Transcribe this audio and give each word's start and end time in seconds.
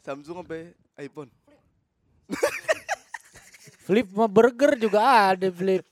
Samsung 0.00 0.40
apa? 0.40 0.72
iPhone. 1.00 1.30
Flip 3.84 4.06
sama 4.08 4.26
burger 4.30 4.76
juga 4.76 5.00
ada 5.32 5.48
flip. 5.52 5.84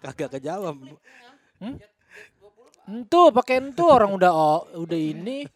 Kagak 0.00 0.38
kejawab. 0.38 0.76
Entu 2.84 3.32
pakai 3.32 3.64
entu 3.64 3.88
orang 3.88 4.12
udah 4.12 4.32
oh, 4.32 4.60
udah 4.76 5.00
ini 5.00 5.48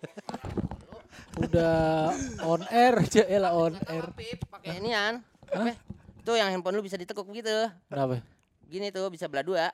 udah 1.38 2.10
on 2.42 2.64
air 2.72 2.94
aja 3.04 3.22
lah 3.36 3.52
on 3.52 3.77
air. 3.88 4.05
Pakai 4.48 4.80
inian. 4.80 5.20
Apa? 5.52 5.77
Itu 6.24 6.32
yang 6.36 6.48
handphone 6.52 6.80
lu 6.80 6.84
bisa 6.84 6.96
ditekuk 6.96 7.28
begitu. 7.28 7.52
Kenapa? 7.88 8.24
Gini 8.68 8.88
tuh 8.88 9.08
bisa 9.12 9.28
belah 9.28 9.44
dua. 9.44 9.68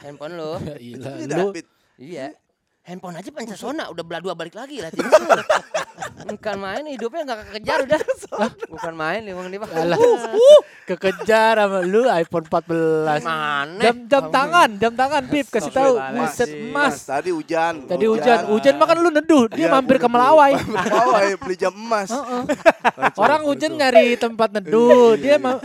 Handphone 0.00 0.36
lu. 0.36 0.52
Ya 0.64 0.76
Ini 0.78 1.32
lu. 1.32 1.48
Iya. 1.96 2.28
Handphone 2.84 3.16
aja 3.16 3.32
Pancasona 3.32 3.88
udah 3.88 4.04
belah 4.04 4.20
dua 4.20 4.36
balik 4.36 4.52
lagi 4.52 4.84
lah. 4.84 4.92
Bukan 6.24 6.56
main 6.56 6.84
hidupnya 6.84 7.24
nggak 7.24 7.38
kekejar 7.48 7.78
udah. 7.84 8.00
Bukan 8.68 8.92
main 8.92 9.24
emang 9.24 9.48
dia 9.48 9.56
Pak. 9.56 9.72
Alah, 9.72 10.00
kekejar 10.84 11.64
sama 11.64 11.80
lu 11.80 12.04
iPhone 12.06 12.44
14. 12.44 13.24
Mana? 13.24 13.80
Jam 13.80 13.96
jam 14.04 14.24
tangan, 14.28 14.68
jam 14.76 14.92
tangan 14.92 15.22
Pip 15.32 15.48
kasih 15.48 15.72
tahu. 15.72 15.96
Buset 15.96 16.48
emas. 16.48 17.08
Tadi 17.08 17.32
hujan. 17.32 17.88
Tadi 17.88 18.04
hujan, 18.04 18.52
hujan 18.52 18.76
makan 18.76 18.96
lu 19.00 19.08
neduh, 19.08 19.48
dia 19.48 19.64
Iya, 19.64 19.72
mampir 19.72 19.96
ke 19.96 20.04
Melawai. 20.04 20.52
Melawai 20.76 21.40
beli 21.40 21.56
jam 21.56 21.72
emas. 21.72 22.12
Orang 23.16 23.48
hujan 23.48 23.80
nyari 23.80 24.20
tempat 24.20 24.60
neduh, 24.60 25.16
dia 25.16 25.40
ma- 25.40 25.60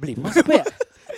beli 0.00 0.16
emas 0.16 0.40
apa 0.40 0.52
ya? 0.56 0.64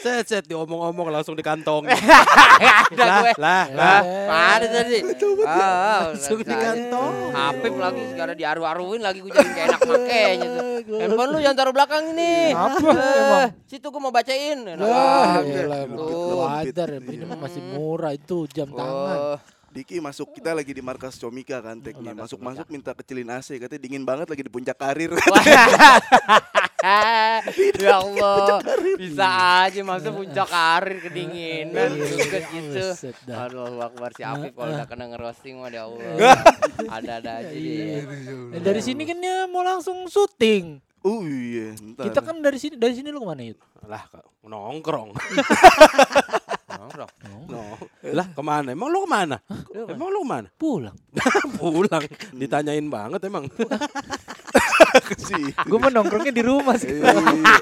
Set 0.05 0.29
set 0.29 0.45
diomong-omong 0.45 1.09
langsung 1.09 1.33
di 1.33 1.41
kantong. 1.41 1.89
Ada 1.89 2.93
lah, 3.01 3.21
gue. 3.25 3.33
lah, 3.35 3.65
Lah. 3.65 3.65
lah. 3.73 4.01
Mana 4.29 4.67
tadi? 4.69 5.01
Ah, 5.43 6.13
Langsung 6.13 6.39
di 6.39 6.53
kantong. 6.53 7.33
HP 7.33 7.63
lagi 7.73 8.03
sekarang 8.13 8.37
diaru-aruin 8.37 9.01
lagi 9.01 9.19
gue 9.19 9.33
jadi 9.33 9.49
gak 9.49 9.65
enak 9.67 9.81
makainya 9.83 10.47
tuh. 10.47 10.65
Handphone 11.01 11.31
lu 11.31 11.39
jangan 11.41 11.57
taruh 11.57 11.73
belakang 11.73 12.05
ini. 12.13 12.53
Apa 12.53 12.77
Eh, 12.85 13.17
emang? 13.17 13.49
Situ 13.65 13.87
gue 13.89 13.99
mau 13.99 14.13
bacain. 14.13 14.59
Emang 14.61 14.89
Tuh. 15.97 16.37
wajar 16.45 16.87
ya, 16.87 17.01
ini 17.01 17.25
mah 17.25 17.39
masih 17.41 17.63
murah 17.65 18.13
itu 18.13 18.45
jam 18.47 18.69
tangan. 18.69 19.41
Oh. 19.75 19.83
Diki 19.83 19.99
masuk 19.99 20.31
kita 20.39 20.55
lagi 20.55 20.71
di 20.71 20.79
markas 20.79 21.19
Comika 21.19 21.59
kan 21.59 21.83
teknik. 21.83 22.15
Masuk-masuk 22.15 22.71
minta 22.71 22.95
kecilin 22.95 23.27
AC 23.27 23.59
katanya 23.59 23.83
dingin 23.83 24.07
banget 24.07 24.31
lagi 24.31 24.47
di 24.47 24.53
puncak 24.55 24.79
karir. 24.79 25.11
ya 27.83 27.99
Allah, 27.99 28.63
bisa 28.95 29.27
aja 29.67 29.81
masuk 29.83 30.23
puncak 30.23 30.47
karir 30.47 31.03
kedinginan 31.03 31.91
juga 31.91 32.39
gitu. 32.55 32.87
Buset 32.87 33.19
dah. 33.27 33.51
Aduh, 33.51 33.83
akbar 33.83 34.15
si 34.15 34.23
Afif 34.23 34.55
kalau 34.55 34.79
udah 34.79 34.87
kena 34.87 35.11
ngerosting 35.11 35.59
mah 35.59 35.75
ya 35.75 35.91
Allah. 35.91 36.39
Ada-ada 36.95 37.31
aja 37.43 37.51
dia. 37.51 38.07
Dari 38.63 38.79
sini 38.79 39.03
kan 39.03 39.19
dia 39.19 39.51
mau 39.51 39.67
langsung 39.67 40.07
syuting. 40.07 40.79
Oh 41.03 41.27
iya. 41.27 41.75
Kita 41.99 42.23
kan 42.23 42.39
dari 42.39 42.63
sini 42.63 42.79
dari 42.79 42.95
sini 42.95 43.11
lu 43.11 43.21
ke 43.21 43.27
mana 43.27 43.43
Yud? 43.43 43.59
Lah, 43.91 44.07
nongkrong. 44.47 45.13
Nongkrong. 46.79 47.13
No. 47.51 47.61
Lah, 48.15 48.27
ke 48.31 48.43
mana? 48.43 48.69
Emang 48.75 48.89
lu 48.91 49.05
ke 49.05 49.11
mana? 49.11 49.37
Emang 49.75 50.09
lu 50.11 50.23
ke 50.25 50.29
mana? 50.29 50.49
Pulang. 50.59 50.97
Pulang. 51.59 52.05
Ditanyain 52.35 52.87
banget 52.91 53.21
emang. 53.27 53.47
Sih. 55.17 55.45
Gue 55.65 55.77
mau 55.77 55.89
nongkrongnya 55.89 56.31
di 56.31 56.41
rumah 56.41 56.75
sih. 56.75 56.91
Iya. 56.91 57.13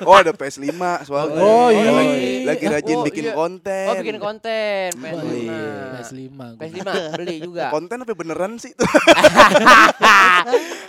Oh 0.02 0.14
ada 0.14 0.30
PS5 0.30 0.70
soalnya. 1.02 1.38
Oh, 1.38 1.66
iya. 1.68 1.88
Lagi, 1.90 2.18
lagi 2.44 2.64
rajin 2.68 2.94
Oh, 2.94 3.02
bikin 3.02 3.24
iya. 3.24 3.32
konten. 3.32 3.86
Oh, 3.86 3.94
bikin 3.96 4.16
konten. 4.18 4.86
Oh, 4.92 5.02
PS5. 5.02 5.38
iya. 5.38 5.66
PS5. 5.94 6.18
gua. 6.28 6.46
PS5 6.60 6.88
beli 7.12 7.34
juga. 7.40 7.64
Konten 7.74 7.96
apa 7.98 8.12
beneran 8.12 8.50
sih 8.56 8.70
itu? 8.70 8.82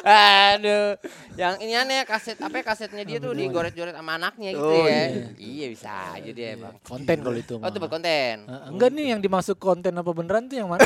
Aduh, 0.04 0.94
yang 1.34 1.56
ini 1.60 1.74
aneh 1.74 2.04
kaset 2.04 2.36
apa 2.36 2.54
ya, 2.54 2.64
kasetnya 2.66 3.02
dia 3.04 3.18
tuh 3.18 3.32
digoret-goret 3.32 3.94
sama 3.94 4.16
anaknya 4.16 4.52
gitu 4.52 4.66
Oh, 4.66 4.84
ya. 4.84 5.32
Iya 5.34 5.66
bisa 5.72 5.92
aja 6.14 6.30
dia 6.30 6.54
bang. 6.56 6.74
Konten 6.82 7.16
kalau 7.20 7.34
itu 7.34 7.54
Oh 7.56 7.64
itu 7.64 7.78
buat 7.78 7.90
konten. 7.90 8.36
Eh, 8.44 8.62
enggak 8.68 8.88
nih 8.92 9.04
yang 9.10 9.20
dimasuk 9.20 9.56
konten 9.56 9.90
apa 9.94 10.10
beneran 10.12 10.46
tuh 10.46 10.56
yang 10.58 10.68
mana? 10.68 10.84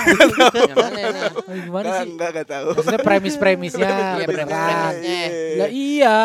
yang 0.53 0.77
mana 0.77 0.99
nih? 1.01 1.21
Gimana 1.65 1.83
Enggak, 1.83 1.97
sih? 1.97 2.07
enggak, 2.07 2.27
enggak 2.29 2.47
tahu. 2.47 2.67
Maksudnya 2.77 2.99
premis-premisnya 3.01 3.89
Iya 4.17 4.25
beneran. 4.27 4.91
Premisnya. 5.47 5.63
Lah 5.63 5.69
iya. 5.71 6.15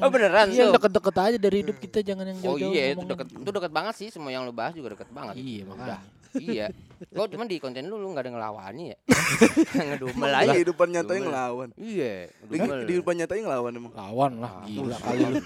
Oh 0.00 0.08
beneran 0.08 0.46
Iya 0.48 0.64
tuh. 0.66 0.74
deket-deket 0.76 1.16
aja 1.16 1.36
dari 1.38 1.56
hidup 1.60 1.76
kita 1.76 1.98
jangan 2.00 2.24
yang 2.24 2.38
Oh 2.40 2.44
jauh-jauh. 2.56 2.72
iya 2.72 2.84
itu 2.94 3.04
deket 3.04 3.26
itu 3.30 3.50
deket 3.50 3.70
banget 3.70 3.94
sih 3.96 4.08
semua 4.08 4.30
yang 4.30 4.42
lu 4.42 4.52
bahas 4.52 4.72
juga 4.72 4.96
deket 4.96 5.08
banget. 5.10 5.34
Iya 5.36 5.62
makanya. 5.66 5.98
Iya. 6.36 6.66
Lo 7.10 7.24
cuman 7.24 7.48
di 7.48 7.56
konten 7.56 7.88
lu 7.88 7.96
lu 7.96 8.12
nggak 8.12 8.28
ada 8.28 8.30
ngelawannya 8.30 8.84
ya. 8.92 8.96
Ngedumel 9.88 10.30
aja. 10.30 10.52
kehidupan 10.52 10.88
nyatanya 10.90 11.20
ngelawan. 11.24 11.68
Iya. 11.74 12.28
Di 12.44 12.56
di 12.56 12.68
kehidupan 12.92 13.14
nyatanya 13.16 13.42
ngelawan 13.48 13.72
emang. 13.72 13.92
Lawan 13.96 14.32
lah, 14.38 14.52
gila 14.64 14.96
kali 15.00 15.22
lu. 15.24 15.40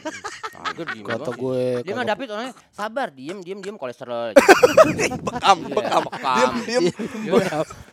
Kata 1.05 1.31
gue. 1.31 1.65
Dia 1.83 1.95
David 2.05 2.29
orangnya 2.31 2.55
sabar, 2.69 3.09
diem, 3.11 3.39
diem, 3.39 3.59
diem 3.59 3.77
kolesterol. 3.77 4.35
Bekam, 5.27 5.59
Iya, 5.63 5.75
bekam. 5.75 6.03
bekam. 6.05 6.35
Diam, 6.35 6.53
diam. 6.67 6.83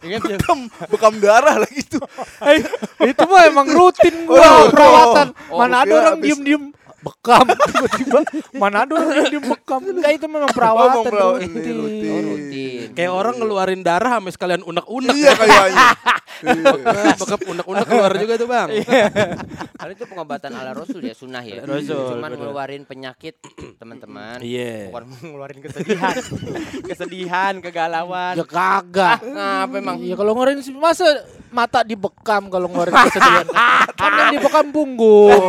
Iya, 0.01 0.17
iya. 0.17 0.37
Bekam, 0.37 0.59
bekam 0.89 1.13
darah 1.21 1.55
lagi 1.61 1.81
tuh. 1.85 2.01
Eh, 2.41 2.59
itu 3.07 3.23
mah 3.23 3.41
emang 3.45 3.67
rutin 3.69 4.25
gua 4.25 4.41
Oh, 4.41 4.65
perawatan. 4.69 5.27
oh, 5.53 5.57
Mana 5.59 5.85
ada 5.85 5.93
orang 5.93 6.15
abis- 6.17 6.25
diem-diem 6.33 6.63
bekam 7.01 7.45
tiba-tiba. 7.69 8.19
Mana 8.57 8.85
ada 8.85 8.93
orang 8.93 9.11
diem-diem 9.13 9.45
bekam. 9.45 9.81
Enggak 9.81 10.11
itu 10.17 10.25
memang 10.29 10.51
perawatan 10.57 11.03
perawatan, 11.05 11.49
rutin. 11.49 11.75
rutin. 11.77 12.11
Oh, 12.11 12.21
rutin. 12.33 12.87
Kayak 12.93 13.11
orang 13.11 13.35
ngeluarin 13.41 13.81
darah 13.81 14.21
sampai 14.21 14.33
sekalian 14.33 14.61
unek-unek. 14.63 15.15
Iya 15.17 15.31
kayaknya. 15.35 15.87
Iya. 16.41 17.13
Bekap 17.21 17.45
unek-unek 17.45 17.85
keluar 17.85 18.11
juga 18.17 18.33
tuh, 18.33 18.49
Bang. 18.49 18.73
Karena 19.77 19.91
itu 19.93 20.05
pengobatan 20.09 20.51
ala 20.57 20.73
Rasul 20.73 21.05
ya, 21.05 21.13
sunnah 21.13 21.45
ya. 21.45 21.61
Rasul, 21.61 22.17
Cuman 22.17 22.33
ngeluarin 22.33 22.83
penyakit 22.89 23.37
teman-teman. 23.81 24.41
Iya. 24.41 24.89
Bukan 24.89 25.05
ngeluarin 25.21 25.61
kesedihan. 25.61 26.17
kesedihan, 26.89 27.53
kegalauan. 27.61 28.41
Ya 28.41 28.45
kagak. 28.45 29.21
Ngapa 29.21 29.75
emang? 29.77 29.97
Iya 30.01 30.17
kalau 30.17 30.33
ngeluarin 30.33 30.65
masa 30.81 31.05
mata 31.53 31.85
dibekam 31.85 32.49
kalau 32.49 32.73
ngeluarin 32.73 32.95
kesedihan. 33.05 33.45
kan 33.93 34.11
yang 34.17 34.29
dibekam 34.33 34.65
punggung. 34.73 35.45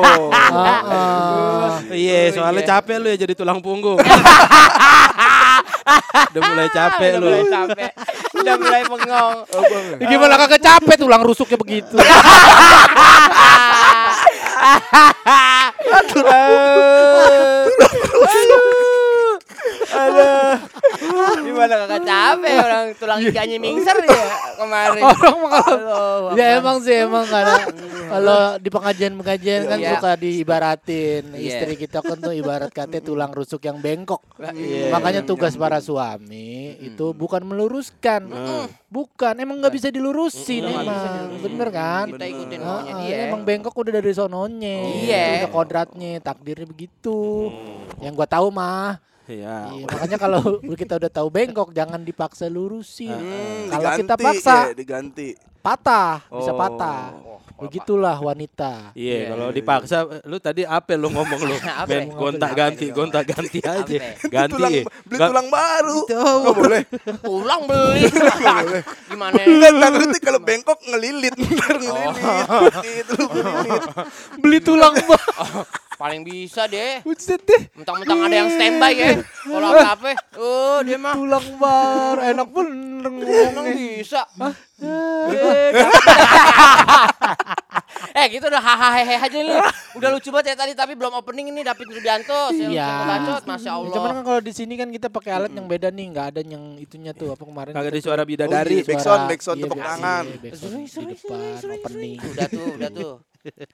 Ah. 1.43 1.79
Iya, 1.91 2.31
soalnya 2.35 2.63
capek 2.63 2.97
lu 3.03 3.09
ya 3.11 3.17
jadi 3.19 3.35
tulang 3.35 3.59
punggung. 3.59 3.99
Udah 6.33 6.43
mulai 6.49 6.69
capek 6.73 7.11
Udah 7.17 7.21
lu. 7.21 7.27
mulai 7.29 7.45
capek. 7.51 7.91
Udah 8.39 8.55
mulai 8.57 8.83
bengong. 8.87 9.37
Ya 10.01 10.07
gimana 10.09 10.35
kagak 10.41 10.63
capek 10.63 10.97
tulang 10.97 11.23
rusuknya 11.25 11.59
begitu. 11.59 11.97
Gimana 21.43 21.75
kakak 21.83 22.01
capek 22.03 22.55
orang 22.59 22.85
tulang 22.95 23.19
iganya 23.21 23.57
mingser 23.57 23.97
ya 24.07 24.25
kemarin. 24.57 25.03
Orang 25.03 25.37
kalau 25.49 26.35
Ya 26.35 26.59
emang 26.59 26.79
sih 26.81 26.97
emang 27.03 27.25
karena 27.25 27.63
kalau 28.09 28.41
di 28.57 28.69
pengajian-pengajian 28.69 29.63
kan 29.65 29.79
Iya. 29.79 29.91
suka 29.97 30.11
diibaratin 30.15 31.23
Iya. 31.33 31.43
istri 31.43 31.75
kita 31.77 31.99
kan 32.01 32.17
tuh 32.17 32.33
ibarat 32.33 32.71
katanya 32.71 33.03
tulang 33.03 33.33
rusuk 33.33 33.63
yang 33.63 33.79
bengkok. 33.79 34.21
Iya. 34.53 34.91
Makanya 34.91 35.23
tugas 35.23 35.55
para 35.55 35.79
suami 35.79 36.77
itu 36.79 37.13
bukan 37.13 37.43
meluruskan. 37.43 38.29
Bukan, 38.87 39.35
emang 39.41 39.57
nggak 39.57 39.73
bisa 39.73 39.89
dilurusin 39.89 40.69
emang. 40.69 41.41
Bener 41.41 41.69
kan? 41.69 42.13
Kita 42.13 42.27
ikutin 42.27 42.61
maunya 42.61 42.93
dia. 43.01 43.17
Emang 43.27 43.41
bengkok 43.41 43.73
udah 43.73 43.93
dari 43.95 44.13
sononya. 44.13 44.77
Iya. 45.01 45.25
Udah 45.41 45.51
kodratnya, 45.51 46.21
takdirnya 46.21 46.69
begitu. 46.69 47.49
Yang 47.99 48.13
gua 48.15 48.29
tahu 48.29 48.53
mah 48.53 49.01
Iya. 49.23 49.71
Iya, 49.71 49.87
makanya 49.87 50.19
kalau 50.19 50.43
kita 50.81 50.99
udah 50.99 51.11
tahu 51.11 51.29
bengkok 51.31 51.71
jangan 51.71 52.03
dipaksa 52.03 52.51
lurusin. 52.51 53.15
Hmm, 53.15 53.71
Kalau 53.71 53.89
kita 53.95 54.15
paksa 54.19 54.57
ya, 54.71 54.75
diganti. 54.75 55.39
patah, 55.63 56.27
bisa 56.27 56.51
Oh. 56.51 56.59
patah. 56.59 57.03
Begitulah 57.63 58.19
wanita. 58.19 58.91
Iya, 58.99 59.31
kalau 59.31 59.55
dipaksa 59.55 59.97
lu 60.27 60.43
tadi 60.43 60.67
apa 60.67 60.99
lu 60.99 61.07
ngomong 61.07 61.41
lu? 61.47 61.55
Ben 61.87 62.11
gonta 62.11 62.51
ganti, 62.51 62.91
gonta 62.91 63.23
ganti 63.23 63.63
aja. 63.63 64.19
Ganti. 64.27 64.59
Tulang, 64.59 64.73
beli 65.07 65.19
tulang 65.23 65.47
baru. 65.47 65.99
Nggak 66.11 66.55
boleh. 66.59 66.83
Pulang 67.23 67.61
beli. 67.71 68.03
Gimana? 69.07 69.39
Enggak 69.39 69.73
takutnya 69.79 70.19
kalau 70.19 70.41
bengkok 70.43 70.79
ngelilit, 70.83 71.35
ntar 71.39 71.77
ngelilit. 71.79 72.17
Gitu, 72.83 73.15
ngelilit. 73.23 73.83
Beli 74.43 74.59
tulang 74.59 74.95
bang. 74.99 75.27
Paling 76.03 76.27
bisa 76.27 76.67
deh. 76.67 76.99
Buset 77.01 77.39
deh. 77.41 77.63
Mentang-mentang 77.73 78.27
ada 78.27 78.35
yang 78.35 78.51
standby 78.51 78.91
ya. 78.93 79.11
Kalau 79.23 79.71
apa-apa, 79.71 80.19
oh 80.35 80.83
dia 80.83 80.99
mah 80.99 81.15
Tulang 81.15 81.47
bar, 81.57 82.19
enak 82.19 82.49
bener 82.51 83.07
emang 83.49 83.67
bisa. 83.71 84.27
Eh 88.13 88.27
gitu 88.29 88.45
udah 88.45 88.59
hahaha 88.59 88.99
hehe 88.99 89.15
aja 89.17 89.39
nih. 89.39 89.57
Udah 89.95 90.11
lucu 90.11 90.29
banget 90.29 90.53
ya 90.53 90.57
tadi 90.59 90.73
tapi 90.75 90.93
belum 90.93 91.15
opening 91.15 91.49
ini 91.49 91.63
David 91.63 91.89
Rubianto 91.89 92.51
yang 92.51 92.75
Iya. 92.75 92.89
bacot 93.07 93.45
Masya 93.47 93.65
Ya, 93.65 93.73
Allah. 93.73 93.95
Cuman 93.95 94.11
kan 94.13 94.23
kalau 94.27 94.41
di 94.43 94.53
sini 94.53 94.75
kan 94.75 94.89
kita 94.91 95.07
pakai 95.07 95.31
alat 95.33 95.53
yang 95.53 95.65
beda 95.65 95.89
nih, 95.89 96.07
nggak 96.11 96.27
ada 96.29 96.41
yang 96.43 96.77
itunya 96.77 97.13
tuh 97.13 97.31
apa 97.31 97.43
kemarin. 97.43 97.73
Kagak 97.73 97.95
tuh- 97.95 98.03
suara 98.03 98.23
Oh, 98.23 98.29
bidadari. 98.29 98.75
iya. 98.77 98.85
Backsound, 98.85 99.23
backsound, 99.29 99.57
iya, 99.57 99.65
tepuk 99.65 99.79
backsound, 99.79 100.03
tangan. 100.03 100.25
iya, 100.25 100.37
backsound 100.37 100.67
Seru, 100.67 100.79
di 100.79 100.89
seru, 100.91 101.07
depan 101.09 101.39
seru, 101.57 101.73
opening. 101.79 102.19
Udah 102.21 102.47
tuh, 102.49 102.67
udah 102.75 102.91
tuh. 102.93 103.15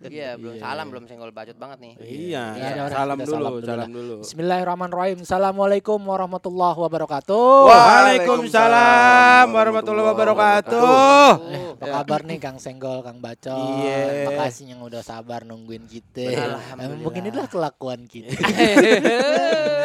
Iya, 0.08 0.34
belum 0.40 0.56
salam, 0.56 0.86
belum 0.88 1.04
senggol 1.04 1.28
bacot 1.28 1.56
banget 1.60 1.78
nih. 1.84 1.94
Iya, 2.00 2.44
Iya, 2.56 2.84
salam 2.88 3.16
sudah 3.20 3.28
dulu, 3.28 3.36
salam 3.36 3.52
dulu 3.52 3.68
salam 3.68 3.88
dulu. 3.92 4.14
Bismillahirrahmanirrahim. 4.24 5.18
Assalamualaikum 5.28 6.00
warahmatullahi 6.00 6.78
wabarakatuh. 6.80 7.68
Waalaikumsalam 7.68 9.46
warahmatullahi 9.52 10.08
wabarakatuh. 10.08 10.68
Tuh. 10.72 11.32
Apa 11.78 11.86
kabar 12.00 12.20
nih 12.24 12.38
Kang 12.40 12.56
Senggol, 12.56 13.04
Kang 13.04 13.20
Bacot? 13.20 13.52
Iya. 13.84 14.00
Terima 14.08 14.32
kasih 14.48 14.64
yang 14.72 14.80
udah 14.80 15.02
sabar 15.04 15.44
nungguin 15.44 15.84
kita. 15.84 16.26
Alhamdulillah. 16.32 17.04
Beginilah 17.04 17.46
kelakuan 17.52 18.00
kita. 18.08 18.32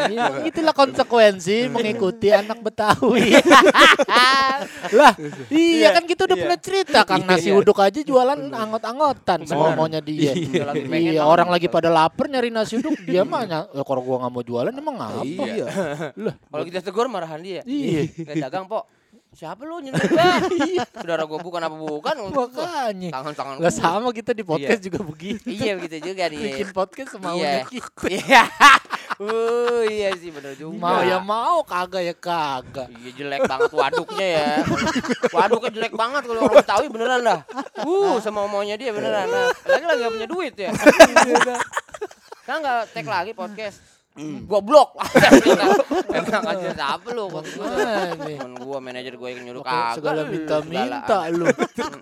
Ya, 0.03 0.43
itulah 0.43 0.75
konsekuensi 0.75 1.71
mengikuti 1.71 2.27
anak 2.27 2.59
Betawi. 2.59 3.39
lah, 4.99 5.15
iya 5.47 5.95
kan 5.95 6.03
kita 6.03 6.27
udah 6.27 6.35
pernah 6.35 6.59
cerita 6.59 7.07
Kang 7.07 7.23
nasi 7.23 7.55
uduk 7.55 7.79
aja 7.79 8.03
jualan 8.03 8.51
angot-angotan 8.51 9.47
semua 9.47 9.72
maunya 9.77 10.01
dia. 10.07 10.31
Udah 10.33 10.65
lagi 10.73 10.85
pengen 10.87 11.11
Iya, 11.17 11.23
orang 11.25 11.49
lagi 11.51 11.67
pada 11.67 11.89
lapar 11.91 12.25
nyari 12.29 12.49
nasi 12.49 12.79
uduk, 12.79 12.97
dia 13.05 13.21
mah 13.27 13.43
ya 13.45 13.59
kalau 13.85 14.01
gua 14.01 14.25
nggak 14.25 14.31
mau 14.33 14.43
jualan 14.43 14.73
emang 14.73 14.97
apa? 14.97 15.43
Iya. 15.43 15.65
Kalau 16.49 16.63
kita 16.63 16.79
tegur 16.81 17.07
marahan 17.11 17.39
dia. 17.43 17.61
Iya. 17.67 18.07
Gak 18.13 18.35
dagang, 18.49 18.65
Pok. 18.69 19.02
Siapa 19.33 19.65
lu 19.65 19.81
nyuruh 19.81 19.97
gua? 19.97 20.29
Saudara 20.93 21.25
gua 21.25 21.41
bukan 21.41 21.57
apa 21.57 21.73
bukan? 21.73 22.15
Makanya. 22.29 23.09
Tangan-tangan 23.09 23.55
Lah 23.57 23.73
gua. 23.73 23.81
sama 23.81 24.09
kita 24.13 24.29
di 24.29 24.45
podcast 24.45 24.77
juga 24.77 25.01
begitu. 25.01 25.49
Iya 25.49 25.73
begitu 25.73 26.13
juga 26.13 26.29
dia. 26.29 26.37
Bikin 26.53 26.69
podcast 26.69 27.17
semaunya 27.17 27.41
Iya. 27.41 27.63
kita. 27.65 28.07
Iya. 28.09 28.43
Uh, 29.13 29.85
iya 29.93 30.09
sih 30.17 30.33
bener 30.33 30.57
juga. 30.57 30.73
Mau 30.73 31.05
ya 31.05 31.21
mau, 31.21 31.61
kagak 31.61 32.01
ya 32.01 32.17
kagak. 32.17 32.89
Iya 32.97 33.11
jelek 33.13 33.45
banget 33.45 33.69
waduknya 33.69 34.25
ya. 34.41 34.47
Waduknya 35.29 35.69
jelek 35.69 35.93
banget 35.93 36.21
kalau 36.25 36.41
orang 36.49 36.57
Betawi 36.57 36.87
beneran 36.89 37.21
dah. 37.21 37.39
Uh, 37.85 38.17
sama 38.17 38.49
maunya 38.49 38.73
dia 38.73 38.89
beneran. 38.89 39.29
Nah, 39.29 39.53
lagi 39.69 39.85
lagi 39.85 39.99
gak 40.01 40.13
punya 40.17 40.27
duit 40.27 40.53
ya. 40.57 40.73
Kan 42.43 42.65
nggak 42.65 42.89
tag 42.89 43.05
lagi 43.05 43.31
podcast. 43.37 43.92
Gua 44.45 44.61
blok. 44.61 44.93
Enak 46.17 46.41
aja 46.45 46.69
siapa 46.77 47.09
lu. 47.17 47.33
Temen 47.33 48.53
gua 48.61 48.77
manajer 48.77 49.17
gua 49.17 49.33
yang 49.33 49.41
nyuruh 49.41 49.65
kagak. 49.65 49.97
segala 49.97 50.21
minta-minta 50.29 51.17
lu. 51.33 51.49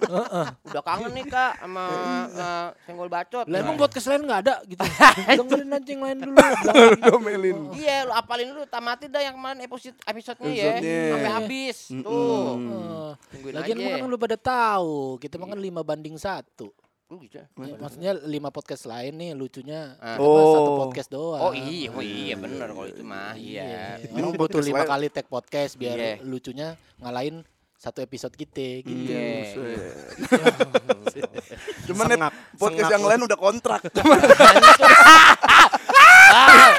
Udah 0.67 0.83
kangen 0.83 1.11
nih 1.15 1.25
kak 1.31 1.53
sama 1.63 1.85
eh, 2.27 2.67
senggol 2.83 3.07
bacot. 3.07 3.47
Lah 3.47 3.57
emang 3.63 3.79
podcast 3.79 4.11
lain 4.11 4.27
nggak 4.27 4.41
ada 4.43 4.55
gitu. 4.67 4.83
Dengerin 5.39 5.71
aja 5.71 5.87
yang 5.87 6.03
lain 6.03 6.17
dulu. 6.19 6.35
Domelin. 6.99 7.57
Iya, 7.79 7.97
lu 8.03 8.11
apalin 8.11 8.47
dulu 8.51 8.63
tamatin 8.67 9.07
dah 9.07 9.21
yang 9.23 9.35
kemarin 9.39 9.59
episode 9.63 9.97
episode-nya 10.03 10.51
ya. 10.51 10.73
Sampai 11.15 11.31
habis. 11.31 11.77
Tuh. 11.95 13.15
Lagian 13.55 13.77
kan 13.79 14.03
lu 14.03 14.19
pada 14.19 14.35
tahu, 14.35 15.15
kita 15.15 15.39
mah 15.39 15.47
kan 15.47 15.59
lima 15.63 15.79
banding 15.79 16.19
satu. 16.19 16.75
Oh, 17.11 17.19
gitu. 17.19 17.43
Ya, 17.43 17.75
maksudnya 17.75 18.15
lima 18.15 18.49
podcast 18.49 18.87
lain 18.87 19.19
nih 19.19 19.35
lucunya 19.35 19.99
Ah. 19.99 20.15
mah 20.15 20.23
satu 20.47 20.71
Oh. 20.71 20.79
podcast 20.79 21.09
doang. 21.11 21.41
Oh 21.43 21.51
iya, 21.51 21.91
oh 21.91 21.99
iya 21.99 22.39
bener 22.39 22.71
kalau 22.71 22.87
itu 22.87 23.03
mah. 23.03 23.35
Iya. 23.35 23.99
Orang 24.07 24.31
Ini 24.31 24.39
butuh 24.39 24.63
lima 24.63 24.87
kali 24.87 25.11
tag 25.11 25.27
podcast 25.27 25.75
biar 25.75 25.97
Iya. 25.99 26.13
lucunya 26.23 26.67
ngalahin 26.97 27.43
satu 27.75 27.99
episode 27.99 28.31
kita 28.31 28.87
gitu. 28.87 29.11
Iya. 29.11 29.59
Cuman 31.83 32.05
Sengak, 32.07 32.31
podcast 32.55 32.79
sengak 32.79 32.95
yang 32.95 33.03
lain 33.03 33.21
udah 33.27 33.35
kontrak. 33.37 33.81
Ah, 36.31 36.71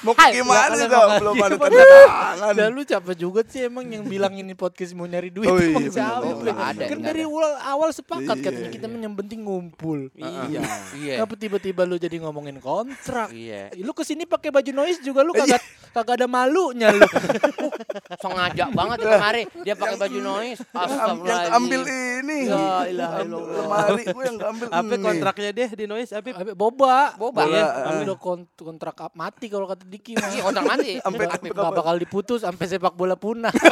Mau 0.00 0.14
hai, 0.14 0.30
gimana 0.32 0.72
juga 0.72 0.96
makanya. 1.00 1.18
belum 1.18 1.34
ada 1.36 1.48
Iya, 1.48 1.58
tanda 1.58 1.84
tangan. 1.84 2.52
Dan 2.54 2.68
lu 2.70 2.82
capek 2.82 3.14
juga 3.16 3.40
sih 3.42 3.60
emang 3.62 3.84
yang 3.84 4.04
bilang 4.04 4.32
ini 4.32 4.52
podcast 4.52 4.92
mau 4.92 5.04
nyari 5.04 5.28
duit. 5.28 5.44
Oh, 5.44 5.56
iya, 5.56 5.88
siapa? 5.88 6.30
ada, 6.54 6.82
kan 6.84 6.98
dari 7.00 7.22
awal, 7.22 7.50
awal 7.60 7.88
sepakat 7.90 8.36
Iya. 8.36 8.44
katanya 8.44 8.70
kita 8.70 8.86
mah 8.86 9.00
yang 9.00 9.14
penting 9.14 9.40
ngumpul. 9.40 10.08
Iya. 10.12 10.62
Iya. 10.94 11.14
Kenapa 11.18 11.34
tiba-tiba 11.34 11.82
lu 11.82 11.96
jadi 11.96 12.16
ngomongin 12.20 12.58
kontrak? 12.58 13.30
Iya. 13.30 13.74
Lu 13.76 13.90
ke 13.90 14.02
sini 14.02 14.22
pakai 14.22 14.48
baju 14.48 14.70
noise 14.72 15.00
juga 15.00 15.20
lu 15.20 15.32
kagak 15.32 15.60
kagak 15.90 16.14
ada 16.16 16.26
malunya 16.26 16.90
lu. 16.90 17.02
Sengaja 18.22 18.68
banget 18.68 18.96
ya 18.98 19.06
kemarin 19.10 19.46
dia 19.62 19.74
pakai 19.74 19.96
baju 19.96 20.18
noise. 20.20 20.60
Yang 20.62 20.78
Astagfirullahaladzim. 20.78 21.56
ambil 21.56 21.82
ini. 21.82 22.38
Ya 22.44 22.56
Ambil 22.58 22.90
illallah. 22.92 23.58
Lemari 23.58 24.04
gue 24.06 24.24
yang 24.24 24.38
ambil 24.38 24.66
Apa 24.68 24.94
kontraknya 25.00 25.50
deh 25.50 25.68
di 25.74 25.84
noise? 25.86 26.10
Abe 26.12 26.30
boba. 26.52 27.16
Boba. 27.16 27.42
Iya, 27.44 27.64
Bola, 27.64 28.00
udah 28.04 28.18
kont- 28.18 28.52
kontrak 28.54 28.96
up 29.00 29.12
mati 29.14 29.48
kalau 29.48 29.64
kata 29.64 29.87
Diki 29.88 30.12
mah. 30.14 30.28
Iya, 30.28 30.42
kontrak 30.42 30.64
mati. 30.66 30.92
Sampai 31.04 31.24
Udah 31.24 31.32
sampai 31.34 31.48
nggak 31.50 31.72
bakal 31.74 31.96
diputus 31.96 32.40
sampai 32.40 32.64
sepak 32.66 32.92
bola 32.92 33.16
punah. 33.16 33.52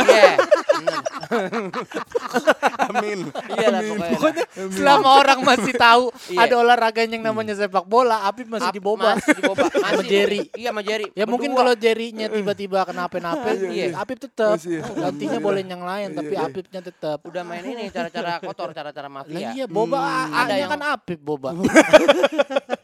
Iya. 0.77 1.01
Amin. 2.87 3.19
Iya 3.51 3.69
lah 3.71 3.81
pokoknya. 3.83 4.13
Pokoknya 4.13 4.45
selama 4.71 5.09
orang 5.17 5.39
masih 5.43 5.73
tahu 5.75 6.05
Iya. 6.29 6.39
ada 6.43 6.55
olahraga 6.57 7.01
yang 7.03 7.23
namanya 7.23 7.57
sepak 7.57 7.85
bola, 7.85 8.29
Apip 8.29 8.45
masih 8.47 8.69
diboba. 8.71 9.17
Masih 9.17 9.35
diboba. 9.35 9.65
Sama. 9.67 10.03
Jerry. 10.05 10.41
Iya 10.53 10.71
sama 10.71 10.83
Jerry. 10.83 11.07
Ya 11.13 11.25
mungkin 11.25 11.51
kalau 11.53 11.73
Jerry-nya 11.75 12.29
tiba-tiba 12.29 12.85
kenapa-napa, 12.85 13.57
Iya. 13.57 13.97
Apip 13.97 14.21
tetap. 14.21 14.61
Gantinya 14.93 15.39
boleh 15.39 15.63
yang 15.63 15.81
lain, 15.81 16.13
tapi 16.13 16.35
Iya. 16.35 16.45
Apipnya 16.47 16.81
tetap. 16.81 17.19
udah 17.25 17.43
main 17.43 17.65
ini 17.65 17.89
cara-cara 17.89 18.39
kotor, 18.39 18.71
cara-cara 18.71 19.09
Lah 19.09 19.25
mafia. 19.25 19.49
iya, 19.53 19.65
boba 19.67 19.97
Hmm, 19.97 20.13
A-nya 20.29 20.37
ada 20.39 20.55
yang- 20.57 20.71
kan 20.71 20.83
Apip 20.93 21.19
boba. 21.19 21.51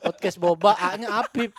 Podcast 0.01 0.37
boba 0.37 0.73
A-nya 0.75 1.09
Apip. 1.15 1.53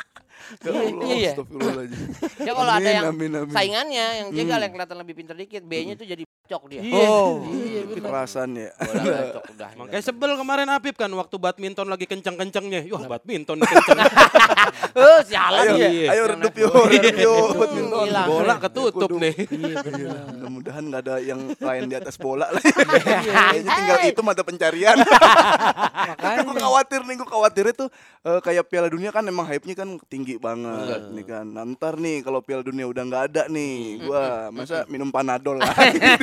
Ya 0.60 0.70
Allah, 0.70 1.08
Iya. 1.08 1.32
astagfirullahaladzim. 1.34 2.00
Ya 2.48 2.52
kalau 2.54 2.74
ada 2.74 2.90
yang 2.90 3.06
amin, 3.10 3.32
amin. 3.34 3.52
saingannya 3.52 4.06
yang 4.20 4.28
jegal 4.32 4.60
yang 4.60 4.72
kelihatan 4.72 4.98
lebih 5.00 5.14
pintar 5.16 5.36
dikit, 5.36 5.64
B-nya 5.64 5.94
tuh 5.96 6.04
jadi 6.04 6.24
cok 6.44 6.64
dia. 6.68 6.82
Iya. 6.84 7.08
Oh, 7.08 7.40
Iya, 7.48 7.82
bener. 7.88 8.04
kekerasan 8.04 8.50
ya. 8.54 8.70
Makanya 9.80 10.04
sebel 10.04 10.32
kemarin 10.36 10.68
Apip 10.70 10.96
kan 10.96 11.08
waktu 11.10 11.36
badminton 11.38 11.88
lagi 11.88 12.04
kencang-kencangnya. 12.04 12.84
Wah, 12.92 13.08
badminton 13.10 13.64
kencang. 13.64 13.98
Eh, 14.94 15.20
sialan 15.32 15.64
Ayo, 15.64 15.74
dia. 15.74 15.88
Iya. 15.88 16.08
ayo 16.14 16.24
redup 16.36 16.54
yuk, 16.54 16.74
redup 16.84 17.16
yuk. 17.16 17.48
badminton. 17.56 18.08
Bola 18.28 18.56
ketutup 18.60 19.10
nih. 19.16 19.36
Iya 19.48 19.76
benar. 19.82 20.16
Mudah-mudahan 20.36 20.84
nggak 20.84 21.02
ada 21.02 21.16
yang 21.18 21.40
lain 21.56 21.84
di 21.88 21.96
atas 21.96 22.16
bola 22.20 22.52
lah. 22.52 22.60
Kayaknya 22.60 23.72
tinggal 23.72 23.98
itu 24.04 24.22
mata 24.22 24.44
pencarian. 24.44 24.98
Makanya. 25.00 26.42
gue 26.44 26.56
khawatir 26.60 27.02
nih, 27.04 27.16
gue 27.16 27.30
khawatir 27.30 27.66
itu 27.72 27.86
eh, 28.24 28.40
kayak 28.44 28.68
Piala 28.68 28.92
Dunia 28.92 29.10
kan 29.10 29.24
emang 29.24 29.48
hype-nya 29.48 29.76
kan 29.76 29.90
tinggi 30.06 30.33
banget 30.38 31.02
nih 31.12 31.26
kan. 31.26 31.46
Nah, 31.46 31.64
ntar 31.74 31.98
nih 31.98 32.22
kalau 32.22 32.40
Piala 32.40 32.64
Dunia 32.64 32.86
udah 32.88 33.04
nggak 33.04 33.24
ada 33.34 33.44
nih, 33.50 34.06
gua 34.06 34.54
masa 34.54 34.86
minum 34.88 35.10
panadol 35.10 35.60
lah. 35.60 35.74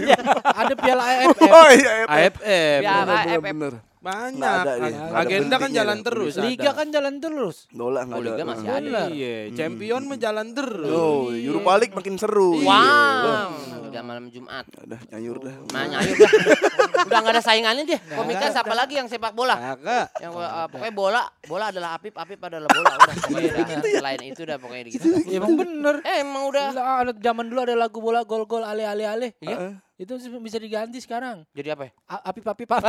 Ada 0.61 0.75
piala 0.77 1.05
AFF. 1.25 1.41
oh 1.41 1.69
iya, 1.73 1.91
AFF. 2.05 2.35
AFF. 2.41 2.81
Piala 2.83 3.05
Bener, 3.05 3.73
AFF. 3.75 3.90
Banyak. 4.01 4.41
Ada 4.41 4.73
nggak 4.73 4.93
ada 5.13 5.21
Agenda 5.21 5.57
kan 5.57 5.71
jalan 5.71 5.93
dah, 5.95 6.07
terus. 6.09 6.33
Liga 6.37 6.63
ada. 6.67 6.79
kan 6.81 6.87
jalan 6.89 7.15
terus. 7.17 7.57
Bola 7.69 8.01
nggak 8.03 8.17
Oh, 8.17 8.23
ada. 8.23 8.29
Liga 8.33 8.43
masih 8.43 8.67
Hmm. 8.67 8.79
ada. 8.81 9.01
Iya, 9.07 9.35
champion 9.53 10.03
mah 10.05 10.17
jalan 10.17 10.47
terus. 10.51 10.89
Oh, 10.89 11.29
Europa 11.31 11.73
League 11.77 11.93
makin 11.93 12.15
seru. 12.17 12.65
Wow. 12.65 13.53
Udah 13.85 14.01
malam 14.01 14.25
Jumat. 14.27 14.65
Udah 14.79 15.01
nyayur 15.07 15.37
dah. 15.39 15.53
Nah, 15.69 15.85
nyayur 15.87 16.17
dah. 16.17 16.31
Udah 17.07 17.19
enggak 17.19 17.35
ada 17.35 17.43
saingannya 17.43 17.85
dia. 17.85 18.01
Komika 18.09 18.49
siapa 18.49 18.73
lagi 18.73 18.97
yang 18.97 19.05
sepak 19.05 19.33
bola? 19.33 19.57
Kagak. 19.59 20.17
Yang 20.17 20.33
uh, 20.35 20.67
pokoknya 20.71 20.95
bola, 20.95 21.23
bola 21.45 21.65
adalah 21.69 21.91
Apip, 21.93 22.15
Apip 22.15 22.41
adalah 22.41 22.69
bola. 22.69 22.89
Udah 22.89 23.15
pokoknya 23.21 23.51
udah. 23.53 23.83
Selain 23.85 24.21
itu 24.23 24.41
udah 24.41 24.57
pokoknya 24.57 24.83
gitu. 24.89 25.07
Ya, 25.27 25.37
emang 25.37 25.55
bener. 25.57 25.95
Eh, 26.03 26.17
emang 26.23 26.49
udah. 26.49 26.67
Zaman 27.15 27.45
dulu 27.47 27.61
ada 27.61 27.75
lagu 27.75 27.99
bola 27.99 28.25
gol-gol 28.25 28.65
ale 28.65 28.89
ale 28.89 29.05
ale. 29.05 29.29
Iya. 29.41 29.77
Itu 30.01 30.17
bisa 30.41 30.57
diganti 30.57 30.97
sekarang. 30.97 31.45
Jadi 31.53 31.69
apa 31.77 31.83
ya? 31.85 31.93
A- 32.09 32.33
Apip 32.33 32.49
apip 32.49 32.65
apip. 32.73 32.89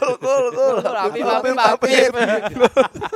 Gol, 0.00 0.16
gol, 0.16 0.44
gol. 0.56 0.76
Gol, 0.80 0.96
Apip, 0.96 1.24
Apip, 1.28 1.52
Apip. 1.60 2.12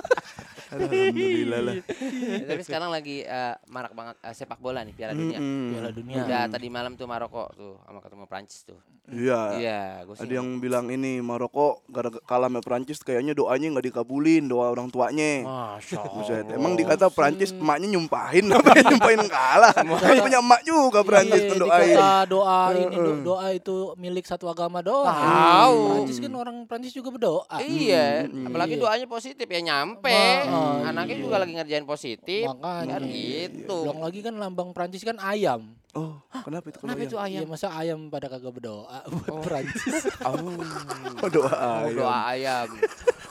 Alhamdulillah 0.71 1.61
lah. 1.61 1.75
Ya, 1.81 2.45
tapi 2.47 2.63
sekarang 2.63 2.89
lagi 2.89 3.23
eh, 3.23 3.55
marak 3.67 3.93
banget 3.93 4.17
eh, 4.21 4.33
sepak 4.33 4.59
bola 4.59 4.81
nih 4.81 4.93
Piala 4.93 5.13
Dunia. 5.13 5.39
Mm-mm. 5.39 5.71
Piala 5.73 5.91
dunia. 5.91 6.17
Udah 6.21 6.43
tadi 6.47 6.67
malam 6.69 6.93
tuh 6.95 7.05
Maroko 7.05 7.51
tuh 7.53 7.79
sama 7.81 7.99
ketemu 7.99 8.25
Prancis 8.25 8.61
tuh. 8.63 8.79
Iya. 9.07 9.41
Iya. 9.57 9.81
Ada 10.07 10.33
yang 10.33 10.59
bilang 10.59 10.87
ini 10.87 11.19
Maroko 11.19 11.83
gara 11.87 12.07
kalah 12.23 12.47
sama 12.47 12.61
Prancis 12.61 13.01
kayaknya 13.01 13.33
doanya 13.33 13.67
nggak 13.69 13.87
dikabulin 13.89 14.47
doa 14.47 14.71
orang 14.71 14.87
tuanya. 14.89 15.43
Masya 15.43 15.99
Buset, 16.11 16.47
emang 16.49 16.75
dikata 16.75 17.09
Prancis 17.09 17.51
emaknya 17.51 17.91
nyumpahin 17.91 18.47
apa 18.53 18.71
nyumpahin 18.81 19.25
kalah. 19.27 19.75
Kan 19.75 20.17
punya 20.21 20.39
emak 20.39 20.61
juga 20.63 21.03
Prancis 21.03 21.41
Iya, 21.41 21.51
mendoain. 21.51 21.91
dikata 21.91 22.11
doa 22.27 22.61
ini 22.73 22.97
do- 22.97 23.23
doa 23.25 23.47
itu 23.51 23.77
milik 23.97 24.25
satu 24.25 24.47
agama 24.47 24.79
doang. 24.81 25.11
Tahu. 25.11 25.79
Prancis 25.97 26.19
kan 26.19 26.33
orang 26.33 26.57
Prancis 26.65 26.93
juga 26.93 27.11
berdoa. 27.11 27.47
Iya, 27.61 28.27
apalagi 28.47 28.75
Iya. 28.75 28.83
doanya 28.83 29.07
positif 29.07 29.45
ya 29.45 29.61
nyampe. 29.61 30.21
Oh, 30.61 30.85
Anaknya 30.85 31.17
iya. 31.17 31.23
juga 31.23 31.37
lagi 31.39 31.53
ngerjain 31.53 31.85
positif. 31.85 32.45
Makanya 32.45 32.97
Kan 32.97 33.03
gitu. 33.09 33.77
Belum 33.83 33.99
lagi 33.99 34.21
kan 34.21 34.35
lambang 34.37 34.71
Prancis 34.71 35.01
kan 35.01 35.17
ayam. 35.17 35.73
Oh, 35.91 36.23
kenapa 36.45 36.71
itu 36.71 36.79
kalau 36.79 36.87
Kenapa 36.87 37.03
itu 37.03 37.17
Iya 37.17 37.27
ayam? 37.41 37.51
masa 37.51 37.69
ayam 37.73 38.07
pada 38.07 38.29
kagak 38.29 38.53
berdoa 38.53 38.99
buat 39.07 39.27
Oh. 39.29 39.43
Prancis. 39.43 40.07
Oh, 41.21 41.29
doa. 41.29 41.51
Oh, 41.51 41.77
ayam. 41.83 41.97
doa 41.97 42.19
ayam. 42.29 42.69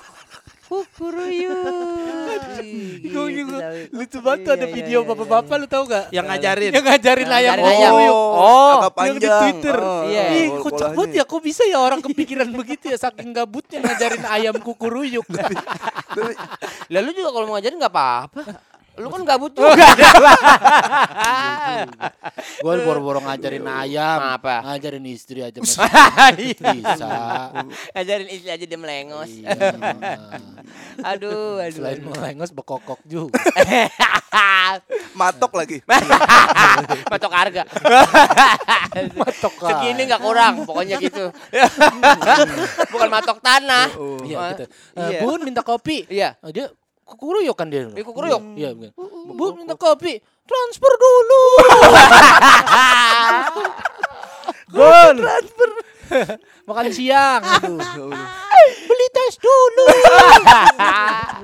Kukuruyuk. 0.69 1.65
Gue 3.09 3.27
juga 3.33 3.57
lucu 3.89 4.17
banget 4.21 4.39
tuh 4.45 4.51
ada 4.53 4.67
Iya, 4.69 4.75
video 4.77 4.99
iya, 5.01 5.05
iya, 5.05 5.09
bapak-bapak 5.09 5.55
lu 5.57 5.65
tahu 5.65 5.83
gak? 5.89 6.05
Yang 6.13 6.25
ngajarin. 6.29 6.71
Yang 6.77 6.85
ngajarin 6.85 7.29
ayam 7.33 7.53
ayam. 7.57 7.65
kukuruyuk. 7.65 8.13
Oh, 8.37 8.73
agak 8.77 8.93
yang 9.01 9.17
di. 9.17 9.29
Twitter. 9.33 9.77
Oh, 9.81 10.01
Iya. 10.05 10.23
Ih, 10.29 10.47
oh, 10.53 10.61
kocak 10.61 10.89
banget 10.93 11.11
ya. 11.17 11.23
Kok 11.25 11.41
bisa 11.41 11.63
ya 11.65 11.77
orang 11.81 11.99
kepikiran 12.05 12.49
begitu 12.53 12.85
ya 12.93 12.97
saking 13.01 13.33
gabutnya 13.33 13.81
ngajarin 13.81 14.23
ayam 14.29 14.55
kukuruyuk. 14.61 15.25
Lalu 16.93 17.09
juga 17.17 17.29
kalau 17.33 17.45
mau 17.49 17.57
ngajarin 17.57 17.77
nggak 17.81 17.93
apa-apa. 17.97 18.41
Lu 18.99 19.07
kan 19.07 19.23
gabut 19.23 19.55
Oh, 19.55 19.63
juga. 19.65 19.87
Gue 22.59 22.73
boro-boro 22.83 23.19
ngajarin 23.19 23.63
ayam. 23.63 24.19
Apa? 24.35 24.59
Ngajarin 24.61 25.05
istri 25.07 25.39
aja 25.39 25.55
masih 25.55 25.79
bisa. 26.75 27.07
ngajarin 27.95 28.27
istri 28.29 28.49
aja 28.51 28.65
dia 28.65 28.75
melengos. 28.75 29.31
Iya. 29.31 29.49
Aduh, 31.01 31.57
aduh. 31.57 31.79
Selain 31.79 31.97
melengos 32.03 32.51
bekokok 32.51 32.99
juga. 33.07 33.39
Matok 35.15 35.55
lagi. 35.55 35.79
Patok 37.07 37.31
harga. 37.31 37.63
Matok 39.15 39.53
Segini 39.57 40.01
nggak 40.05 40.21
kurang, 40.21 40.67
pokoknya 40.67 40.99
gitu. 40.99 41.31
Bukan 42.91 43.07
matok 43.09 43.39
tanah. 43.39 43.87
Iya 44.21 44.37
gitu. 44.53 44.65
Eh, 44.93 45.07
Iya. 45.09 45.19
Bun 45.23 45.41
minta 45.41 45.63
kopi. 45.63 46.05
Iya. 46.05 46.35
Oh, 46.43 46.51
dia 46.51 46.69
kukuruyuk 47.09 47.57
kan 47.57 47.73
dia. 47.73 47.89
Dia 47.89 48.05
kukuruyuk? 48.05 48.41
Iya, 48.53 48.77
bener. 48.77 48.93
Bun 49.33 49.65
minta 49.65 49.73
kopi. 49.73 50.21
Transfer 50.45 50.93
dulu. 50.97 51.41
Bun. 54.73 55.15
Transfer. 55.17 55.69
Makan 56.69 56.85
siang. 56.89 57.41
Aduh. 57.61 57.77
Beli 58.59 59.07
tes 59.13 59.33
dulu. 59.41 59.85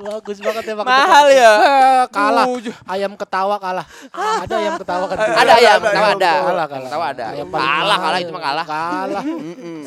Bagus 0.06 0.38
banget 0.42 0.62
ya 0.66 0.74
makan 0.78 0.90
Mahal 0.90 1.26
ya? 1.32 1.52
Eh, 1.58 2.02
kalah. 2.10 2.46
Uh, 2.46 2.58
Ayam 2.86 3.12
ketawa 3.18 3.56
kalah. 3.58 3.86
Ada 4.14 4.54
ayam 4.62 4.74
ketawa 4.78 5.04
kan. 5.10 5.18
Ada 5.18 5.54
ya, 5.58 5.72
Ada, 5.78 5.88
tahu 5.90 6.06
ada. 6.18 6.32
Kalah, 6.42 6.66
kalah. 6.66 6.90
Tahu 6.90 7.02
ada. 7.02 7.24
Ayam 7.34 7.46
Kalah, 7.50 7.98
kalah 7.98 8.18
ya. 8.18 8.24
itu 8.26 8.32
mah 8.34 8.42
kalah. 8.42 8.66
Kalah. 8.66 9.22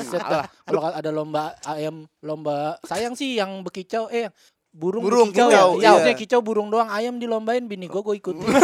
Set. 0.03 0.21
Kalau 0.67 0.81
ada 0.83 1.09
lomba 1.11 1.43
ayam 1.63 1.95
lomba 2.23 2.75
sayang 2.87 3.15
sih 3.15 3.39
yang 3.39 3.63
bekicau 3.63 4.07
eh 4.11 4.31
burung, 4.69 5.01
Burung, 5.01 5.27
bekicau 5.33 5.49
kicau, 5.49 5.69
ya. 5.81 5.91
iya. 6.05 6.13
Kicau 6.13 6.39
burung 6.39 6.69
doang 6.69 6.87
ayam 6.87 7.17
dilombain 7.17 7.65
bini 7.65 7.89
gue 7.89 7.99
gue 7.99 8.15
ikutin. 8.15 8.45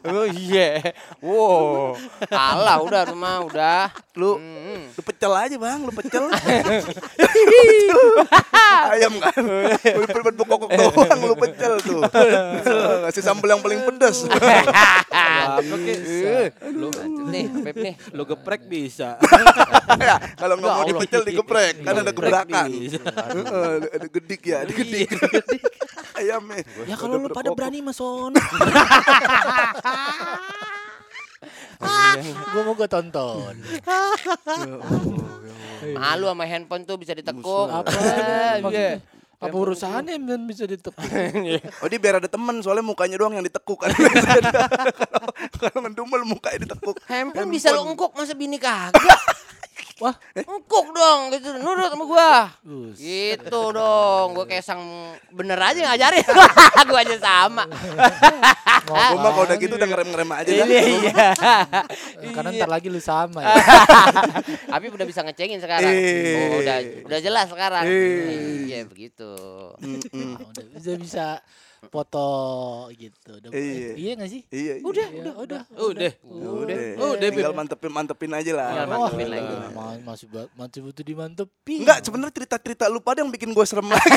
Oh 0.00 0.24
iya. 0.26 0.80
Wow. 1.20 1.92
Kalah 2.24 2.80
udah 2.80 3.02
rumah 3.06 3.44
udah. 3.44 3.92
Lu 4.16 4.40
Hmm. 4.40 4.88
lu 4.90 5.02
pecel 5.04 5.28
aja 5.30 5.56
bang, 5.56 5.80
lu 5.84 5.92
pecel. 5.92 6.24
Ayam 8.90 9.12
kan. 9.20 9.34
Lu 9.76 10.06
perban 10.08 10.34
kokok 10.34 10.70
doang 10.72 11.20
lu 11.22 11.36
pecel 11.36 11.72
tuh. 11.80 12.00
Ngasih 13.04 13.22
sambal 13.22 13.54
yang 13.54 13.62
paling 13.62 13.80
pedas. 13.86 14.24
Nih, 17.40 17.48
Pep 17.66 17.76
nih. 17.80 17.94
lu 18.12 18.22
geprek 18.28 18.62
bisa. 18.68 19.16
ya, 20.00 20.16
kalau 20.36 20.54
nggak 20.60 20.72
mau 20.76 20.84
dipecel 20.84 21.22
digeprek, 21.24 21.74
kan 21.80 21.94
ada 21.96 22.12
gebrakan. 22.12 22.68
ada 23.88 24.06
gedik 24.12 24.42
ya, 24.44 24.56
ada 24.64 24.72
gedik. 24.72 25.08
Ayamnya. 26.20 26.60
ya 26.84 26.96
kalau 27.00 27.16
lu 27.16 27.28
pada 27.32 27.48
berani 27.56 27.80
mason. 27.80 28.36
gue 32.52 32.62
mau 32.66 32.74
gue 32.76 32.88
tonton. 32.90 33.54
Malu 35.96 36.26
sama 36.28 36.44
handphone 36.44 36.84
tuh 36.84 37.00
bisa 37.00 37.16
ditekuk. 37.16 37.72
Apa? 37.72 37.88
Iya. 39.40 39.48
Apa 39.48 39.56
urusannya 39.56 40.20
dan 40.20 40.44
bisa 40.44 40.68
ditekuk? 40.68 41.00
Oh 41.80 41.88
dia 41.88 41.96
biar 41.96 42.20
ada 42.20 42.28
temen, 42.28 42.60
soalnya 42.60 42.84
mukanya 42.84 43.16
doang 43.16 43.32
yang 43.32 43.40
ditekuk 43.40 43.80
kan. 43.80 43.88
Kalau- 45.56 45.80
ngedumel 45.80 46.28
mukanya 46.28 46.68
ditekuk. 46.68 47.00
Handphone 47.08 47.48
bisa 47.48 47.72
lu 47.72 47.88
engkuk 47.88 48.12
masa 48.12 48.36
bini 48.36 48.60
kagak? 48.60 48.92
Wah. 50.00 50.16
Engkuk 50.32 50.86
dong 50.96 51.20
gitu. 51.36 51.52
Nurut 51.60 51.92
sama 51.92 52.04
gua. 52.08 52.32
Gitu 52.96 53.60
dong. 53.76 54.26
Gua 54.32 54.44
kayak 54.48 54.64
sang 54.64 54.80
bener 55.28 55.60
aja 55.60 55.76
ngajarin. 55.92 56.24
gua 56.90 57.00
aja 57.04 57.16
sama. 57.20 57.64
Gue 58.90 59.18
mah 59.20 59.30
kalau 59.30 59.46
udah 59.46 59.58
gitu 59.60 59.74
udah 59.76 59.88
ngerem-ngerem 59.88 60.30
aja 60.32 60.50
dah. 60.50 60.66
Iya, 60.66 60.82
iya. 60.82 61.12
Karena 62.32 62.50
ntar 62.56 62.70
lagi 62.72 62.88
lu 62.88 62.98
sama 62.98 63.44
ya. 63.44 63.54
Tapi 64.72 64.86
udah 64.88 65.06
bisa 65.06 65.20
ngecengin 65.22 65.60
sekarang. 65.60 65.92
Eh. 65.92 66.56
Oh, 66.56 66.58
udah 66.64 66.76
udah 67.06 67.20
jelas 67.20 67.46
sekarang. 67.52 67.84
Eh. 67.84 68.66
Iya, 68.72 68.80
begitu. 68.88 69.32
Nah, 70.16 70.38
udah 70.40 70.64
bisa 70.74 70.90
bisa 70.96 71.26
foto 71.82 72.26
gitu. 72.92 73.32
Udah, 73.32 73.50
Iya. 73.50 73.90
iya 73.94 74.12
gak 74.14 74.28
sih? 74.28 74.42
Iya, 74.46 74.72
iya. 74.76 74.84
Udah, 74.84 75.06
udah, 75.08 75.34
udah. 75.38 75.62
Udah. 75.72 76.12
Udah. 76.20 76.76
Udah, 77.10 77.26
tinggal 77.26 77.52
mantepin 77.52 77.88
mantepin 77.88 78.30
aja 78.30 78.52
lah. 78.52 78.68
Tinggal 78.70 78.86
Oh, 78.86 78.92
mantepin 79.00 79.28
lagi. 79.28 79.54
ma- 79.72 80.00
masih 80.04 80.26
ba- 80.28 80.50
masih 80.54 80.80
butuh 80.82 81.00
dimantepin. 81.02 81.80
Enggak, 81.80 81.98
sebenarnya 82.02 82.34
cerita-cerita 82.34 82.84
lu 82.86 83.00
pada 83.00 83.20
yang 83.20 83.30
bikin 83.30 83.50
gue 83.50 83.64
serem 83.64 83.88
lagi. 83.90 84.12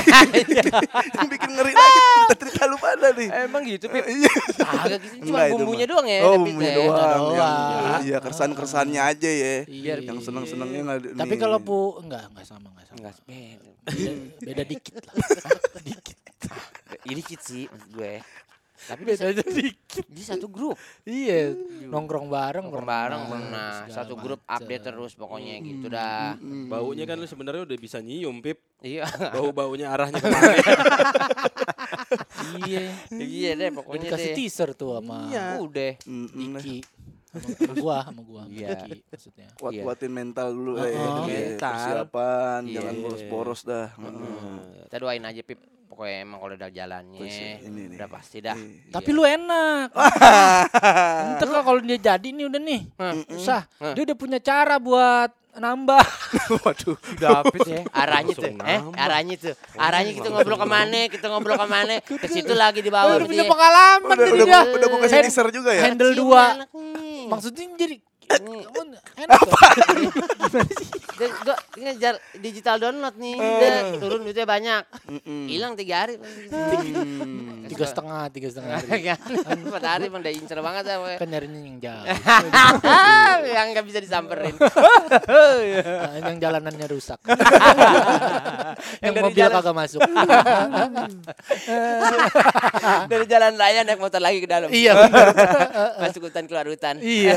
yang 1.10 1.28
bikin 1.30 1.50
ngeri 1.52 1.72
lagi 1.72 2.00
cerita-cerita 2.20 2.62
lu 2.66 2.78
pada 2.78 3.08
nih. 3.12 3.30
Emang 3.42 3.64
gitu, 3.64 3.86
Pip? 3.88 4.04
Iya. 4.04 4.32
Agak 4.62 5.00
gitu 5.00 5.16
cuma 5.24 5.38
Enggak, 5.40 5.56
bumbunya 5.56 5.86
doang 5.88 6.06
ya. 6.06 6.20
Oh, 6.22 6.36
bumbunya 6.38 6.70
teh. 6.70 6.84
doang. 6.84 7.22
Iya, 8.04 8.18
keresan-keresannya 8.20 9.02
aja 9.02 9.30
ya. 9.30 9.56
Iya. 9.64 9.94
Yang 10.04 10.20
seneng-senengnya 10.24 10.80
nggak 10.84 10.98
ada- 11.00 11.12
Tapi 11.18 11.36
kalau 11.38 11.58
pu 11.58 11.78
enggak 11.98 12.28
enggak 12.28 12.46
sama 12.46 12.68
enggak 12.70 12.86
sama. 12.86 12.98
Enggak, 13.00 13.16
beda. 13.24 13.72
Beda, 13.84 14.12
beda 14.42 14.64
dikit 14.66 14.94
lah. 15.02 15.16
dikit. 15.88 16.18
Ini 17.04 17.14
dikit 17.14 17.40
sih 17.40 17.64
maksud 17.66 17.92
gue. 17.92 18.14
Tapi 18.84 19.02
Beda 19.02 19.32
bisa 19.32 19.46
dikit. 19.46 20.06
di 20.06 20.20
satu 20.20 20.48
grup. 20.48 20.76
Iya, 21.04 21.56
nongkrong 21.86 22.28
bareng 22.28 22.68
Nongkrong 22.68 22.84
bareng 22.84 23.22
pernah. 23.28 23.88
Satu 23.88 24.16
grup 24.16 24.44
update 24.44 24.84
terus 24.84 25.14
pokoknya 25.14 25.56
gitu 25.62 25.88
dah. 25.88 26.36
Baunya 26.68 27.04
kan 27.04 27.16
lu 27.16 27.24
sebenarnya 27.24 27.64
udah 27.64 27.78
bisa 27.78 28.00
nyium, 28.00 28.40
Pip. 28.40 28.60
Iya. 28.80 29.08
Bau-baunya 29.32 29.88
arahnya 29.88 30.20
ke 30.20 30.28
mana. 30.28 30.52
Iya. 32.62 32.92
Iya 33.10 33.52
deh 33.54 33.68
Udah 33.68 33.78
pokoknya 33.78 34.10
dikasih 34.10 34.30
deh. 34.30 34.36
teaser 34.36 34.70
tuh 34.74 35.00
sama 35.00 35.18
Udah. 35.60 35.92
Mm-mm. 36.04 36.60
Iki. 36.60 36.78
Sama, 37.34 37.48
sama 37.56 37.74
gua, 37.80 37.98
sama 38.04 38.22
gua, 38.22 38.42
sama 38.44 38.52
Iya. 38.52 38.68
Iki 38.76 38.92
maksudnya. 39.08 39.48
Kuat-kuatin 39.56 40.12
mental 40.12 40.48
dulu 40.52 40.72
eh. 40.78 40.92
Oh, 40.92 41.24
Iya, 41.24 41.40
mental. 41.56 41.72
Persiapan, 41.72 42.60
Iya. 42.64 42.74
jangan 42.76 42.96
boros-boros 43.00 43.62
dah. 43.64 43.88
Heeh. 43.96 44.86
Kita 44.86 44.98
doain 45.00 45.24
aja 45.24 45.42
Pip. 45.42 45.60
Pokoknya 45.94 46.26
emang 46.26 46.42
kalau 46.42 46.58
udah 46.58 46.72
jalannya 46.74 47.22
ini 47.62 47.94
udah 47.94 48.10
pasti 48.10 48.42
dah. 48.42 48.58
Iya. 48.58 48.90
Tapi 48.90 49.10
lu 49.14 49.22
enak. 49.30 49.94
Entar 51.38 51.46
kalau 51.46 51.62
kalau 51.70 51.80
dia 51.86 52.02
jadi 52.02 52.34
nih 52.34 52.50
udah 52.50 52.62
nih. 52.66 52.82
Susah. 53.30 53.70
Dia 53.94 54.02
udah 54.02 54.18
punya 54.18 54.42
cara 54.42 54.82
buat 54.82 55.30
nambah. 55.54 56.02
Waduh. 56.66 56.98
Dapet 57.22 57.62
ya. 57.70 57.82
Arahnya 57.94 58.34
tuh, 58.34 58.58
eh, 58.66 58.82
arahnya 58.98 59.36
tuh. 59.38 59.54
Arahnya 59.78 60.12
kita 60.18 60.28
ngobrol 60.34 60.58
ke 60.58 60.66
mana, 60.66 61.00
kita 61.14 61.26
ngobrol 61.30 61.58
ke 61.62 61.68
mana. 61.70 61.96
Ke 62.26 62.26
situ 62.26 62.54
lagi 62.58 62.82
di 62.82 62.90
bawah. 62.90 63.22
udah 63.22 63.30
punya 63.30 63.46
ya. 63.46 63.52
pengalaman 63.54 64.16
Udah 64.18 64.26
jadi 64.26 64.34
udah 64.34 64.46
dia. 64.66 64.74
udah 64.74 64.88
gua 64.90 65.00
kasih 65.06 65.46
juga 65.54 65.72
ya. 65.78 65.82
Handle 65.86 66.14
Cium 66.18 66.26
dua. 66.26 66.44
Maksudnya 67.30 67.66
jadi 67.78 67.96
enak 68.42 69.40
gak? 69.40 69.58
Dia, 71.14 71.30
gua 71.46 71.54
ngejar 71.78 72.14
digital 72.36 72.82
download 72.82 73.14
nih, 73.16 73.38
udah 73.38 74.02
turun 74.02 74.26
duitnya 74.26 74.50
banyak, 74.50 74.82
hilang 75.46 75.78
tiga 75.78 76.04
hari. 76.04 76.18
Hmm. 76.18 77.70
tiga 77.70 77.86
setengah, 77.86 78.34
tiga 78.34 78.48
setengah 78.50 78.82
hari. 78.82 79.14
Kan 79.14 79.58
empat 79.62 79.84
hari 79.86 80.10
emang 80.10 80.26
udah 80.26 80.34
incer 80.34 80.58
banget 80.58 80.84
ya. 80.90 80.98
Kan 81.22 81.28
nyarinya 81.30 81.60
yang 81.62 81.78
jauh. 81.78 82.06
yang 83.56 83.66
nggak 83.72 83.86
bisa 83.86 84.00
disamperin. 84.02 84.58
Nah, 84.58 86.18
yang 86.18 86.38
jalanannya 86.42 86.88
rusak. 86.90 87.22
yang 89.06 89.14
mobil 89.16 89.38
jalan- 89.38 89.56
kagak 89.62 89.76
masuk. 89.78 90.02
Dari 93.12 93.26
jalan 93.30 93.54
raya 93.56 93.86
naik 93.86 94.02
motor 94.02 94.20
lagi 94.20 94.42
ke 94.42 94.50
dalam. 94.50 94.70
iya. 94.74 94.98
Masuk 96.02 96.26
hutan 96.30 96.50
keluar 96.50 96.66
hutan. 96.66 96.98
iya. 97.00 97.36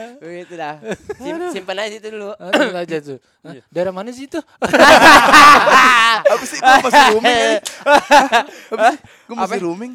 Itu 0.42 0.54
dah. 0.54 0.74
Sim- 1.16 1.50
simpan 1.50 1.76
aja 1.78 1.92
situ 1.92 2.08
dulu. 2.08 2.30
Langsung 2.34 2.76
aja 2.76 2.96
tuh. 2.98 3.18
Hah, 3.42 3.54
Daerah 3.74 3.92
mana 3.92 4.10
sih 4.10 4.24
itu? 4.24 4.38
Apa 6.32 6.44
sih 6.44 6.58
gua 6.58 6.76
masih 6.80 7.02
rooming 7.12 7.36
ya? 7.36 7.50
Apa 8.72 8.84
sih? 8.88 8.98
Gua 9.26 9.36
masih 9.38 9.60
rooming. 9.60 9.94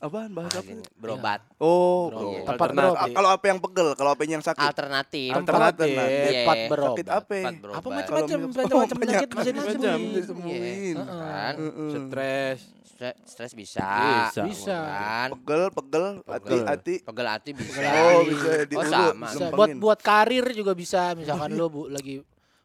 Apaan 0.00 0.32
bahas 0.32 0.48
apa? 0.50 0.64
Berobat. 0.96 1.44
Oh, 1.60 2.08
tempat 2.40 2.72
Alternatif. 2.72 2.88
berobat. 2.88 3.12
Kalau 3.12 3.28
apa 3.28 3.44
yang 3.44 3.58
pegel, 3.60 3.88
kalau 3.92 4.10
apa 4.16 4.22
yang 4.24 4.40
sakit? 4.40 4.64
Alternatif. 4.64 5.28
Alternatif. 5.28 5.92
Iya. 5.92 6.00
Tempat 6.40 6.56
Sakit 6.56 6.70
berobat. 6.72 7.04
apa? 7.04 7.34
Tempat 7.36 7.52
Apa 7.52 7.60
berobat. 7.60 8.04
macam-macam 8.08 8.38
macam-macam 8.48 8.96
penyakit 8.96 9.28
bisa 9.28 9.50
macam-macam. 9.52 9.76
disembuhin. 9.76 10.16
Disembuhin. 10.16 10.96
Kan? 11.04 11.54
Stres. 11.92 12.60
Stre- 13.00 13.16
Stres 13.24 13.56
bisa. 13.56 13.80
Bisa. 14.28 14.42
Bisa. 14.44 14.76
Kan? 14.76 15.28
Pegel, 15.32 15.62
pegel, 15.72 16.04
hati, 16.20 16.36
Pegel. 16.44 16.60
hati. 16.68 16.94
Pegel 17.00 17.26
hati 17.26 17.50
bisa. 17.56 17.80
Oh, 17.80 18.20
bisa 18.22 18.44
Oh 18.44 18.64
diurut. 18.68 18.92
sama. 18.92 19.26
Bisa. 19.26 19.44
Buat 19.50 19.68
buat 19.80 20.00
karir 20.00 20.44
juga 20.52 20.76
bisa. 20.76 21.16
Misalkan 21.16 21.56
lo 21.56 21.66
bu 21.66 21.88
lagi 21.88 22.20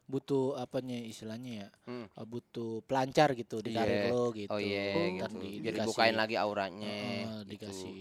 butuh 0.05 0.53
apanya 0.55 0.99
istilahnya 0.99 1.51
ya 1.57 1.67
Hmm. 1.87 2.05
eh, 2.05 2.25
butuh 2.27 2.83
pelancar 2.83 3.31
gitu 3.31 3.57
di 3.57 3.73
karir 3.73 4.05
Iya. 4.05 4.11
lo 4.11 4.29
gitu 4.29 4.51
Oh 4.51 4.59
iya 4.59 5.17
Ntar 5.17 5.31
gitu. 5.31 5.41
di- 5.41 5.57
Biar 5.57 5.73
dikasih- 5.73 5.81
dibukain 5.81 6.13
lagi 6.13 6.35
auranya. 6.35 6.85
eh, 6.85 7.23
gitu. 7.25 7.49
dikasih 7.49 7.95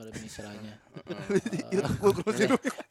apa 0.00 0.08
namanya 0.08 0.24
istilahnya 0.32 0.74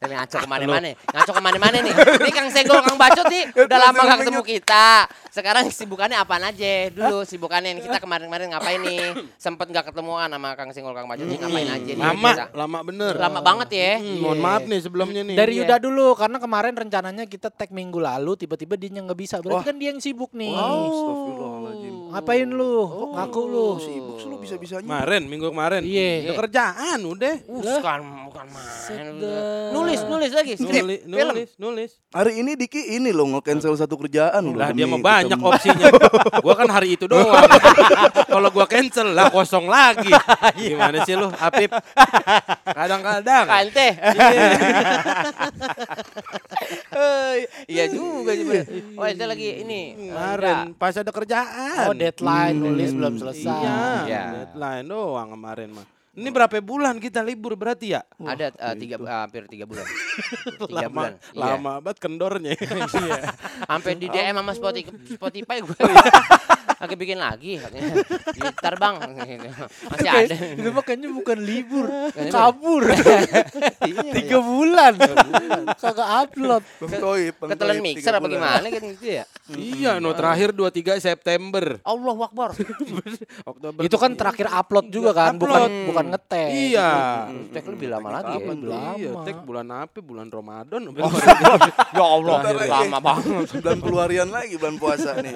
Tapi 0.00 0.12
ngaco 0.16 0.36
ke 0.40 0.48
mana-mana, 0.48 0.88
ngaco 0.96 1.32
ke 1.36 1.42
mana-mana 1.44 1.76
nih. 1.84 1.92
Ini 1.92 2.30
Kang 2.32 2.48
Senggol, 2.48 2.80
Kang 2.80 2.96
Bacot 2.96 3.28
nih, 3.28 3.44
udah 3.68 3.76
lama 3.76 4.00
gak 4.08 4.18
ketemu 4.24 4.40
kita. 4.40 5.04
Sekarang 5.28 5.68
sibukannya 5.68 6.16
apaan 6.16 6.48
aja? 6.48 6.88
Dulu 6.88 7.28
sibukannya 7.28 7.76
kita 7.76 8.00
kemarin-kemarin 8.00 8.56
ngapain 8.56 8.80
nih? 8.80 9.12
Sempet 9.36 9.68
gak 9.68 9.92
ketemuan 9.92 10.32
sama 10.32 10.56
Kang 10.56 10.72
Senggol, 10.72 10.96
Kang 10.96 11.12
Bacot 11.12 11.28
nih 11.28 11.38
ngapain 11.44 11.68
aja 11.68 11.92
nih? 11.92 12.00
Lama, 12.00 12.30
kita? 12.32 12.46
lama 12.56 12.78
bener. 12.80 13.14
Lama 13.20 13.40
banget 13.44 13.68
ya. 13.68 13.92
Mohon 14.00 14.38
maaf 14.40 14.62
nih 14.64 14.80
sebelumnya 14.80 15.22
nih. 15.26 15.36
dari 15.36 15.52
Iya. 15.60 15.68
Yuda 15.68 15.76
dulu 15.82 16.16
karena 16.16 16.38
kemarin 16.40 16.72
rencananya 16.72 17.24
kita 17.28 17.52
tag 17.52 17.68
minggu 17.68 18.00
lalu 18.00 18.32
tiba-tiba 18.38 18.80
dia 18.80 18.88
nggak 18.96 19.18
bisa 19.18 19.44
berarti 19.44 19.66
kan 19.68 19.76
dia 19.76 19.92
yang 19.92 20.00
sibuk 20.00 20.32
nih 20.32 20.56
ngapain 22.10 22.48
lu 22.48 22.88
ngaku 23.12 23.40
lu 23.44 23.68
Oh, 24.20 24.22
sih 24.22 24.28
lu 24.28 24.36
bisa-bisanya. 24.36 24.84
Kemarin, 24.84 25.22
minggu 25.24 25.48
kemarin. 25.48 25.80
Iya. 25.80 26.28
Udah 26.28 26.36
kerjaan, 26.44 26.98
udah. 27.00 27.34
Uh, 27.48 27.56
bukan, 27.56 28.00
bukan 28.28 28.46
main. 28.52 29.08
Nulis, 29.72 30.00
nulis 30.04 30.30
lagi, 30.30 30.52
skrip, 30.54 30.84
Nulis, 30.84 31.00
film. 31.00 31.32
nulis, 31.32 31.50
nulis. 31.56 31.90
Hari 32.12 32.32
ini 32.36 32.52
Diki 32.52 32.92
ini 32.92 33.10
loh 33.10 33.24
nge-cancel 33.32 33.72
satu 33.72 33.96
kerjaan 33.96 34.44
loh. 34.44 34.60
Lah 34.60 34.76
dia 34.76 34.84
mah 34.84 35.00
banyak 35.00 35.32
ketemu. 35.32 35.48
opsinya. 35.48 35.86
gua 36.44 36.54
kan 36.54 36.68
hari 36.68 37.00
itu 37.00 37.08
doang. 37.08 37.32
Kalau 38.28 38.48
gua 38.50 38.66
cancel 38.68 39.16
lah 39.16 39.32
kosong 39.32 39.64
lagi. 39.64 40.12
Gimana 40.60 41.00
sih 41.02 41.16
lu, 41.16 41.32
Apip? 41.32 41.72
Kadang-kadang. 42.68 43.44
Kante. 43.48 43.88
Eh, 46.92 47.34
Iya 47.70 47.84
juga 47.88 48.34
sebenarnya. 48.34 48.98
Oh, 48.98 49.06
itu 49.06 49.24
lagi 49.24 49.48
ini. 49.62 49.82
Kemarin 50.10 50.74
pas 50.74 50.92
ada 50.92 51.08
kerjaan. 51.08 51.86
oh 51.86 51.94
deadline 51.94 52.56
nulis 52.58 52.90
belum 52.92 53.14
selesai 53.16 53.48
Iya, 54.04 54.09
Iya. 54.10 54.22
deadline 54.50 54.86
doang 54.90 55.28
kemarin 55.38 55.70
mah. 55.78 55.86
Ini 56.10 56.26
berapa 56.34 56.58
bulan 56.58 56.98
kita 56.98 57.22
libur 57.22 57.54
berarti 57.54 57.94
ya? 57.94 58.02
Ada 58.18 58.50
eh, 58.50 58.74
tiga, 58.74 58.98
eh, 58.98 59.14
hampir 59.14 59.46
tiga 59.46 59.62
bulan. 59.62 59.86
tiga 60.66 60.90
lama, 60.90 60.90
bulan. 60.90 61.12
Iya. 61.14 61.44
lama 61.54 61.72
banget 61.78 61.98
kendornya. 62.02 62.52
Sampai 63.70 63.94
di 63.94 64.10
DM 64.10 64.34
sama 64.34 64.52
Spotify, 64.58 64.90
Spotify 65.06 65.56
gue 65.62 65.76
lagi 66.80 66.94
bikin 66.96 67.18
lagi 67.20 67.60
katanya. 67.60 67.92
Gitar 68.32 68.74
bang, 68.74 68.94
masih 69.84 70.08
ada. 70.08 70.34
itu 70.56 70.70
makanya 70.72 71.08
bukan 71.10 71.38
libur 71.38 71.86
kabur 72.30 72.88
tiga 74.16 74.38
bulan 74.40 74.96
kagak 75.76 76.08
upload 76.24 76.62
Ketelan 77.50 77.76
mixer 77.80 78.12
apa 78.12 78.26
gimana 78.26 78.64
kan 78.64 78.82
gitu 78.90 79.06
ya? 79.12 79.24
iya, 79.50 79.98
no 79.98 80.14
terakhir 80.14 80.54
23 80.54 80.96
September. 80.98 81.82
Allah 81.82 82.14
Akbar. 82.16 82.54
Oktober. 83.50 83.80
itu 83.82 83.96
kan 83.96 84.10
terakhir 84.14 84.46
upload 84.48 84.86
juga 84.88 85.10
kan 85.12 85.34
bukan 85.34 85.60
Upload. 85.60 85.86
bukan 85.86 86.04
ngetek 86.10 86.48
Iya. 86.50 86.88
Tek 87.50 87.64
lebih 87.68 87.88
lama 87.90 88.08
lagi 88.10 88.40
ya. 88.40 88.52
Iya, 88.96 89.10
tek 89.22 89.36
bulan 89.42 89.66
apa? 89.68 89.98
Bulan 90.00 90.28
Ramadan. 90.28 90.80
Ya 91.90 92.06
Allah, 92.06 92.36
lagi. 92.46 92.70
lama 92.70 92.98
banget. 92.98 93.50
Bulan 93.58 93.78
keluarian 93.80 94.28
lagi 94.30 94.54
bulan 94.56 94.76
puasa 94.78 95.18
nih. 95.18 95.34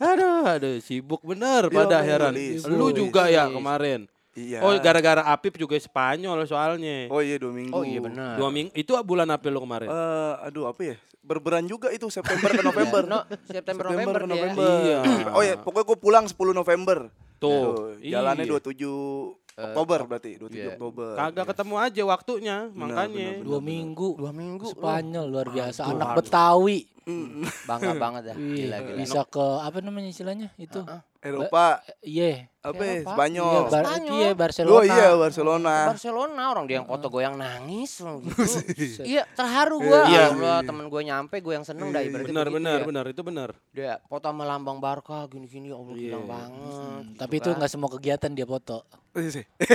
aduh, 0.00 0.39
aduh, 0.42 0.78
sibuk 0.78 1.20
bener 1.20 1.66
Iya, 1.66 1.76
pada 1.76 1.98
heran. 2.00 2.32
Lu 2.66 2.88
nulis, 2.88 2.94
juga 2.94 3.26
ya 3.26 3.46
nulis. 3.46 3.56
kemarin. 3.56 4.00
Iya. 4.30 4.62
Oh, 4.62 4.70
gara-gara 4.76 5.26
Apip 5.26 5.54
juga 5.54 5.74
Spanyol 5.74 6.46
soalnya. 6.46 7.08
Oh 7.08 7.18
iya 7.18 7.34
dua 7.36 7.50
minggu. 7.50 7.72
Oh 7.72 7.82
iya 7.82 7.98
benar. 7.98 8.38
Dua 8.38 8.48
minggu 8.48 8.70
itu 8.72 8.92
bulan 9.00 9.26
apa 9.26 9.42
lu 9.46 9.58
kemarin? 9.58 9.90
Eh, 9.90 10.34
aduh 10.44 10.66
apa 10.66 10.80
ya? 10.84 10.96
Berberan 11.20 11.64
juga 11.64 11.90
itu 11.90 12.06
September 12.08 12.48
ke 12.48 12.62
November. 12.64 13.02
No, 13.04 13.26
September 13.44 13.84
September 13.84 13.84
November 13.90 14.20
ke. 14.20 14.28
November. 14.28 14.68
Iya. 14.80 14.98
Oh 15.30 15.42
ya, 15.42 15.54
pokoknya 15.56 15.86
gue 15.86 15.98
pulang 15.98 16.24
10 16.24 16.34
November. 16.52 16.98
Tuh, 17.40 17.96
jalannya 17.98 18.44
iya. 18.44 18.60
27 18.60 19.39
Oktober 19.68 19.98
berarti, 20.06 20.30
27 20.36 20.52
iya. 20.52 20.66
Oktober. 20.72 21.12
Kagak 21.12 21.46
ketemu 21.52 21.74
aja 21.76 22.02
waktunya, 22.06 22.56
Benar, 22.68 22.80
makanya. 22.80 23.28
benar, 23.36 23.44
dua 23.44 23.60
minggu 23.60 24.08
Dua 24.16 24.32
minggu. 24.32 24.66
Spanyol 24.72 25.24
luar 25.28 25.46
biasa 25.48 25.80
Aduh, 25.84 25.92
anak 25.96 26.08
aduh. 26.08 26.18
Betawi 26.24 26.78
Mm, 27.00 27.42
Bangga 27.66 27.92
banget 27.96 28.22
ya. 28.30 28.34
Iya, 28.38 28.54
Gila, 28.54 28.76
gila. 28.86 28.98
bisa 29.02 29.20
ke 29.26 29.40
apa 29.40 29.78
namanya 29.82 30.08
istilahnya 30.12 30.48
itu 30.60 30.78
Eropa, 31.18 31.82
iya 32.06 32.28
ya? 32.28 32.40
Eropa. 32.60 32.84
Spanyol. 33.06 33.48
Iya, 33.48 33.60
Bar- 33.64 33.84
Spanyol. 33.86 34.12
iya 34.14 34.30
Barcelona 34.34 34.68
Oh 34.70 34.82
iya, 34.84 35.06
Barcelona. 35.14 35.74
Barcelona 35.88 36.42
orang 36.46 36.64
dia 36.64 36.76
yang 36.76 36.84
foto 36.84 37.08
gue 37.08 37.22
yang 37.22 37.32
nangis 37.34 37.92
loh 37.98 38.20
gitu. 38.76 39.00
iya, 39.02 39.24
terharu 39.26 39.80
gue. 39.80 40.00
Iya. 40.06 40.12
Ya 40.12 40.24
Allah, 40.30 40.58
temen 40.60 40.84
gue 40.86 41.02
nyampe, 41.02 41.36
gue 41.36 41.54
yang 41.54 41.64
seneng 41.64 41.88
dah 41.88 41.98
ibaratnya 41.98 42.28
Benar, 42.30 42.44
begitu 42.46 42.58
benar, 42.58 42.76
ya. 42.76 42.84
benar, 42.84 43.04
itu 43.06 43.22
benar. 43.22 43.48
Dia 43.70 43.92
foto 44.04 44.26
sama 44.26 44.44
lambang 44.44 44.76
Barca 44.76 45.24
gini-gini, 45.26 45.68
ya 45.68 45.76
Allah 45.76 45.94
Iya. 45.94 46.04
gila 46.06 46.18
banget. 46.22 46.68
Hmm, 46.76 47.00
tapi 47.16 47.34
itu 47.34 47.48
kan. 47.48 47.56
nggak 47.56 47.70
semua 47.70 47.88
kegiatan 47.90 48.30
dia 48.30 48.44
foto 48.44 48.84
Iya 49.10 49.30
sih. 49.32 49.44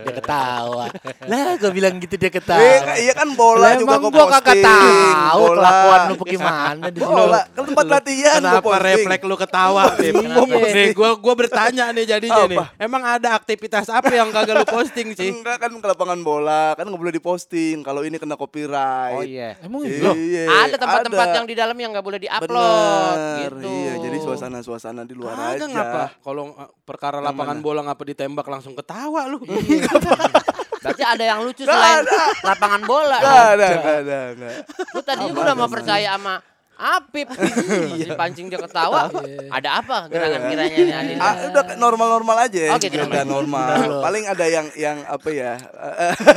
dia 0.00 0.14
ketawa 0.14 0.88
lah 1.28 1.52
gue 1.54 1.70
bilang 1.70 1.98
gitu 1.98 2.16
dia 2.16 2.26
Eh, 2.26 2.32
ketawa 2.32 2.96
iya 2.96 3.12
kan 3.12 3.28
bola 3.30 3.60
Lah, 3.62 3.72
juga 3.76 3.94
emang 3.94 4.08
gue 4.08 4.24
kagak 4.24 4.40
posting. 4.48 4.64
tahu 4.64 5.42
kelakuan 5.52 6.00
lu 6.00 6.14
bagaimana 6.16 6.86
di 6.88 6.98
sini. 6.98 7.04
Bola, 7.04 7.40
kan 7.46 7.62
tempat 7.64 7.84
latihan 7.90 8.38
gua 8.38 8.48
Kenapa 8.48 8.64
posting. 8.64 8.86
refleks 8.88 9.24
lu 9.24 9.36
ketawa, 9.36 9.82
Pip? 9.92 10.14
Kenapa? 10.14 10.56
Nih, 11.48 11.50
bertanya 11.50 11.84
nih 11.90 12.04
jadinya 12.04 12.42
nih. 12.44 12.58
Apa? 12.60 12.64
Emang 12.76 13.02
ada 13.02 13.28
aktivitas 13.32 13.88
apa 13.88 14.10
yang 14.10 14.28
kagak 14.28 14.54
lu 14.54 14.66
posting 14.66 15.08
sih? 15.12 15.32
Enggak 15.32 15.56
kan 15.58 15.72
ke 15.72 15.86
lapangan 15.86 16.20
bola, 16.20 16.76
kan 16.76 16.84
nggak 16.84 17.00
boleh 17.00 17.14
diposting. 17.14 17.80
Kalau 17.80 18.04
ini 18.04 18.16
kena 18.16 18.36
copyright. 18.36 19.16
Oh 19.16 19.24
iya. 19.24 19.56
Emang 19.58 19.80
Iya, 19.80 20.02
loh, 20.02 20.14
iya, 20.14 20.42
Ada 20.46 20.76
tempat-tempat 20.76 21.26
yang 21.32 21.46
di 21.46 21.54
dalam 21.54 21.72
yang 21.74 21.90
nggak 21.90 22.04
boleh 22.04 22.20
diupload 22.20 23.16
gitu. 23.40 23.66
Iya, 23.66 23.92
jadi 23.98 24.16
suasana-suasana 24.20 25.02
di 25.02 25.14
luar 25.16 25.32
Kagak 25.32 25.56
aja. 25.56 25.64
ngapa? 25.66 26.02
Kalau 26.20 26.42
uh, 26.50 26.68
perkara 26.84 27.18
Yang 27.18 27.26
lapangan 27.32 27.56
mana? 27.56 27.64
bola 27.64 27.80
ngapa 27.82 28.02
ditembak 28.04 28.46
langsung 28.46 28.74
ketawa 28.74 29.24
lu? 29.24 29.40
Berarti 30.78 31.02
ada 31.02 31.24
yang 31.26 31.40
lucu 31.42 31.62
selain 31.62 32.06
lapangan 32.40 32.82
bola. 32.84 33.18
Enggak 33.18 33.46
ada, 33.50 33.66
enggak 33.68 33.96
ada, 33.98 34.18
enggak. 34.30 34.52
Lu 34.94 35.00
tadi 35.02 35.24
udah 35.26 35.54
mau 35.54 35.66
percaya 35.66 36.14
sama 36.14 36.34
Apip. 36.78 37.26
Masih 37.90 38.14
pancing 38.14 38.46
dia 38.46 38.62
ketawa. 38.62 39.10
Ada 39.50 39.82
apa 39.82 40.06
gerangan 40.06 40.46
kiranya 40.46 40.78
nih 40.78 40.94
Adin? 40.94 41.16
Ah, 41.18 41.34
udah 41.50 41.62
normal-normal 41.74 42.46
aja. 42.46 42.70
Oh, 42.70 42.78
gitu, 42.78 43.02
Udah 43.02 43.26
normal. 43.26 43.98
Paling 43.98 44.24
ada 44.30 44.46
yang 44.46 44.66
yang 44.78 45.02
apa 45.02 45.28
ya? 45.34 45.58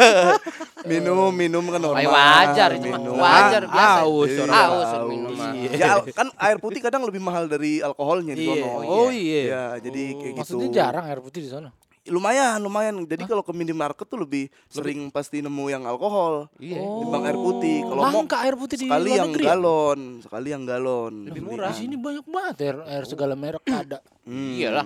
minum, 0.89 1.29
minum 1.29 1.61
kan 1.69 1.77
normal. 1.77 2.01
Ay, 2.01 2.09
wajar, 2.09 2.69
itu 2.73 2.89
minum. 2.89 3.21
wajar 3.21 3.63
biasa. 3.69 4.01
Aus, 4.01 4.29
Iya, 4.29 4.41
orang 4.41 4.65
Aus 4.65 4.91
minuman. 5.05 5.51
Ya 5.69 5.89
kan 6.09 6.27
air 6.33 6.57
putih 6.57 6.81
kadang 6.81 7.05
lebih 7.05 7.21
mahal 7.21 7.45
dari 7.45 7.77
alkoholnya 7.79 8.33
di 8.33 8.49
Iya. 8.49 8.65
sono. 8.65 8.81
Oh 8.81 9.09
iya. 9.13 9.41
Ya, 9.45 9.63
jadi 9.77 10.03
kayak 10.17 10.33
gitu. 10.41 10.57
maksudnya 10.57 10.69
jarang 10.73 11.05
air 11.05 11.21
putih 11.21 11.45
di 11.45 11.49
sana. 11.53 11.69
Lumayan, 12.09 12.57
lumayan. 12.57 13.05
Jadi 13.05 13.29
kalau 13.29 13.45
ke 13.45 13.53
minimarket 13.53 14.09
tuh 14.09 14.17
lebih 14.17 14.49
sering 14.65 15.13
pasti 15.13 15.37
nemu 15.37 15.65
yang 15.69 15.83
alkohol. 15.85 16.49
Iya. 16.57 16.81
Timbang 16.81 17.23
air 17.29 17.37
putih. 17.37 17.85
Kalau 17.85 18.01
mau 18.01 18.23
air 18.25 18.55
putih 18.57 18.77
di 18.81 18.89
sekali 18.89 19.09
luar 19.13 19.17
yang 19.21 19.29
negeri. 19.29 19.43
ya? 19.45 19.49
galon, 19.53 19.99
sekali 20.25 20.47
yang 20.49 20.63
galon. 20.65 21.13
Lebih 21.29 21.41
Di 21.41 21.45
murah. 21.45 21.73
sini 21.77 21.95
banyak 22.01 22.25
banget 22.25 22.55
air, 22.65 22.77
air 22.89 23.03
segala 23.05 23.37
merek 23.37 23.61
ada. 23.85 24.01
Hmm. 24.25 24.57
Iyalah. 24.57 24.85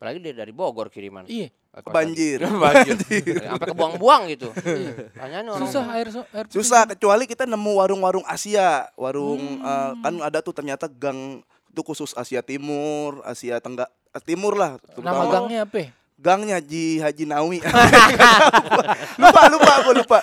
Apalagi 0.00 0.18
dia 0.20 0.32
dari 0.32 0.52
Bogor 0.56 0.88
kiriman. 0.88 1.28
Iya. 1.28 1.52
Banjir. 1.92 2.40
Banjir. 2.40 2.96
Sampai 3.44 3.66
kebuang-buang 3.68 4.22
gitu. 4.32 4.48
Tanyaan 5.20 5.44
orang. 5.52 5.68
Susah 5.68 5.84
air 5.92 6.08
so- 6.08 6.28
air 6.32 6.48
putih. 6.48 6.56
Susah 6.56 6.88
kecuali 6.88 7.28
kita 7.28 7.44
nemu 7.44 7.72
warung-warung 7.76 8.24
Asia, 8.24 8.88
warung 8.96 9.60
eh, 9.60 9.92
kan 10.00 10.14
ada 10.22 10.40
tuh 10.40 10.56
ternyata 10.56 10.88
gang 10.88 11.44
itu 11.68 11.82
khusus 11.84 12.14
Asia 12.14 12.40
Timur, 12.40 13.20
Asia 13.26 13.60
Tenggak 13.60 13.92
eh, 14.16 14.22
Timur 14.22 14.56
lah. 14.56 14.78
Nama 14.78 14.88
terutama 14.96 15.22
gangnya 15.28 15.60
apa? 15.68 16.03
Gangnya 16.24 16.56
Haji 16.56 17.04
Haji 17.04 17.24
Nawi. 17.28 17.60
lupa 19.20 19.40
lupa 19.52 19.72
aku 19.76 19.90
lupa. 19.92 20.18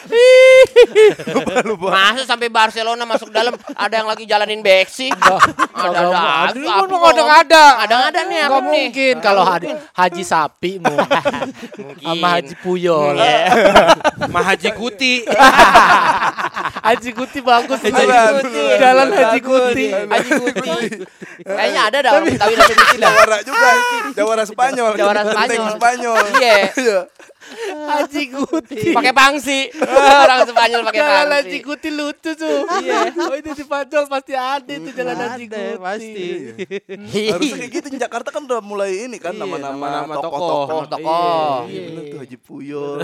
lupa 1.30 1.54
lupa. 1.62 1.90
Masa 1.94 2.26
sampai 2.26 2.50
Barcelona 2.50 3.06
masuk 3.06 3.30
dalam 3.30 3.54
ada 3.72 3.94
yang 3.94 4.10
lagi 4.10 4.26
jalanin 4.26 4.66
beksi? 4.66 5.14
Ada 5.82 5.98
ada. 5.98 6.20
Aduh, 6.52 6.62
Aduh, 6.62 6.66
Apip 6.68 6.90
ngomong 6.94 7.02
ngomong. 7.10 7.26
ada-ada. 7.42 7.66
Ada-ada 7.82 8.20
nih 8.26 8.40
Apip 8.44 8.54
nih. 8.54 8.70
mungkin 8.86 9.14
kalau 9.18 9.42
haji, 9.42 9.70
haji 9.92 10.22
sapi 10.22 10.78
mu 10.78 10.94
sama 11.98 12.28
haji 12.38 12.54
puyol. 12.60 13.18
Iya. 13.18 13.50
Mah 14.34 14.44
Haji 14.46 14.70
Kuti. 14.74 15.26
haji 16.82 17.10
kuti 17.12 17.40
bagus. 17.42 17.80
Haji 17.80 17.98
Kuti. 17.98 18.62
Jalan 18.78 19.08
haji 19.10 19.40
kuti. 19.42 19.86
Haji 19.90 20.32
Kuti. 20.38 20.72
Kayaknya 21.42 21.82
ada 21.82 21.98
dah 22.00 22.12
orang 22.14 22.26
Betawi 22.30 22.54
dari. 22.54 22.74
Jawara 22.98 23.38
juga. 23.42 23.70
Jawara 24.14 24.44
Spanyol. 24.46 24.92
Jawara 24.94 25.22
Spanyol. 25.26 25.66
Spanyol. 25.92 26.24
Iya. 26.34 26.56
Iya. 26.72 27.00
Haji 27.72 28.24
kuti. 28.32 28.96
Pakai 28.96 29.12
pangsi. 29.12 29.60
orang 30.24 30.48
Spanyol 30.48 30.82
pakai 30.88 31.02
Jalan 31.02 31.12
pangsi. 31.28 31.36
haji 31.36 31.58
kuti 31.60 31.90
lucu 31.92 32.32
tuh. 32.32 32.60
Iya. 32.80 33.00
Oh 33.18 33.36
itu 33.36 33.52
di 33.52 33.66
Pancol 33.66 34.04
pasti 34.08 34.34
ada 34.34 34.72
itu 34.72 34.90
jalan 34.92 35.16
haji 35.18 35.44
Ada, 35.46 35.58
kuti. 35.58 35.84
pasti. 35.84 36.26
Harusnya 37.28 37.58
kayak 37.60 37.72
gitu 37.76 37.88
di 37.92 38.00
Jakarta 38.00 38.30
kan 38.30 38.42
udah 38.46 38.62
mulai 38.64 39.06
ini 39.06 39.18
kan 39.20 39.36
Iya, 39.36 39.44
nama-nama 39.44 40.14
tokoh-tokoh. 40.16 40.82
tokoh. 40.88 41.56
Iya, 41.68 41.82
bener 41.92 42.04
tuh 42.08 42.20
Haji 42.24 42.38
Puyol. 42.40 42.98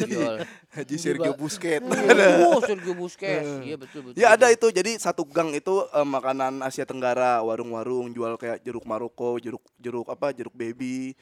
Haji 0.76 0.96
Sergio 0.96 1.32
Busquets. 1.34 1.84
Oh, 1.84 2.60
Sergio 2.68 2.94
Busquets. 2.94 3.50
Iya 3.60 3.76
betul 3.76 4.00
betul. 4.06 4.16
Ya 4.20 4.32
ada 4.32 4.46
itu. 4.48 4.70
Jadi 4.70 4.96
satu 4.96 5.26
gang 5.26 5.50
itu 5.52 5.84
eh, 5.84 6.06
makanan 6.06 6.62
Asia 6.62 6.86
Tenggara, 6.86 7.42
warung-warung 7.42 8.08
jual 8.08 8.36
kayak 8.36 8.62
jeruk 8.62 8.86
Maroko, 8.86 9.36
jeruk 9.36 9.60
jeruk 9.76 10.06
apa, 10.06 10.30
jeruk 10.30 10.54
baby. 10.54 11.12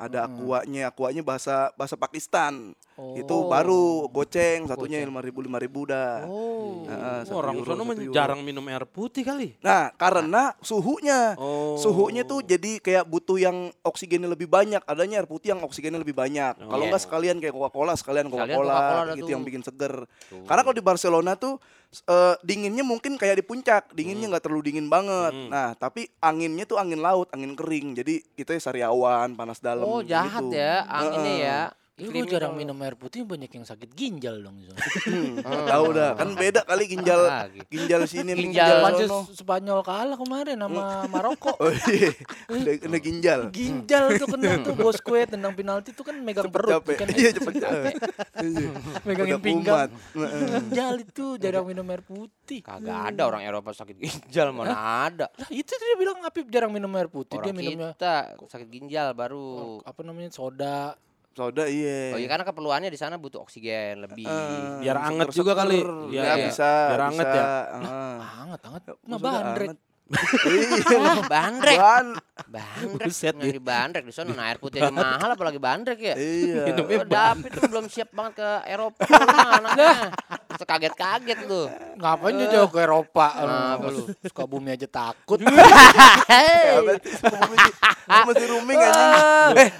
Ada 0.00 0.24
akuanya, 0.24 0.88
akuanya 0.88 1.20
bahasa 1.20 1.76
bahasa 1.76 1.92
Pakistan. 1.92 2.72
Itu 3.16 3.44
baru 3.52 4.08
goceng 4.08 4.64
satunya 4.64 5.04
lima 5.04 5.20
ribu 5.20 5.44
lima 5.44 5.60
ribu 5.60 5.84
dah. 5.84 6.24
Oh. 6.24 6.88
Heeh, 6.88 7.20
satu 7.28 7.36
Orang 7.36 7.60
euro, 7.60 7.76
sono 7.76 7.84
jarang 8.08 8.40
minum 8.40 8.64
air 8.72 8.88
putih 8.88 9.28
kali. 9.28 9.60
Nah, 9.60 9.92
karena 10.00 10.56
suhunya. 10.64 11.36
Oh. 11.36 11.76
Suhunya 11.76 12.24
tuh 12.24 12.40
jadi 12.40 12.80
kayak 12.80 13.04
butuh 13.04 13.36
yang 13.36 13.68
oksigennya 13.84 14.32
lebih 14.32 14.48
banyak. 14.48 14.80
Adanya 14.88 15.20
air 15.20 15.28
putih 15.28 15.52
yang 15.52 15.60
oksigennya 15.60 16.00
lebih 16.00 16.16
banyak. 16.16 16.56
Kalau 16.56 16.80
Iya. 16.80 16.88
enggak 16.96 17.02
sekalian 17.04 17.36
kayak 17.36 17.52
Coca-Cola, 17.52 17.92
sekalian 18.00 18.32
Sekalian 18.32 18.56
Coca-Cola 18.56 18.72
Coca-Cola 18.72 19.04
dah 19.04 19.16
gitu 19.20 19.28
tuh. 19.28 19.32
yang 19.36 19.42
bikin 19.44 19.62
seger. 19.64 19.94
Karena 20.48 20.62
kalau 20.64 20.76
di 20.76 20.84
Barcelona 20.84 21.32
tuh 21.36 21.60
eh, 21.90 22.34
dinginnya 22.46 22.86
mungkin 22.86 23.18
kayak 23.18 23.42
di 23.42 23.44
puncak, 23.44 23.90
dinginnya 23.90 24.30
nggak 24.30 24.44
terlalu 24.46 24.70
dingin 24.70 24.86
banget. 24.86 25.34
Nah, 25.50 25.74
tapi 25.74 26.06
anginnya 26.22 26.64
tuh 26.64 26.78
angin 26.78 27.02
laut, 27.02 27.26
angin 27.34 27.58
kering. 27.58 27.98
Jadi 27.98 28.22
kita 28.38 28.54
sariawan, 28.58 29.34
panas 29.34 29.58
dalam. 29.58 29.82
Oh, 29.82 30.00
jahat 30.04 30.46
gitu. 30.46 30.54
ya 30.54 30.86
anginnya 30.86 31.34
ya. 31.34 31.60
Gue 32.00 32.24
jarang 32.24 32.56
minum 32.56 32.76
air 32.80 32.96
putih 32.96 33.28
banyak 33.28 33.52
yang 33.52 33.68
sakit 33.68 33.92
ginjal 33.92 34.40
dong. 34.40 34.56
Hmm, 35.04 35.36
tahu 35.70 35.84
dah, 35.92 36.16
kan 36.16 36.32
beda 36.32 36.64
kali 36.64 36.88
ginjal 36.88 37.20
Lagi. 37.20 37.60
ginjal 37.68 38.08
sini 38.08 38.32
Ginjal 38.32 38.80
ginjal. 38.80 39.28
Spanyol 39.36 39.84
kalah 39.84 40.16
kemarin 40.16 40.56
sama 40.56 41.04
Maroko. 41.06 41.52
Oh 41.60 41.68
iya, 41.92 42.16
ada, 42.48 42.70
ada 42.88 42.98
ginjal. 42.98 43.40
Ginjal 43.52 44.16
tuh 44.16 44.26
kena 44.32 44.64
tuh 44.64 44.72
bos 44.72 44.96
kue 45.04 45.28
tendang 45.28 45.52
penalti 45.52 45.92
tuh 45.92 46.08
kan 46.08 46.16
megang 46.16 46.48
perut 46.48 46.80
capek. 46.80 46.96
kan 47.04 47.08
Iya, 47.12 47.30
cepet 47.36 47.54
capek. 47.60 47.94
Iya. 48.40 48.68
megangin 49.06 49.36
Udah 49.36 49.42
pinggang. 49.44 49.90
Ginjal 50.16 50.94
itu 51.04 51.26
jarang 51.36 51.68
minum 51.68 51.84
air 51.92 52.00
putih. 52.00 52.64
Kagak 52.64 53.12
ada 53.12 53.22
orang 53.28 53.44
Eropa 53.44 53.76
sakit 53.76 53.96
ginjal 54.00 54.56
mana 54.56 54.72
ada. 55.04 55.26
Lah 55.36 55.50
itu 55.52 55.68
dia 55.68 55.96
bilang 56.00 56.24
Apip 56.24 56.48
jarang 56.48 56.72
minum 56.72 56.88
air 56.96 57.12
putih. 57.12 57.36
Orang 57.36 57.52
dia 57.52 57.54
minumnya 57.54 57.92
kita 57.92 58.40
sakit 58.48 58.68
ginjal 58.72 59.12
baru. 59.12 59.84
apa 59.84 60.00
namanya 60.00 60.30
soda. 60.32 60.96
Soda 61.30 61.64
iya. 61.64 62.10
Oh 62.10 62.18
iya 62.18 62.26
karena 62.26 62.42
keperluannya 62.42 62.90
di 62.90 62.98
sana 62.98 63.14
butuh 63.14 63.40
oksigen 63.40 64.02
lebih. 64.02 64.26
Eh, 64.26 64.82
Biar 64.82 64.98
anget 64.98 65.30
juga 65.30 65.54
kali. 65.54 65.78
Ya, 66.10 66.34
Iya. 66.34 66.50
bisa. 66.50 66.70
Biar 66.90 67.02
anget 67.06 67.22
bisa. 67.24 67.38
ya. 67.38 67.46
Heeh. 67.78 68.14
Hangat 68.20 68.60
hangat. 68.60 68.82
Mah 68.82 68.96
Maksudnya 69.06 69.30
bandrek. 69.32 69.68
anget. 69.68 69.78
Iya. 70.42 71.22
Bandrek. 71.24 71.78
Ban. 71.78 72.06
Bandrek. 72.50 73.06
Buset, 73.06 73.34
Nyari 73.38 73.62
bandrek 73.62 74.02
di 74.02 74.10
sana 74.10 74.34
nah, 74.34 74.50
air 74.50 74.58
putih 74.58 74.82
aja 74.82 74.90
mahal 74.90 75.30
apalagi 75.30 75.62
bandrek 75.62 76.02
ya. 76.02 76.18
Iya. 76.18 76.74
David 77.06 77.50
tuh 77.54 77.66
belum 77.70 77.86
siap 77.86 78.10
banget 78.10 78.42
ke 78.42 78.48
Eropa 78.66 79.06
anaknya. 79.06 80.10
Kaget-kaget 80.60 81.38
tuh. 81.46 81.70
Ngapain 81.94 82.34
dia 82.36 82.48
jauh 82.52 82.66
ke 82.66 82.82
Eropa? 82.82 83.26
Kenapa 83.32 83.86
lu? 83.86 84.02
Suka 84.20 84.44
bumi 84.44 84.74
aja 84.74 84.90
takut. 84.90 85.38
Ya, 86.30 86.82
Gua 86.82 88.26
masih 88.26 88.46
rooming 88.50 88.74
anjing. 88.76 89.10
Eh, 89.56 89.70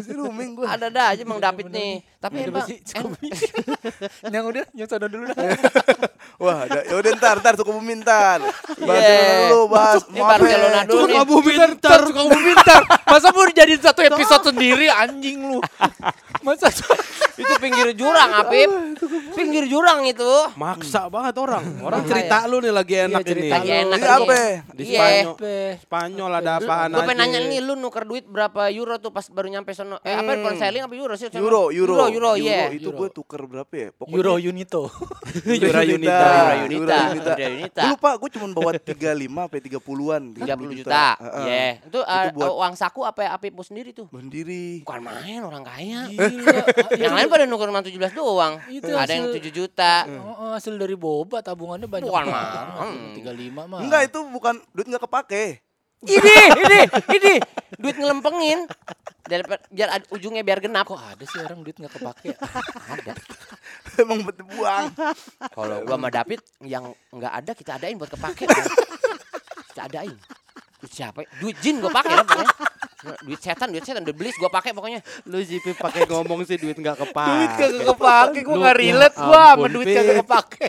masih 0.00 0.14
rooming 0.14 0.50
gua. 0.54 0.66
Ada 0.70 0.86
dah 0.88 1.06
aja 1.10 1.22
Mang 1.22 1.38
David 1.38 1.68
nih. 1.68 1.92
Tapi 2.16 2.36
emang 2.42 2.64
yang 4.34 4.44
udah, 4.44 4.64
yang 4.72 4.86
sana 4.86 5.06
dulu 5.06 5.24
dah. 5.26 5.36
Wah, 6.42 6.64
ada. 6.64 6.80
Ya 6.82 6.94
udah 6.94 7.10
ntar, 7.14 7.36
ntar 7.38 7.54
suku 7.54 7.70
bumi 7.70 8.00
ntar. 8.00 8.40
Barcelona 8.74 9.00
Iya. 9.02 9.40
dulu, 9.46 9.60
Bas. 9.66 10.00
Ini 10.06 10.20
Barcelona 10.20 10.80
dulu 10.84 11.04
nih. 11.06 11.20
bumi 11.22 11.52
ntar. 11.74 12.00
Suka 12.02 12.22
bumi 12.22 12.52
ntar. 12.54 12.82
Masa 13.06 13.28
mau 13.30 13.44
dijadiin 13.44 13.80
satu 13.80 14.00
episode 14.02 14.44
sendiri 14.46 14.86
anjing 14.86 15.36
lu. 15.42 15.60
Masa 16.40 16.68
itu 17.40 17.54
pinggir 17.56 17.92
jurang, 17.94 18.30
Apip. 18.34 18.68
Pinggir 19.32 19.64
jurang 19.64 20.04
itu. 20.04 20.28
Maksa 20.54 21.08
banget 21.08 21.34
orang. 21.36 21.64
Orang 21.80 22.04
Maksa 22.04 22.10
cerita 22.10 22.36
ya. 22.38 22.48
lu 22.48 22.56
nih 22.58 22.72
lagi 22.72 22.94
enak 23.02 23.20
cerita 23.22 23.40
ini. 23.40 23.50
Lagi 23.50 23.70
enak 23.80 23.96
Ini 23.96 24.04
nih. 24.04 24.16
apa? 24.18 24.34
Di 24.70 24.82
Iya. 24.82 25.00
Spanyol. 25.00 25.34
Spanyol 25.80 26.30
ada 26.34 26.52
apaan 26.54 26.88
Gue 26.90 27.02
pengen 27.02 27.16
aja. 27.18 27.28
nanya 27.30 27.40
nih 27.42 27.60
lu 27.60 27.74
nuker 27.74 28.04
duit 28.04 28.24
berapa 28.24 28.68
euro 28.70 28.96
tuh 28.96 29.10
pas 29.10 29.24
baru 29.26 29.48
nyampe 29.50 29.72
sono. 29.72 29.89
Eh 30.00 30.14
apa 30.14 30.30
pound 30.38 30.56
sterling 30.56 30.84
apa 30.86 30.94
euro 30.94 31.14
sih? 31.18 31.26
Euro, 31.34 31.74
euro. 31.74 31.94
Euro, 31.98 32.06
euro, 32.06 32.30
iya. 32.38 32.70
Itu 32.70 32.94
gue 32.94 33.08
tuker 33.10 33.42
berapa 33.44 33.72
ya? 33.72 33.88
Pokoknya 33.90 34.14
Euro 34.14 34.32
Unito. 34.38 34.82
Euro 35.66 35.80
Unita. 35.82 36.28
Euro 36.54 36.64
Unita. 36.70 36.96
Unita. 37.10 37.32
Euro 37.34 37.54
Unita. 37.58 37.82
Gue 37.82 37.90
lupa, 37.96 38.10
gue 38.20 38.28
cuma 38.36 38.46
bawa 38.54 38.70
35 38.78 38.94
sampai 39.26 39.60
30-an. 39.60 40.22
30 40.38 40.78
juta. 40.78 41.04
Heeh. 41.18 41.44
Iya. 41.46 41.66
Itu 41.90 41.98
uh, 42.04 42.24
buat- 42.36 42.54
uang 42.60 42.74
saku 42.76 43.00
apa 43.02 43.20
ya 43.24 43.30
Apipmu 43.34 43.62
sendiri 43.64 43.90
tuh? 43.90 44.06
Mandiri. 44.14 44.84
Bukan 44.84 45.00
main 45.02 45.40
orang 45.42 45.62
kaya. 45.64 46.06
Gila. 46.06 46.62
Yang 47.02 47.14
lain 47.16 47.26
pada 47.32 47.44
nuker 47.48 47.66
cuma 47.70 47.82
17 47.82 48.12
doang. 48.12 48.54
Itu 48.68 48.92
Ada 48.92 49.12
yang 49.16 49.26
7 49.32 49.50
juta. 49.50 49.94
Oh, 50.20 50.52
hasil 50.52 50.76
dari 50.76 50.94
boba 50.94 51.40
tabungannya 51.40 51.88
banyak. 51.88 52.06
Bukan. 52.06 52.24
Mang. 52.28 53.16
35 53.16 53.70
mah. 53.70 53.80
Enggak, 53.80 54.02
itu 54.12 54.18
bukan 54.28 54.54
duit 54.74 54.86
nggak 54.86 55.02
kepake. 55.08 55.69
Ini, 56.00 56.36
ini, 56.64 56.80
ini 57.12 57.32
duit 57.76 57.96
ngelempengin. 57.96 58.64
Daripada 59.20 59.62
biar 59.68 59.88
ad- 60.00 60.08
ujungnya 60.10 60.40
biar 60.40 60.58
genap. 60.58 60.88
Kok 60.88 60.96
ada 60.96 61.24
sih 61.28 61.38
orang 61.44 61.60
duit 61.60 61.76
nggak 61.76 61.92
kepake? 61.92 62.34
Ada. 62.88 63.12
Emang 64.00 64.24
betul 64.24 64.48
buang. 64.48 64.90
Kalau 65.52 65.76
gua 65.84 65.96
sama 66.00 66.08
David 66.08 66.40
yang 66.64 66.90
nggak 67.12 67.32
ada 67.32 67.52
kita 67.52 67.76
adain 67.76 68.00
buat 68.00 68.10
kepake. 68.10 68.48
kita 69.70 69.82
adain. 69.86 70.16
Siapa? 70.88 71.22
ya? 71.22 71.28
Duit 71.38 71.56
jin 71.60 71.78
gua 71.78 71.92
pakai 71.92 72.24
pokoknya. 72.24 72.48
Duit 73.00 73.40
setan, 73.40 73.72
duit 73.72 73.80
setan, 73.80 74.04
duit 74.04 74.12
belis 74.12 74.36
gua 74.36 74.52
pakai 74.52 74.76
pokoknya. 74.76 75.00
Lu 75.24 75.40
Pip, 75.40 75.72
pakai 75.76 76.04
ngomong 76.04 76.44
sih 76.44 76.60
duit 76.60 76.76
nggak 76.76 77.00
kepake. 77.00 77.32
duit 77.32 77.50
kagak 77.56 77.84
kepake, 77.96 78.38
gua 78.44 78.52
Lu- 78.52 78.60
nggak 78.60 78.76
relate 78.76 79.16
ya 79.16 79.24
gua 79.24 79.40
sama 79.40 79.52
ampun, 79.56 79.70
duit 79.72 79.88
kagak 79.88 80.16
kepake. 80.20 80.68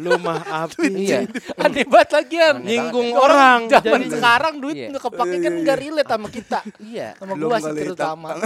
Lu 0.00 0.12
mah 0.16 0.40
api. 0.64 0.88
Iya. 0.88 1.20
Aneh 1.60 1.84
banget 1.84 2.08
lagian. 2.16 2.54
Aneh 2.60 2.64
Nyinggung 2.64 3.12
Orang 3.12 3.68
zaman 3.68 4.00
sekarang 4.08 4.54
duit 4.60 4.76
Iya. 4.76 4.88
nggak 4.96 5.04
kepake 5.04 5.36
kan 5.40 5.52
nggak 5.60 5.78
relate 5.78 6.08
sama 6.08 6.28
kita. 6.32 6.60
Iya. 6.80 7.08
Sama 7.20 7.34
gua 7.36 7.56
sih 7.60 7.72
terutama. 7.76 8.28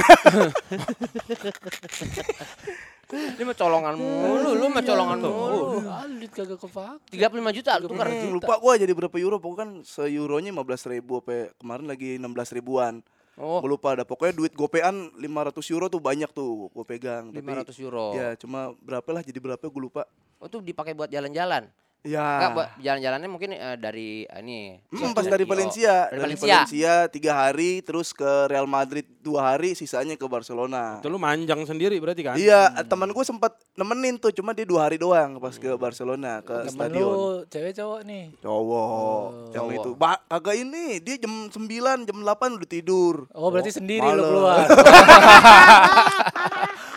Ini 3.12 3.42
mah 3.44 3.56
colongan 3.56 3.94
mulu, 3.98 4.50
lu 4.56 4.66
mah 4.72 4.82
colongan 4.82 5.18
mulu. 5.20 5.62
Ah, 5.84 6.08
duit 6.08 6.32
kagak 6.32 6.56
kepake. 6.56 7.12
35 7.12 7.56
juta 7.60 7.72
lu 7.76 7.86
tukar. 7.92 8.08
Hmm, 8.08 8.32
lupa 8.32 8.54
gua 8.56 8.74
jadi 8.80 8.92
berapa 8.96 9.16
euro 9.20 9.36
pokoknya 9.36 9.60
kan 9.60 9.70
se-euronya 9.84 10.50
15 10.54 10.92
ribu 10.96 11.20
apa 11.20 11.52
kemarin 11.60 11.86
lagi 11.90 12.16
16 12.16 12.56
ribuan. 12.56 13.04
Oh, 13.34 13.58
Gua 13.58 13.70
lupa 13.74 13.98
ada 13.98 14.06
pokoknya 14.06 14.30
duit 14.32 14.54
gopean 14.54 15.10
500 15.18 15.74
euro 15.74 15.90
tuh 15.90 15.98
banyak 15.98 16.30
tuh 16.30 16.70
gue 16.70 16.84
pegang. 16.86 17.34
Tapi, 17.34 17.42
500 17.42 17.74
euro. 17.82 18.14
Ya 18.14 18.38
cuma 18.38 18.70
berapa 18.78 19.10
lah 19.10 19.22
jadi 19.26 19.42
berapa 19.42 19.64
gue 19.66 19.82
lupa. 19.82 20.06
Oh, 20.38 20.46
itu 20.46 20.62
dipakai 20.62 20.94
buat 20.94 21.10
jalan-jalan. 21.10 21.66
Ya. 22.04 22.20
Enggak, 22.20 22.50
buat 22.52 22.68
jalan-jalannya 22.78 23.28
mungkin 23.32 23.50
eh, 23.56 23.76
dari 23.80 24.28
eh, 24.28 24.40
ini. 24.44 24.76
Hmm, 24.92 25.16
pas 25.16 25.24
Sergio. 25.24 25.32
dari 25.32 25.44
Valencia, 25.48 25.94
Dari 26.04 26.12
dari 26.12 26.20
Valencia. 26.36 26.52
Valencia 26.60 26.94
tiga 27.08 27.32
hari, 27.32 27.80
terus 27.80 28.12
ke 28.12 28.28
Real 28.44 28.68
Madrid 28.68 29.08
dua 29.24 29.56
hari, 29.56 29.72
sisanya 29.72 30.12
ke 30.12 30.28
Barcelona. 30.28 31.00
Itu 31.00 31.08
lu 31.08 31.16
manjang 31.16 31.64
sendiri 31.64 31.96
berarti 31.96 32.20
kan? 32.20 32.36
Iya, 32.36 32.76
teman 32.84 33.08
gue 33.08 33.24
sempat 33.24 33.56
nemenin 33.72 34.20
tuh, 34.20 34.36
cuma 34.36 34.52
dia 34.52 34.68
dua 34.68 34.84
hari 34.84 35.00
doang 35.00 35.40
pas 35.40 35.56
ke 35.56 35.72
Barcelona 35.74 36.44
ke 36.44 36.68
Temen 36.68 36.76
stadion. 36.76 37.08
lu 37.08 37.24
cewek 37.48 37.72
cowok 37.72 38.00
nih. 38.04 38.24
Cowok, 38.36 39.24
yang 39.56 39.64
Cowok. 39.64 39.80
itu. 39.80 39.90
Ba 39.96 40.20
kagak 40.28 40.56
ini, 40.60 41.00
dia 41.00 41.16
jam 41.16 41.48
9, 41.48 42.04
jam 42.04 42.16
8 42.20 42.60
udah 42.60 42.68
tidur. 42.68 43.24
Oh 43.32 43.48
berarti 43.48 43.72
sendiri 43.72 44.04
malam. 44.04 44.20
lu 44.20 44.24
keluar. 44.28 44.60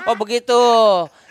Oh 0.08 0.16
begitu. 0.16 0.56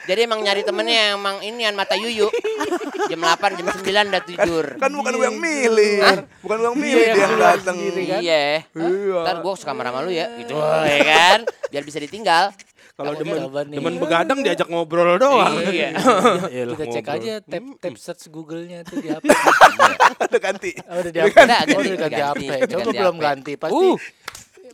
Jadi 0.05 0.29
emang 0.29 0.45
nyari 0.45 0.61
temennya 0.61 1.17
emang 1.17 1.41
ini 1.41 1.65
yang 1.65 1.73
mata 1.73 1.97
yuyu. 1.97 2.29
Jam 3.07 3.21
8, 3.21 3.37
jam 3.55 3.67
9 3.67 3.83
udah 4.09 4.23
tidur. 4.23 4.67
Kan 4.77 4.91
bukan 4.91 5.13
gue 5.13 5.27
yang 5.27 5.39
milih. 5.39 5.97
Bukan 6.41 6.57
gue 6.57 6.67
yang 6.67 6.77
milih 6.77 7.03
Iya, 7.03 7.13
dia 7.13 7.23
yang 7.23 7.37
datang. 7.37 7.77
kan? 7.77 7.97
Iya. 7.97 8.19
Iya. 8.19 9.21
Ntar 9.21 9.37
gue 9.39 9.53
suka 9.55 9.73
marah 9.73 9.91
sama 9.91 10.01
lu 10.01 10.11
ya. 10.11 10.27
Gitu 10.35 10.55
ya 10.55 11.01
kan. 11.03 11.39
Biar 11.69 11.83
bisa 11.83 11.99
ditinggal. 11.99 12.51
Kalau 12.97 13.13
demen 13.13 13.37
demen 13.69 13.95
begadang 13.97 14.41
diajak 14.41 14.67
ngobrol 14.67 15.17
doang. 15.17 15.53
Iya. 15.63 15.93
Yaelah, 16.55 16.75
Kita 16.75 16.85
cek 16.91 17.05
ngobrol. 17.05 17.21
aja 17.21 17.33
tab 17.43 17.65
tab 17.77 17.95
search 17.95 18.25
Google-nya 18.27 18.81
tuh 18.83 18.97
di 18.99 19.13
HP. 19.13 19.29
Udah 20.27 20.41
ganti. 20.41 20.73
Oh, 20.83 20.97
udah 20.97 21.11
di 21.11 21.19
Udah 21.19 21.29
HP. 21.29 21.37
ganti, 21.37 21.73
Oh, 21.77 21.81
udah 21.83 21.99
ganti 21.99 22.17
ganti, 22.17 22.23
HP. 22.25 22.41
udah 22.49 22.67
Coba 22.67 22.81
ganti 22.81 22.97
belum 22.97 23.15
HP. 23.15 23.23
ganti. 23.23 23.53
Pasti 23.55 23.87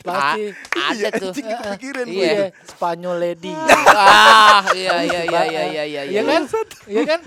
Pasti 0.02 0.42
A- 0.50 0.90
ada 0.90 1.08
tuh. 1.14 1.30
Anjing 1.30 1.46
kepikiran 1.46 2.06
gue. 2.06 2.18
Iya. 2.18 2.32
iya 2.32 2.46
Spanyol 2.64 3.16
lady. 3.16 3.52
Ah, 3.88 4.66
iya 4.72 4.90
iya 5.00 5.20
iya 5.22 5.42
iya 5.44 5.62
iya 5.64 5.82
iya. 5.84 6.02
Iya 6.04 6.22
kan? 6.22 6.42
Iya 6.84 7.02
kan? 7.06 7.20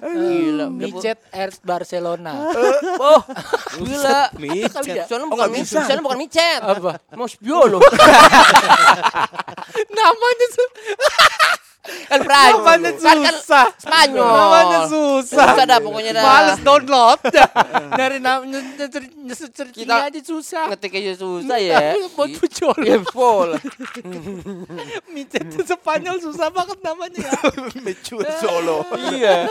Gila. 0.00 0.66
Micet 0.70 1.18
Air 1.30 1.50
Barcelona. 1.60 2.32
Oh, 2.96 3.20
gila. 3.76 4.30
Micet. 4.36 4.84
Ya? 4.86 5.04
Soalnya 5.04 5.26
Oh, 5.26 5.32
bukan 5.32 5.48
micet, 5.50 5.82
soalnya 5.82 6.02
bukan 6.02 6.18
micet. 6.18 6.60
Apa? 6.60 6.92
Mau 7.12 7.26
spiolo. 7.26 7.78
Namanya 9.90 10.46
tuh 10.50 10.68
Kan 11.80 12.20
Prancis. 12.28 12.60
Namanya 12.60 12.92
Kan 13.00 13.18
kan 13.24 13.34
susah. 13.40 13.64
Spanyol. 13.80 14.28
Namanya 14.28 14.78
susah. 14.84 15.48
Susah 15.48 15.64
dah 15.64 15.78
pokoknya 15.80 16.12
dah. 16.12 16.24
Males 16.24 16.58
download 16.60 17.20
dah. 17.32 17.50
Nyari 17.98 18.18
namanya 18.20 18.60
nyesut 19.24 19.50
Kita- 19.72 20.12
aja 20.12 20.20
susah. 20.20 20.68
Ngetik 20.68 20.92
aja 21.00 21.12
susah 21.16 21.56
ya. 21.56 21.96
Buat 22.12 22.36
pucol. 22.36 22.76
Ya. 22.84 23.00
Micet 25.14 25.44
itu 25.48 25.62
Spanyol 25.64 26.16
susah 26.20 26.52
banget 26.52 26.78
namanya 26.84 27.24
ya. 27.24 27.32
Mecur 27.84 28.24
Solo. 28.38 28.84
Iya. 28.96 29.48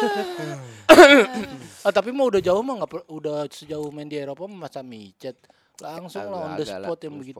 Ah, 1.80 1.96
tapi 1.96 2.12
mau 2.12 2.28
udah 2.28 2.44
jauh 2.44 2.60
mah 2.60 2.84
nggak 2.84 3.08
udah 3.08 3.48
sejauh 3.48 3.88
main 3.96 4.04
di 4.04 4.20
Eropa 4.20 4.52
masa 4.52 4.84
micet. 4.84 5.40
Langsung 5.80 6.28
lah 6.28 6.52
on 6.52 6.60
the 6.60 6.68
spot 6.68 7.00
yang 7.08 7.16
begitu. 7.16 7.40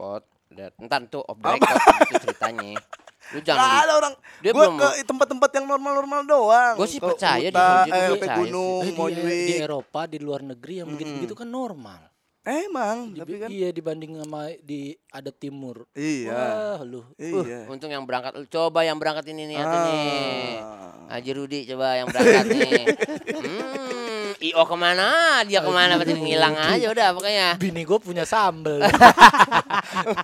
Entar 0.80 1.04
tuh 1.12 1.20
off 1.28 1.36
the 1.36 1.60
record 1.60 2.08
ceritanya. 2.24 2.80
Lu 3.30 3.38
jangan 3.40 3.62
di- 3.62 3.80
ada 3.80 3.92
orang. 3.94 4.14
Dia 4.40 4.50
Gue 4.50 4.64
belum- 4.64 4.78
ke 4.78 4.88
tempat-tempat 5.04 5.50
yang 5.52 5.66
normal-normal 5.66 6.20
doang. 6.24 6.74
Gua 6.74 6.86
sih 6.86 6.96
Ke 6.96 7.06
percaya 7.06 7.46
di 7.46 7.90
eh, 7.90 8.08
percaya 8.10 8.36
gunung, 8.36 8.82
Eh, 8.82 8.90
di, 8.90 9.22
di. 9.46 9.54
Eropa 9.58 10.00
di 10.04 10.18
luar 10.18 10.40
negeri 10.42 10.74
yang 10.78 10.88
begitu-begitu 10.88 11.34
kan 11.34 11.46
normal. 11.46 12.00
Emang, 12.40 13.12
Di- 13.12 13.20
tapi 13.20 13.32
kan 13.36 13.48
Iya 13.48 13.68
dibanding 13.68 14.16
sama 14.16 14.48
di 14.58 14.80
ada 15.06 15.28
timur. 15.30 15.84
iya. 15.92 16.32
Wah, 16.32 16.80
lu. 16.82 17.04
Iya. 17.14 17.68
Untung 17.68 17.88
yang 17.88 18.02
berangkat 18.02 18.32
coba 18.48 18.80
yang 18.80 18.96
berangkat 18.96 19.28
ini 19.28 19.44
nih 19.46 19.56
satu 19.56 19.76
nih. 19.78 20.56
Ah. 20.58 20.92
Haji 21.10 21.30
Rudi 21.32 21.58
coba 21.66 21.86
yang 21.94 22.08
berangkat 22.08 22.44
nih. 22.48 22.82
Hmm, 23.30 23.99
IO 24.40 24.64
ke 24.64 24.72
mana? 24.72 25.08
Dia 25.44 25.60
ke 25.60 25.68
mana? 25.68 26.00
Berarti 26.00 26.16
ngilang 26.16 26.56
aja 26.56 26.86
udah 26.88 27.08
pokoknya. 27.12 27.48
Bini 27.60 27.84
gue 27.84 27.98
punya 28.00 28.24
sambel. 28.32 28.80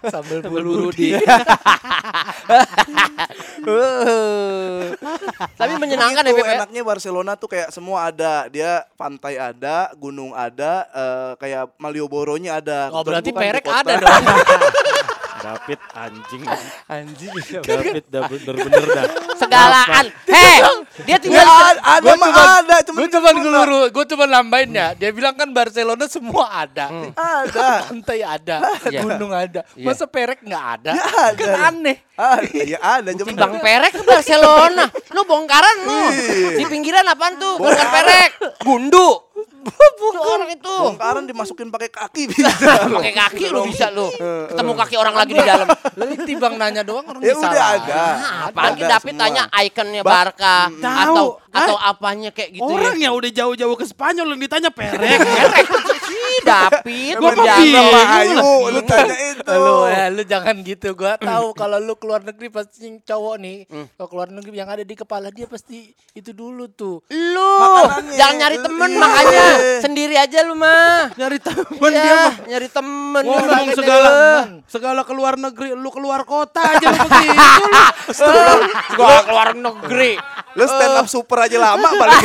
sambel 0.09 0.40
bulu 0.42 0.88
Rudi. 0.88 1.12
Tapi 5.57 5.72
menyenangkan 5.76 6.22
ya 6.22 6.33
Itu 6.33 6.40
Beb. 6.40 6.46
ya? 6.46 6.55
enaknya 6.62 6.83
Barcelona 6.83 7.33
tuh 7.37 7.48
kayak 7.50 7.68
semua 7.68 8.09
ada. 8.09 8.48
Dia 8.48 8.85
pantai 8.96 9.37
ada, 9.37 9.92
gunung 9.96 10.33
ada, 10.33 10.87
eh, 10.88 11.33
kayak 11.37 11.76
Malioboro-nya 11.76 12.61
ada. 12.61 12.88
Oh 12.92 13.05
berarti 13.05 13.31
perek 13.31 13.64
ada 13.64 13.92
dong. 14.02 14.24
David 15.37 15.81
anjing. 15.94 16.42
Anjing. 16.88 17.33
David 17.62 18.05
bener-bener 18.09 18.85
dah. 18.88 19.05
Segalaan. 19.37 20.05
Heh, 20.26 20.59
dia 21.04 21.16
Ya, 21.16 21.16
tinggal 21.22 21.44
ada, 21.44 21.80
ada 22.00 22.11
mah 22.16 22.32
ada, 22.62 22.76
cuma 22.87 22.98
Gue 23.04 23.09
cuma 23.12 23.28
ngeluru, 23.37 23.80
gue 23.92 24.04
cuma 24.09 24.24
nambahin 24.24 24.70
ya. 24.72 24.88
Dia 24.96 25.11
bilang 25.12 25.37
kan 25.37 25.48
Barcelona 25.52 26.09
semua 26.09 26.48
ada. 26.64 26.88
ada. 27.42 27.61
Pantai 27.90 28.20
ada, 28.24 28.56
Iya. 28.88 29.00
gunung 29.04 29.32
ada. 29.35 29.61
Iya. 29.76 29.85
Masa 29.85 30.09
perek 30.09 30.40
nggak 30.40 30.64
ada? 30.80 30.90
Ya 30.96 31.04
ada. 31.04 31.37
Kan 31.37 31.50
aneh. 31.74 31.96
Ada, 32.16 32.48
ya 32.64 32.78
ada, 32.80 33.09
cuma 33.12 33.28
Bang 33.37 33.61
Perek 33.61 33.92
ke 33.92 34.02
Barcelona. 34.06 34.88
Lu 35.12 35.20
bongkaran 35.28 35.76
lu. 35.85 35.92
Iya. 35.92 36.56
Di 36.56 36.64
pinggiran 36.64 37.04
apaan 37.04 37.37
tuh? 37.37 37.61
Bongkar 37.61 37.88
Perek. 37.92 38.30
Gundu. 38.64 39.25
Itu 39.66 40.20
orang 40.20 40.50
itu. 40.50 40.74
bongkaran 40.87 41.24
dimasukin 41.24 41.68
pakai 41.68 41.88
kaki 41.88 42.22
bisa. 42.31 42.46
Pakai 42.88 43.12
kaki 43.12 43.44
lu 43.48 43.66
bisa 43.66 43.90
lu. 43.90 44.07
Ketemu 44.46 44.72
kaki 44.72 44.94
orang 44.94 45.14
lagi 45.14 45.33
di 45.33 45.42
dalam. 45.42 45.66
Lalu 45.94 46.14
timbang 46.24 46.55
nanya 46.55 46.83
doang 46.83 47.05
orang 47.05 47.20
Ya 47.20 47.33
bisa 47.33 47.42
udah 47.42 47.52
lah. 47.52 47.70
ada. 47.76 48.02
Nah, 48.14 48.38
apalagi 48.46 48.83
David 48.83 49.14
tanya 49.16 49.42
ikonnya 49.52 50.00
Ba- 50.00 50.12
Barca 50.29 50.57
Tahu. 50.72 51.26
Atau 51.57 51.59
Hah? 51.59 51.64
atau 51.66 51.77
apanya 51.81 52.29
kayak 52.29 52.51
gitu 52.53 52.69
Orang 52.69 52.97
ya. 52.97 53.09
yang 53.09 53.14
udah 53.14 53.31
jauh-jauh 53.31 53.75
ke 53.75 53.85
Spanyol 53.85 54.27
yang 54.31 54.40
ditanya 54.42 54.69
perek. 54.69 55.19
Si 56.07 56.14
David 56.40 56.87
bingung. 57.19 57.35
Bang 57.35 58.11
Ayu, 58.14 58.38
lu 58.71 58.81
tanya 58.85 59.16
itu. 59.27 59.42
Lu 59.51 59.75
ya, 59.87 60.05
lu 60.07 60.23
jangan 60.23 60.55
gitu. 60.61 60.95
Gua 60.95 61.19
tahu 61.19 61.51
kalau 61.59 61.79
lu 61.79 61.97
keluar 61.97 62.23
negeri 62.23 62.47
pasti 62.49 63.01
cowok 63.01 63.35
nih, 63.37 63.57
Hmm. 63.66 63.87
kalau 63.92 64.09
keluar 64.09 64.29
negeri 64.31 64.55
yang 64.55 64.69
ada 64.69 64.81
di 64.81 64.95
kepala 64.95 65.29
dia 65.29 65.45
pasti 65.45 65.90
itu 66.12 66.31
dulu 66.31 66.69
tuh. 66.69 67.03
Lu 67.09 67.53
Makanannya. 67.59 68.14
jangan 68.14 68.35
nyari 68.37 68.57
temen 68.61 68.88
Iya. 68.88 69.01
makanya 69.01 69.45
sendiri 69.81 70.14
aja 70.14 70.38
lu 70.42 70.55
mah. 70.55 71.11
Nyari 71.12 71.38
temen 71.40 71.90
Iya, 71.90 71.99
dia 71.99 72.14
mah. 72.14 72.33
nyari 72.47 72.69
temen. 72.71 73.23
Ngomong 73.27 73.69
segala 73.73 74.11
segala 74.66 75.01
keluar 75.03 75.35
negeri, 75.35 75.69
lu 75.73 75.90
keluar 75.90 76.23
kota 76.23 76.62
aja 76.62 76.87
lu 76.87 76.99
begitu 77.03 77.64
lu. 77.64 77.83
Gua 78.99 79.16
keluar 79.23 79.49
negeri. 79.53 80.12
Lu 80.57 80.64
stand 80.64 80.97
up 80.97 81.07
super 81.07 81.38
aja 81.45 81.57
lama 81.61 81.88
balik. 82.01 82.25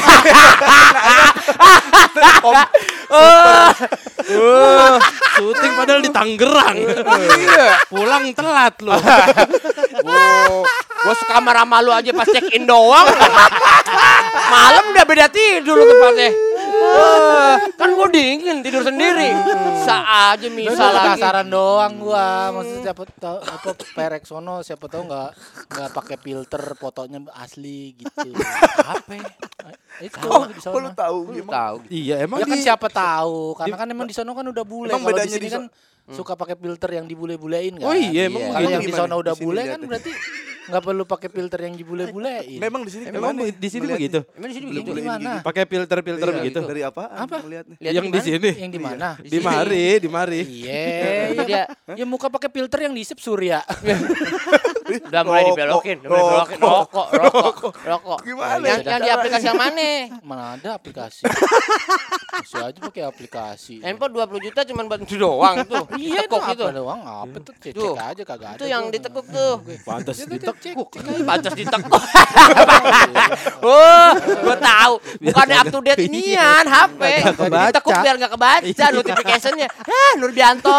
Uh, 3.12 4.96
syuting 5.36 5.74
padahal 5.76 6.00
di 6.00 6.12
Tangerang. 6.16 6.78
Pulang 7.92 8.32
telat 8.32 8.76
lu. 8.80 8.96
Gua, 10.02 10.24
gua 11.04 11.16
sekamar 11.20 11.56
sama 11.60 11.78
lu 11.84 11.92
aja 11.92 12.12
pas 12.16 12.28
check 12.32 12.56
in 12.56 12.64
doang. 12.64 13.08
Malam 14.48 14.84
udah 14.96 15.04
beda 15.04 15.28
tidur 15.28 15.76
lu 15.76 15.84
tempatnya. 15.84 16.30
Eh, 16.82 17.56
kan 17.74 17.90
gua 17.92 18.08
dingin 18.08 18.60
tidur 18.60 18.82
sendiri. 18.82 19.30
Sa 19.82 19.98
aja 20.30 20.44
Lu 20.44 20.56
misal 20.56 20.90
lagi. 20.90 21.16
penasaran 21.16 21.48
doang 21.48 21.94
gua. 21.98 22.28
Maksudnya 22.52 22.82
siapa 22.84 23.04
tahu 23.12 23.38
apa 23.40 23.70
perek 23.94 24.24
sono 24.24 24.56
siapa 24.62 24.86
tahu 24.86 25.02
nggak 25.06 25.30
nggak 25.70 25.90
pakai 25.92 26.18
filter 26.18 26.64
fotonya 26.76 27.20
asli 27.34 27.94
gitu. 27.96 28.30
Apa? 28.82 29.14
Itu 30.00 30.18
Oh, 30.24 30.46
di 30.46 30.58
kok 30.58 30.74
lu 30.74 30.82
sono. 30.82 30.90
tahu 30.92 31.18
Lu 31.32 31.46
tahu. 31.46 31.76
Iya, 31.88 32.16
emang 32.20 32.40
Ya 32.40 32.46
kan 32.46 32.60
siapa 32.60 32.88
tahu, 32.88 33.54
karena 33.54 33.76
kan 33.76 33.88
emang 33.88 34.08
di 34.08 34.16
sono 34.16 34.32
kan 34.32 34.44
udah 34.44 34.64
bule. 34.64 34.90
Emang 34.90 35.04
Kalau 35.04 35.14
di 35.14 35.22
bedanya 35.22 35.36
sini 35.38 35.48
kan 35.48 35.64
suka 36.10 36.34
pakai 36.34 36.58
filter 36.58 36.90
yang 36.92 37.06
dibule-bulein 37.06 37.78
kan. 37.78 37.86
Oh 37.86 37.94
iya, 37.94 38.26
emang 38.26 38.42
Iya. 38.42 38.52
Kalau 38.52 38.62
Gitu 38.64 38.74
yang 38.74 38.84
di 38.84 38.94
sono 38.94 39.16
udah 39.18 39.36
bule 39.36 39.62
kan 39.64 39.80
berarti 39.82 40.12
nggak 40.62 40.82
perlu 40.82 41.04
pakai 41.10 41.30
filter 41.30 41.60
yang 41.66 41.74
dibule-bulein. 41.74 42.60
Memang 42.60 42.82
di 42.86 42.92
sini 42.94 43.04
Emang 43.10 43.34
gimana? 43.34 43.58
di 43.58 43.70
sini 43.70 43.86
begitu. 43.90 44.20
Emang 44.38 44.50
di 44.50 44.56
sini 44.56 44.66
begitu. 44.70 44.90
Gimana? 44.94 45.18
gini. 45.18 45.46
Pakai 45.46 45.64
filter-filter 45.66 46.28
Iya, 46.28 46.36
begitu. 46.38 46.60
Dari? 46.62 46.82
Apa? 46.86 47.04
Melihatnya. 47.42 47.76
Lihat 47.82 47.94
Yang 47.94 48.06
di 48.06 48.12
mana? 48.12 48.22
sini. 48.22 48.50
Yang 48.54 48.72
di 48.72 48.82
mana? 48.82 49.08
Di 49.18 49.40
mari, 49.40 49.86
di 49.98 50.10
mari. 50.10 50.42
Iya, 50.46 50.82
Itu 51.34 51.44
dia. 51.48 51.64
ya 51.98 52.06
muka 52.06 52.30
pakai 52.30 52.50
filter 52.54 52.80
yang 52.86 52.94
diisep 52.94 53.18
surya. 53.18 53.66
Udah 54.92 55.24
mulai 55.24 55.48
dibelokin, 55.48 56.04
udah 56.04 56.10
mulai 56.10 56.24
dibelokin. 56.28 56.58
Rokok, 56.60 57.08
rokok, 57.16 57.76
rokok. 57.80 58.20
Gimana? 58.28 58.60
Yang, 58.60 58.82
yang 58.84 59.00
di 59.00 59.12
aplikasi 59.12 59.46
yang 59.48 59.56
mana? 59.56 59.88
Mana 60.20 60.44
ada 60.60 60.70
aplikasi? 60.76 61.24
Masih 61.24 62.60
aja 62.60 62.80
pakai 62.82 63.04
aplikasi. 63.08 63.76
Handphone 63.80 64.12
20 64.20 64.48
juta 64.52 64.62
cuma 64.68 64.82
buat 64.84 65.00
itu 65.00 65.16
doang 65.16 65.56
tuh. 65.64 65.86
Iya, 65.96 66.28
Ditekuk 66.28 66.44
itu 66.44 66.64
apa 66.68 66.74
doang? 66.76 67.00
Apa 67.08 67.38
tuh? 67.40 67.54
Cek, 67.56 67.76
aja 67.96 68.24
kagak 68.28 68.50
ada. 68.52 68.58
Itu 68.60 68.66
yang 68.68 68.84
ditekuk 68.92 69.26
tuh. 69.32 69.54
Pantas 69.88 70.16
Cek, 70.20 70.28
ditekuk. 70.58 70.88
cek, 70.92 71.02
cek 71.02 71.12
aja. 71.12 71.24
Pantas 71.30 71.54
ditekuk. 71.56 72.04
Oh, 73.62 74.12
gua 74.42 74.58
tahu. 74.58 74.94
Bukannya 75.22 75.56
up 75.62 75.68
to 75.70 75.80
date 75.86 76.02
inian 76.10 76.66
HP. 76.66 77.02
Kagak 77.22 77.38
kebaca. 77.38 77.70
Ditekuk 77.70 77.94
biar 78.02 78.16
nggak 78.18 78.32
kebaca 78.34 78.86
notificationnya. 78.92 79.68
Ah, 79.70 80.12
Nurbianto, 80.18 80.74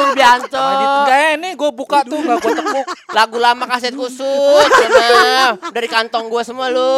Nurbianto. 0.00 0.56
Nah, 0.56 1.04
Enggak 1.04 1.20
ini 1.36 1.50
gue 1.52 1.70
buka 1.72 1.98
tuh 2.08 2.18
enggak 2.24 2.38
gue 2.40 2.52
tekuk. 2.56 2.86
Lagu 3.12 3.36
lama 3.36 3.64
kaset 3.68 3.92
kusut, 3.92 4.64
sana. 4.64 5.60
dari 5.70 5.88
kantong 5.88 6.32
gua 6.32 6.40
semua 6.40 6.72
lu. 6.72 6.88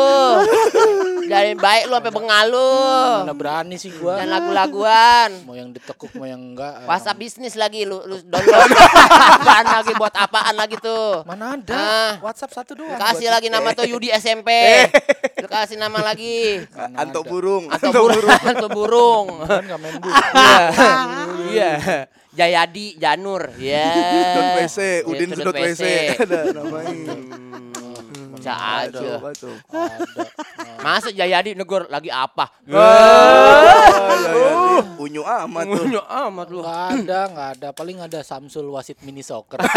Dari 1.24 1.52
baik 1.56 1.84
lu 1.88 1.94
sampai 1.96 2.12
bengal 2.12 2.44
lu. 2.52 2.72
Mana 3.24 3.34
berani 3.34 3.76
sih 3.80 3.90
gua. 3.96 4.20
Dan 4.20 4.28
lagu-laguan. 4.28 5.30
Mau 5.48 5.56
yang 5.56 5.72
ditekuk 5.72 6.12
mau 6.16 6.28
yang 6.28 6.40
enggak. 6.40 6.84
WhatsApp 6.84 7.18
bisnis 7.18 7.54
lagi 7.56 7.88
lu, 7.88 8.00
lu 8.04 8.20
download. 8.24 8.70
apaan 9.40 9.66
lagi 9.66 9.92
buat 9.96 10.14
apaan 10.14 10.54
lagi 10.54 10.76
tuh? 10.78 11.24
Mana 11.24 11.56
ada? 11.56 11.74
Ah. 11.74 12.12
WhatsApp 12.20 12.52
satu 12.52 12.76
doang. 12.76 12.98
Kasih 13.00 13.28
lagi 13.32 13.48
nama 13.48 13.72
tuh 13.72 13.88
Yudi 13.88 14.12
SMP. 14.12 14.50
Lu 15.40 15.48
kasih 15.48 15.80
nama 15.80 15.98
lagi. 16.00 16.64
Anto 16.96 17.24
burung. 17.24 17.68
Atau 17.72 17.90
burung, 17.92 18.30
atau 18.30 18.68
burung. 18.68 19.26
Kan 19.44 19.62
enggak 19.64 19.78
main 19.80 19.94
bu. 19.98 20.08
Iya. 21.54 21.72
Jayadi 22.34 22.98
Janur. 22.98 23.54
Ya. 23.62 23.94
Dot 24.34 24.48
WC, 24.58 25.06
Udin 25.06 25.30
Itu 25.30 25.38
Sudut 25.38 25.54
WC. 25.54 25.82
Ada 26.18 26.50
namanya. 26.50 27.14
Bisa 28.44 28.60
Ada, 28.60 29.00
aja. 29.00 29.16
apa 29.16 29.32
tuh? 29.32 29.56
Ada. 29.72 30.28
Masa 30.84 31.08
Jayadi 31.08 31.56
negor 31.56 31.88
lagi 31.88 32.12
apa? 32.12 32.52
Oh, 32.68 34.84
Unyu 35.00 35.24
amat 35.24 35.64
tuh. 35.64 35.80
Unyu 35.88 36.04
amat 36.04 36.46
lu. 36.52 36.60
Enggak 36.60 36.92
ada, 36.92 37.20
enggak 37.32 37.48
ada. 37.56 37.68
Paling 37.72 38.04
ada 38.04 38.20
Samsul 38.20 38.68
wasit 38.68 39.00
mini 39.00 39.24
soccer. 39.24 39.64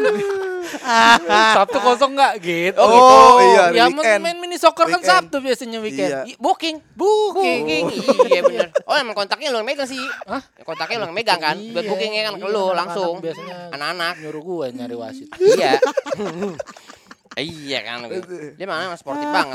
Sabtu 1.56 1.78
kosong 1.78 2.14
enggak 2.14 2.38
gitu. 2.40 2.78
Oh, 2.78 2.88
gitu. 2.88 3.14
iya, 3.42 3.62
Ya 3.74 3.84
weekend. 3.88 4.22
main 4.22 4.38
mini 4.38 4.56
soccer 4.56 4.86
kan 4.86 4.98
Weekend. 4.98 5.10
Sabtu 5.10 5.36
biasanya 5.40 5.78
weekend. 5.78 6.10
Iya. 6.10 6.20
Booking. 6.36 6.76
Booking. 6.94 7.62
Booking. 7.66 7.84
Iya 8.28 8.40
bener. 8.42 8.68
Oh 8.84 8.94
emang 8.94 9.14
kontaknya 9.14 9.50
lu 9.50 9.58
yang 9.58 9.66
megang 9.66 9.84
sih. 9.84 9.98
Hah? 10.26 10.42
Kontaknya 10.62 10.96
lu 10.98 11.04
yang 11.06 11.16
megang 11.16 11.40
kan? 11.40 11.56
Buat 11.58 11.82
Iya, 11.82 11.90
bookingnya 11.90 12.22
kan 12.22 12.34
ke 12.34 12.40
iya, 12.40 12.46
lu 12.46 12.62
anak-anak 12.62 12.78
langsung. 12.78 13.14
Biasanya 13.18 13.56
Anak-anak. 13.70 14.14
nyuruh 14.20 14.42
gue 14.42 14.66
nyari 14.72 14.94
wasit. 14.96 15.28
Iya. 15.36 15.72
Iya 17.32 17.78
kan, 17.80 18.10
dia 18.58 18.66
mana 18.66 18.90
sportif 18.94 19.22
banget. 19.24 19.54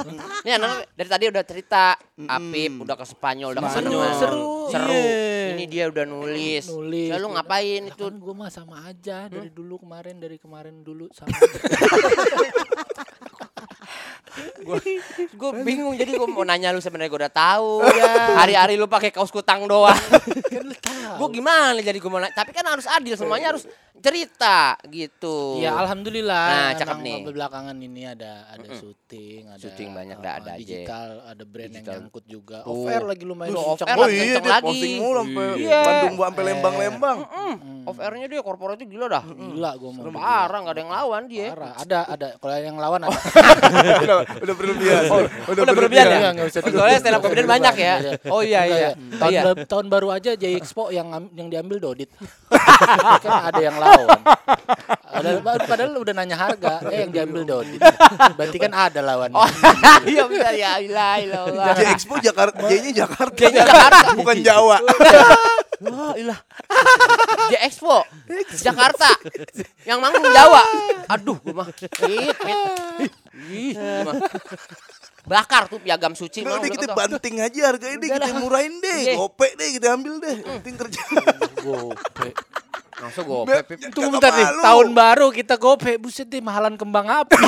Ini 0.44 0.56
anak 0.56 0.88
dari 0.90 1.04
tadi 1.06 1.24
udah 1.28 1.44
cerita, 1.44 1.92
Apip 2.18 2.80
udah 2.80 2.96
ke 2.96 3.04
Spanyol, 3.04 3.52
udah 3.52 3.62
ke 3.62 3.70
Seru, 3.70 3.92
seru. 4.16 4.48
seru. 4.72 4.88
Iya. 4.88 5.52
Ini 5.52 5.64
dia 5.66 5.84
udah 5.86 6.04
nulis. 6.06 6.64
Nulis. 6.66 7.12
Lalu 7.12 7.26
ngapain 7.30 7.82
Lah 7.82 7.92
itu? 7.92 8.04
kan 8.06 8.16
gue 8.16 8.34
mah 8.34 8.48
sama 8.48 8.76
aja 8.84 9.16
Hmm? 9.22 9.36
dari 9.36 9.50
dulu 9.50 9.76
kemarin 9.78 10.16
dari 10.16 10.36
kemarin 10.36 10.80
dulu 10.80 11.12
sama. 11.12 11.28
aja. 14.30 14.76
Gue 15.40 15.50
bingung 15.60 15.94
jadi 15.94 16.10
gue 16.10 16.28
mau 16.28 16.42
nanya 16.42 16.70
lu 16.70 16.78
sebenarnya 16.78 17.08
gue 17.08 17.20
udah 17.20 17.32
tahu 17.32 17.82
ya. 17.84 18.36
Hari-hari 18.36 18.74
lu 18.74 18.86
pakai 18.86 19.10
kaos 19.10 19.28
kutang 19.28 19.64
doang. 19.64 19.96
kan 20.84 20.96
gue 21.16 21.28
gimana 21.30 21.78
jadi 21.78 21.96
gue 21.96 22.08
mau 22.08 22.18
nanya. 22.18 22.32
Tapi 22.32 22.50
kan 22.50 22.64
harus 22.64 22.86
adil 22.86 23.14
semuanya 23.14 23.50
harus 23.50 23.66
cerita 24.00 24.80
gitu. 24.88 25.60
Ya 25.60 25.76
alhamdulillah. 25.76 26.46
Nah, 26.48 26.70
cakep 26.72 26.98
nih. 26.98 27.16
belakangan 27.22 27.76
ini 27.76 28.08
ada 28.08 28.48
ada 28.48 28.68
syuting, 28.72 29.44
ada 29.46 29.60
Syuting 29.60 29.92
banyak, 29.92 30.16
uh, 30.16 30.24
ada 30.24 30.50
aja. 30.50 30.56
digital, 30.56 31.08
ada 31.20 31.44
brand 31.44 31.68
yang 31.68 31.84
Digital. 31.84 31.94
nyangkut 32.00 32.24
juga. 32.24 32.58
Tuh. 32.64 32.72
Off 32.72 32.88
air 32.88 33.04
lagi 33.04 33.24
lumayan 33.28 33.52
Tuh, 33.52 33.60
off 33.60 33.76
kenceng 33.76 33.88
air 33.92 33.98
Oh 34.00 34.08
iya, 34.08 34.24
dia 34.40 34.40
lagi. 34.40 34.64
posting 34.64 34.94
mulu 34.96 35.20
sampai 35.20 35.46
Iya. 35.60 35.80
Bandung 35.84 36.14
gua 36.16 36.26
sampai 36.32 36.44
Lembang-Lembang. 36.48 37.18
Mm, 37.28 37.54
Off 37.84 37.98
airnya 38.00 38.26
dia 38.28 38.40
korporatnya 38.40 38.86
gila 38.88 39.06
dah. 39.08 39.24
Gila 39.24 39.70
gue 39.76 39.90
mau. 39.92 40.04
Parah 40.16 40.58
nggak 40.64 40.74
ada 40.74 40.80
yang 40.80 40.92
lawan 40.92 41.22
dia. 41.28 41.48
Parah. 41.52 41.72
Ada 41.76 41.98
ada 42.08 42.26
kalau 42.40 42.56
yang 42.56 42.78
lawan 42.80 43.00
ada. 43.04 43.12
udah, 44.44 44.44
udah 44.44 44.54
berlebihan. 44.54 45.02
Udah 45.48 45.74
berlebihan 45.74 46.04
ya? 46.06 46.16
Enggak, 46.16 46.32
enggak 46.36 46.46
usah 46.48 46.60
Soalnya 46.64 46.98
stand 47.00 47.16
up 47.16 47.20
comedian 47.24 47.48
banyak 47.48 47.74
ya. 47.76 47.94
Oh 48.28 48.42
iya 48.44 48.60
Enggak 48.64 48.78
iya. 48.78 48.90
ya. 48.90 48.92
Tahun, 49.18 49.32
Iya. 49.32 49.42
tahun 49.66 49.86
baru 49.88 50.08
aja 50.12 50.30
J 50.36 50.44
Expo 50.58 50.90
yang 50.90 51.08
yang 51.34 51.48
diambil 51.48 51.78
Dodit. 51.78 52.10
kan 53.24 53.52
ada 53.52 53.60
yang 53.60 53.76
lawan. 53.78 54.08
Ada 55.10 55.30
baru 55.42 55.62
padahal 55.66 55.92
udah 55.98 56.14
nanya 56.14 56.36
harga, 56.38 56.80
eh 56.88 57.04
yang 57.06 57.10
diambil 57.12 57.42
Dodit. 57.44 57.80
Berarti 58.38 58.56
kan 58.58 58.72
ada 58.72 59.00
lawannya. 59.02 59.36
Oh 59.36 59.48
iya 60.06 60.24
benar 60.26 60.54
ya. 60.54 60.70
Ilah 60.80 61.14
ilah. 61.20 61.42
ilah. 61.50 61.74
J 61.76 61.80
Expo 61.94 62.14
Jakarta, 62.18 62.58
J-nya 62.66 63.06
Jakarta. 63.06 63.36
J-nya 63.36 63.62
Jakarta. 63.66 64.06
Bukan 64.16 64.36
Jawa. 64.42 64.76
Wah, 65.80 66.12
ilah. 66.12 66.38
J 67.50 67.54
Expo 67.66 68.04
Jakarta. 68.62 69.10
Yang 69.82 69.98
manggung 69.98 70.30
Jawa. 70.30 70.62
Aduh, 71.10 71.36
gua 71.42 71.64
mah. 71.64 71.68
Ih. 73.50 73.74
Bakar 75.20 75.68
tuh 75.68 75.78
piagam 75.78 76.16
suci 76.16 76.40
Udah, 76.42 76.58
kita 76.64 76.90
udah 76.90 76.96
banting 76.96 77.44
aja 77.44 77.60
harganya 77.70 77.96
deh, 78.00 78.08
Udah 78.08 78.18
kita 78.24 78.40
murahin 78.40 78.74
deh, 78.80 78.98
Iya. 79.04 79.14
gope 79.20 79.48
deh 79.52 79.68
kita 79.76 79.86
ambil 79.94 80.16
deh. 80.16 80.36
Penting 80.42 80.76
kerja. 80.80 81.02
Gope. 81.60 82.28
Langsung 83.00 83.24
gue 83.24 83.40
Be- 83.48 83.64
Tunggu 83.90 84.10
bentar 84.14 84.30
nih, 84.30 84.46
tahun 84.60 84.88
baru 84.92 85.28
kita 85.30 85.56
gope, 85.56 85.96
buset 85.96 86.28
deh 86.28 86.38
mahalan 86.38 86.76
kembang 86.76 87.08
api. 87.08 87.32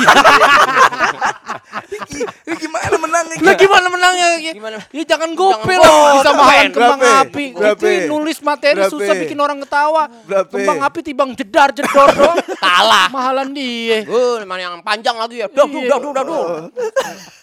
Ini 2.43 2.55
gimana 2.57 2.95
menangnya? 2.97 3.35
Lah 3.39 3.53
gimana 3.55 3.87
menangnya? 3.87 4.27
Ya, 4.39 4.53
Gimana? 4.53 4.77
ya 4.89 5.03
jangan 5.05 5.29
gope 5.33 5.73
lah, 5.73 5.91
bisa 6.17 6.31
mahalan 6.33 6.69
kembang 6.69 7.01
api. 7.21 7.45
Itu 7.53 7.87
nulis 8.09 8.37
materi 8.41 8.81
susah 8.85 9.13
bikin 9.15 9.37
orang 9.37 9.61
ketawa. 9.61 10.09
Kembang 10.49 10.79
api 10.81 10.99
tibang 11.01 11.29
jedar 11.33 11.69
jedor 11.71 12.09
doang. 12.09 12.37
Kalah. 12.63 13.07
Mahalan 13.09 13.53
dia. 13.53 14.03
Gue 14.03 14.41
mana 14.43 14.61
yang 14.63 14.81
panjang 14.81 15.15
lagi 15.15 15.39
ya. 15.39 15.47
Dah, 15.47 15.65
dah, 15.65 15.83
dah, 15.99 16.11
dah, 16.11 16.23
dah. 16.23 16.43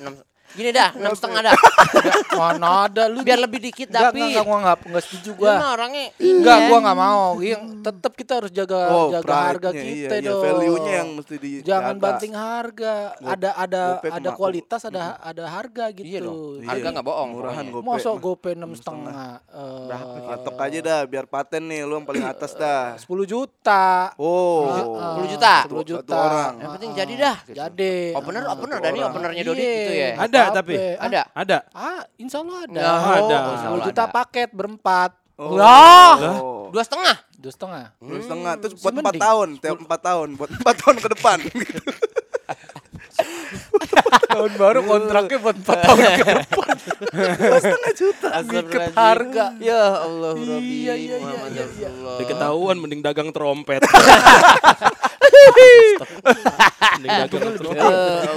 Enam- 0.01 0.30
Gini 0.51 0.71
dah, 0.71 0.91
enam 0.93 1.13
setengah 1.13 1.41
dah. 1.45 1.55
Mana 2.41 2.69
ada 2.85 3.07
lu? 3.07 3.23
Biar 3.23 3.39
lebih 3.39 3.63
dikit 3.63 3.87
Enggak, 3.87 4.11
tapi. 4.11 4.21
enggak, 4.25 4.43
gua 4.43 4.57
enggak, 4.59 4.79
enggak 4.83 5.05
setuju 5.05 5.31
Gua 5.33 5.47
gua. 5.53 5.67
orangnya 5.73 6.05
Enggak, 6.17 6.57
iya. 6.57 6.67
gua 6.67 6.79
enggak 6.81 6.99
mau. 6.99 7.25
Yang 7.39 7.63
tetap 7.81 8.13
kita 8.15 8.33
harus 8.35 8.51
jaga 8.51 8.79
Oh, 8.91 9.09
jaga 9.11 9.31
harga 9.33 9.69
iya, 9.71 9.83
kita 9.85 10.15
iya, 10.17 10.27
dong. 10.27 10.43
value-nya 10.43 10.93
yang 10.97 11.09
mesti 11.15 11.35
dijaga. 11.37 11.67
Jangan 11.67 11.95
banting 11.97 12.35
harga. 12.35 12.95
Gop- 13.13 13.31
ada 13.31 13.51
ada 13.55 13.83
ada 14.03 14.29
kualitas, 14.33 14.81
ada 14.85 15.03
ada 15.17 15.45
harga 15.47 15.85
gitu. 15.93 16.03
Iya 16.05 16.19
dong. 16.21 16.37
Iya. 16.57 16.67
Harga 16.67 16.87
nggak 16.91 17.07
bohong. 17.07 17.29
Murahan 17.31 17.65
gope. 17.69 17.85
Mah. 17.85 18.19
gope 18.19 18.51
enam 18.51 18.71
setengah. 18.73 19.15
Eh, 19.47 19.87
Berapa 19.87 20.19
Patok 20.31 20.57
aja 20.61 20.79
dah, 20.81 21.01
biar 21.05 21.25
paten 21.27 21.63
nih, 21.65 21.83
lu 21.83 21.95
yang 21.95 22.05
paling 22.05 22.25
atas 22.25 22.55
dah. 22.55 22.95
10 22.97 23.07
juta. 23.25 24.15
Oh, 24.17 24.67
Heeh. 24.67 25.15
10 25.17 25.31
juta? 25.31 25.55
10 25.63 25.71
Satu 25.71 25.85
juta. 25.85 26.15
orang. 26.17 26.53
Yang 26.57 26.71
penting 26.75 26.91
jadi 26.97 27.15
dah. 27.17 27.37
Jadi. 27.47 27.95
Opener, 28.13 28.43
opener, 28.47 28.79
Dani 28.81 28.99
openernya 29.01 29.43
Dodi 29.43 29.61
Iya, 29.61 29.75
gitu 29.77 29.93
ya. 29.93 30.11
Ada 30.17 30.40
apa? 30.49 30.57
tapi? 30.63 30.75
Ah, 30.77 31.05
Ada. 31.05 31.21
Ada. 31.37 31.59
Ah, 31.77 32.01
insya 32.17 32.39
Allah 32.41 32.59
ada. 32.65 32.81
Ada. 32.81 33.37
oh, 33.37 33.57
10 33.57 33.67
Allah 33.69 33.87
juta 33.91 34.05
ada. 34.07 34.13
paket 34.15 34.49
berempat. 34.55 35.11
Oh. 35.41 35.57
Oh. 35.57 36.69
Dua 36.71 36.85
setengah. 36.85 37.17
Dua 37.41 37.53
setengah. 37.53 37.85
Dua 37.99 38.21
setengah, 38.21 38.53
terus 38.61 38.75
buat 38.79 38.93
empat 38.93 39.17
tahun, 39.17 39.49
tiap 39.59 39.77
empat 39.81 40.01
tahun, 40.05 40.29
buat 40.37 40.51
empat 40.53 40.75
tahun 40.85 40.97
ke 41.01 41.09
depan. 41.17 41.39
Tahun 44.31 44.53
baru 44.55 44.81
kontraknya 44.87 45.39
buat 45.43 45.57
4 45.59 45.67
tahun 45.67 45.99
ke 45.99 46.25
depan. 46.39 46.75
Ikat 48.41 48.95
harga. 48.95 49.45
Ya 49.59 49.83
Allah 50.01 50.33
Rabbi. 50.39 50.87
Iya, 50.87 50.95
iya, 50.95 51.17
iya, 51.19 51.19
iya, 51.19 51.47
iya. 51.51 51.65
Rasulullah. 51.67 52.17
Udah 52.17 52.27
ketahuan 52.27 52.77
mending 52.79 53.01
dagang 53.03 53.31
trompet. 53.35 53.83
mending 56.97 57.11
dagang 57.11 57.55
trompet. 57.59 57.77
Ya 57.77 57.87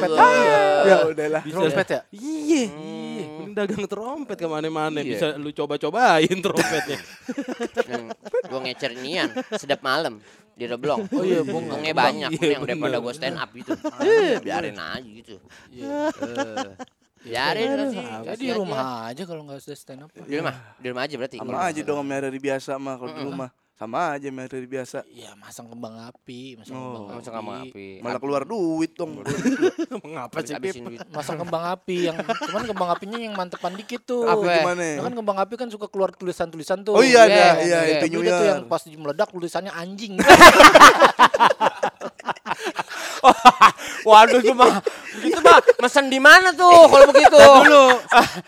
Allah. 0.09 0.83
ya 0.83 0.97
udahlah. 1.07 1.41
Trompet 1.45 1.87
ya? 1.87 2.01
Iya. 2.11 2.63
Mending 3.23 3.53
dagang 3.53 3.83
trompet 3.85 4.37
ke 4.37 4.47
mana-mana. 4.49 4.99
Iya. 4.99 5.09
Bisa 5.13 5.27
lu 5.37 5.49
coba-cobain 5.53 6.37
trompetnya. 6.41 6.99
Gue 8.49 8.59
ngecer 8.65 8.91
nian 8.97 9.29
sedap 9.55 9.79
malam 9.85 10.19
di 10.53 10.65
Reblong. 10.65 10.99
Oh 11.09 11.23
iya, 11.23 11.41
Bung. 11.41 11.65
Untungnya 11.65 11.93
banyak 11.93 12.29
Iya, 12.33 12.57
yang 12.57 12.63
daripada 12.63 12.97
gue 12.99 13.13
stand 13.13 13.37
up 13.37 13.49
gitu. 13.51 13.73
Biarin 14.45 14.77
aja 14.77 15.01
gitu. 15.03 15.35
Eh, 15.73 16.73
Biarin 17.23 17.67
aja 17.73 17.85
sih. 17.89 18.03
Ya 18.03 18.17
kasih 18.21 18.37
di 18.37 18.47
aja. 18.47 18.55
rumah 18.59 18.81
aja 19.07 19.23
kalau 19.23 19.41
nggak 19.47 19.59
sudah 19.59 19.77
stand 19.77 20.01
up. 20.03 20.09
Di 20.13 20.35
rumah, 20.37 20.55
di 20.77 20.87
rumah 20.87 21.03
aja 21.07 21.15
berarti. 21.15 21.37
Sama 21.39 21.59
aja 21.63 21.81
dong 21.81 21.99
sama 21.99 22.13
hari 22.13 22.39
biasa 22.39 22.71
mah 22.77 22.95
kalau 22.95 23.11
di 23.11 23.23
rumah. 23.23 23.49
Sama 23.84 24.15
aja 24.15 24.32
sama 24.32 24.48
hari 24.48 24.63
biasa. 24.63 25.04
Ya 25.12 25.36
masang 25.36 25.67
kembang 25.67 25.91
api, 26.08 26.56
masang 26.56 26.72
Oh. 26.72 27.04
kembang 27.04 27.19
Masuk 27.19 27.36
sama 27.36 27.67
api. 27.67 28.00
Malah 28.00 28.19
keluar 28.24 28.48
duit 28.48 28.96
dong. 28.96 29.19
Mengapa 30.08 30.39
sih, 30.39 30.56
duit. 30.56 31.04
Masang 31.12 31.36
kembang 31.36 31.67
api 31.67 32.08
yang 32.08 32.15
cuman 32.15 32.63
kembang 32.63 32.89
apinya 32.96 33.19
yang 33.19 33.36
mantepan 33.36 33.76
dikit 33.76 34.08
tuh. 34.08 34.24
Apa? 34.24 34.39
Gimana? 34.39 34.80
Nah, 34.80 35.04
kan 35.04 35.13
kembang 35.19 35.36
api 35.36 35.54
kan 35.60 35.67
suka 35.67 35.91
keluar 35.91 36.15
tulisan-tulisan 36.15 36.88
tuh. 36.88 36.96
Oh 36.96 37.04
iya 37.04 37.28
Iya, 37.28 37.28
ada, 37.28 37.60
iya 37.60 37.80
iya. 37.84 38.00
itu 38.00 38.06
New 38.08 38.24
udah 38.24 38.32
tuh 38.32 38.48
yang 38.48 38.63
pas 38.72 38.88
meledak 38.88 39.28
tulisannya 39.36 39.76
anjing. 39.76 40.15
Waduh 44.08 44.39
itu 44.39 44.56
mah. 44.56 44.80
Itu 45.24 45.39
mah 45.39 45.60
mesen 45.80 46.08
di 46.08 46.24
mana 46.24 46.56
tuh 46.56 46.88
kalau 46.88 47.12
begitu? 47.12 47.36
Dulu. 47.36 47.86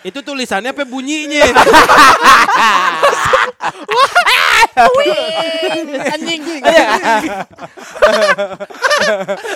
Itu 0.08 0.20
tulisannya 0.24 0.72
apa 0.72 0.88
bunyinya? 0.88 1.44
anjing. 6.16 6.42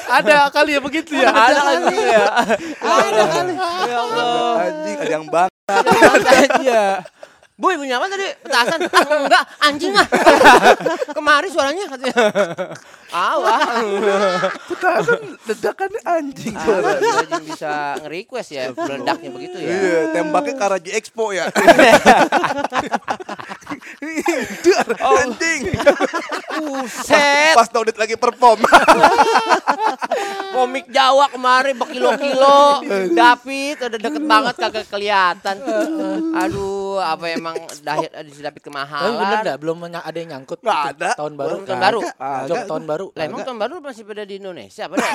Ada 0.09 0.49
kali 0.53 0.71
ya 0.77 0.81
begitu 0.81 1.11
ya. 1.15 1.29
Ada 1.31 1.61
lagi 1.63 1.97
ya. 1.97 2.25
Ada 2.79 3.23
kali. 3.27 3.53
Ya 3.59 3.97
Allah. 3.97 4.53
Anjing 4.67 4.97
ada 4.99 5.11
yang 5.11 5.25
bang. 5.27 5.49
aja. 5.69 6.81
Bu 7.59 7.75
ibunya 7.75 7.99
apa 7.99 8.07
tadi? 8.07 8.23
Petasan? 8.39 8.79
Ah, 8.87 9.19
enggak, 9.19 9.43
anjing 9.59 9.91
ah. 9.91 10.07
Kemari 11.11 11.51
suaranya 11.51 11.91
katanya. 11.91 12.15
Awah. 13.11 13.59
Petasan 14.63 15.35
ledakan 15.43 15.91
anjing 16.07 16.55
suara. 16.55 16.95
Anjing 16.95 17.43
bisa 17.43 17.99
nge-request 17.99 18.49
ya 18.55 18.71
meledaknya 18.71 19.29
begitu 19.35 19.59
ya. 19.59 19.69
Iya, 19.75 19.99
tembaknya 20.15 20.55
Karaji 20.55 20.91
Expo 20.95 21.35
ya. 21.35 21.51
Dar, 24.61 24.87
anjing. 24.95 25.61
Buset. 26.51 27.55
Pas 27.55 27.67
Dodit 27.67 27.95
lagi 27.95 28.15
perform. 28.15 28.61
Komik 30.55 30.89
Jawa 30.89 31.29
kemarin 31.29 31.73
berkilo-kilo. 31.73 32.83
David 33.11 33.77
udah 33.79 33.99
deket 33.99 34.23
banget 34.23 34.55
kagak 34.57 34.85
kelihatan. 34.87 35.55
Aduh, 36.35 36.99
apa 36.99 37.25
emang 37.29 37.55
Dahit 37.79 38.11
si 38.29 38.39
David 38.39 38.59
Tapi 38.59 38.65
kemahalan. 38.65 39.15
bener 39.15 39.39
dah 39.41 39.55
belum 39.55 39.77
ada 39.87 40.11
yang 40.11 40.29
nyangkut 40.35 40.59
itu 40.59 40.67
ada. 40.67 41.15
tahun 41.15 41.33
baru. 41.33 41.47
Belum 41.47 41.61
tahun 41.63 41.79
baru. 41.79 41.99
Job 42.45 42.59
tahun 42.67 42.83
baru. 42.83 43.05
Lah 43.13 43.23
emang 43.23 43.41
tahun 43.41 43.57
baru 43.57 43.73
masih 43.79 44.03
pada 44.03 44.23
di 44.25 44.35
Indonesia 44.35 44.83
apa 44.83 44.95
dah? 44.99 45.11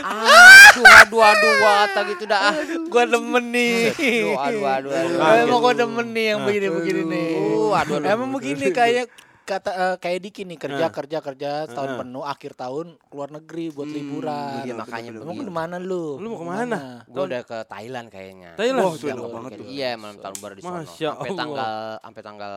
Aduh, 0.00 0.86
aduh, 0.86 1.22
aduh, 1.22 1.52
wata 1.60 2.00
gitu 2.08 2.24
dah. 2.26 2.40
ah. 2.42 2.54
Gua 2.88 3.04
demen 3.04 3.44
nih. 3.46 3.94
Aduh, 3.94 4.34
aduh, 4.34 4.62
aduh, 4.66 4.90
aduh. 4.90 5.38
Emang 5.38 5.60
gua 5.60 5.72
demen 5.72 6.06
nih 6.10 6.24
yang 6.34 6.40
begini-begini 6.42 7.02
nih. 7.04 7.29
Uh, 7.32 7.70
aduh, 7.72 7.96
aduh. 7.96 8.08
Emang 8.08 8.30
begini 8.30 8.70
kayak 8.70 9.06
kata 9.42 9.70
eh, 9.74 9.96
kayak 9.98 10.20
Diki 10.22 10.46
nih 10.46 10.54
kerja 10.54 10.86
Ah. 10.86 10.92
kerja 10.92 11.18
kerja 11.18 11.50
setahun 11.66 11.90
Ah. 11.90 11.98
penuh 11.98 12.22
akhir 12.22 12.54
tahun 12.54 12.86
keluar 13.10 13.28
negeri 13.32 13.66
buat 13.68 13.88
liburan. 13.88 14.62
Iya, 14.62 14.74
makanya 14.76 15.10
Emang 15.10 15.26
begitu. 15.26 15.42
lu 15.42 15.42
di 15.44 15.54
mana 15.56 15.76
lu? 15.76 16.04
Lu 16.16 16.26
mau 16.28 16.38
ke 16.38 16.46
mana? 16.46 16.78
Gue 17.04 17.22
udah 17.26 17.42
ke 17.42 17.58
Thailand 17.66 18.06
kayaknya. 18.08 18.54
Thailand? 18.54 18.78
Wah, 18.80 18.94
Iya, 18.94 19.14
banget 19.26 19.50
tuh. 19.52 19.64
Iya, 19.66 19.90
malam 19.94 20.16
tahun 20.18 20.36
baru 20.38 20.54
di 20.54 20.62
sana. 20.62 20.86
Sampai 20.86 21.30
tanggal 21.34 21.74
sampai 21.98 22.22
tanggal 22.22 22.54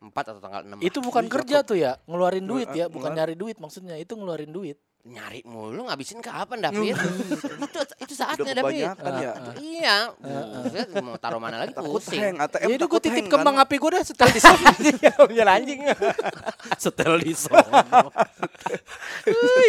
4 0.00 0.14
atau 0.14 0.38
tanggal 0.38 0.62
6. 0.64 0.78
Itu 0.80 0.98
bukan 1.00 1.22
Iya, 1.22 1.32
kerja 1.32 1.56
kok. 1.58 1.66
tuh 1.66 1.76
ya, 1.76 1.92
ngeluarin 2.04 2.44
duit 2.44 2.70
ya, 2.70 2.86
bukan 2.86 3.10
nyari 3.12 3.34
duit 3.34 3.56
maksudnya, 3.56 3.94
itu 3.94 4.12
ngeluarin 4.12 4.48
duit. 4.48 4.78
nyari 5.00 5.40
mulu 5.42 5.88
ngabisin 5.88 6.20
kapan 6.20 6.60
David? 6.60 6.92
itu 7.64 7.78
itu 7.98 8.12
saatnya 8.12 8.44
Udah 8.44 8.56
David. 8.60 8.84
kebanyakan 8.92 9.12
ya. 9.16 9.32
Iya. 9.56 9.96
Buset, 10.60 10.88
mau 11.00 11.16
taruh 11.16 11.40
mana 11.40 11.56
lagi 11.56 11.72
Takut 11.72 11.96
pusing. 11.96 12.20
hang, 12.20 12.36
ATM 12.36 12.68
Ya 12.68 12.74
itu 12.76 12.84
gue 12.84 13.00
titip 13.00 13.24
hang, 13.24 13.30
kembang 13.30 13.56
kan. 13.56 13.64
api 13.64 13.74
gue 13.78 13.90
dah 13.90 14.02
setel 14.04 14.28
di 14.28 14.40
sana. 14.42 14.68
Punya 15.24 15.44
anjing. 15.48 15.80
Setel 16.82 17.14
di 17.18 17.32
sono. 17.32 18.12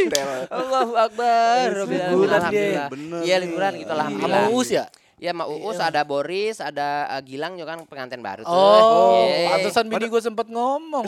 Tel. 0.09 0.30
Allahu 0.49 0.93
Akbar. 0.97 1.67
Dia. 1.88 2.05
Alhamdulillah. 2.09 3.21
Iya 3.21 3.36
liburan 3.39 3.71
gitu 3.77 3.88
Sama 3.88 3.97
alhamdulillah. 4.01 4.43
Uus 4.51 4.69
ya? 4.69 4.86
Iya, 5.20 5.36
sama 5.36 5.45
Uus 5.51 5.78
ada 5.78 6.01
Boris, 6.07 6.63
ada 6.63 7.05
uh, 7.11 7.22
Gilang 7.22 7.59
juga 7.59 7.76
kan 7.76 7.84
pengantin 7.84 8.24
baru 8.24 8.47
tuh. 8.47 8.55
Oh, 8.55 9.28
Iya. 9.28 9.51
pantesan 9.51 9.91
bini 9.91 10.07
gue 10.07 10.22
sempet 10.24 10.47
ngomong. 10.47 11.03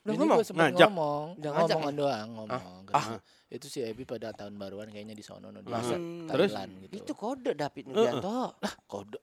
Bini 0.00 0.16
ngomong? 0.16 0.36
gue 0.40 0.46
sempet 0.48 0.72
Ngajak? 0.72 0.88
ngomong. 0.88 1.26
Udah 1.36 1.50
ngajak 1.52 1.76
Ngomong 1.76 1.94
doang, 1.94 2.28
ngomong. 2.32 2.84
Ah. 2.96 3.20
Itu 3.50 3.66
si 3.66 3.82
Ebi 3.82 4.06
pada 4.06 4.30
tahun 4.32 4.56
baruan 4.56 4.88
kayaknya 4.88 5.12
di 5.12 5.26
sono 5.26 5.50
no, 5.50 5.60
di 5.60 5.68
Masa? 5.68 5.98
Thailand 5.98 6.30
Terus? 6.30 6.52
gitu. 6.86 6.94
Itu 7.02 7.12
kode 7.18 7.52
David 7.58 7.84
lah 7.92 7.92
kode. 7.92 8.08
Iya. 8.08 8.70
Kode. 8.88 9.18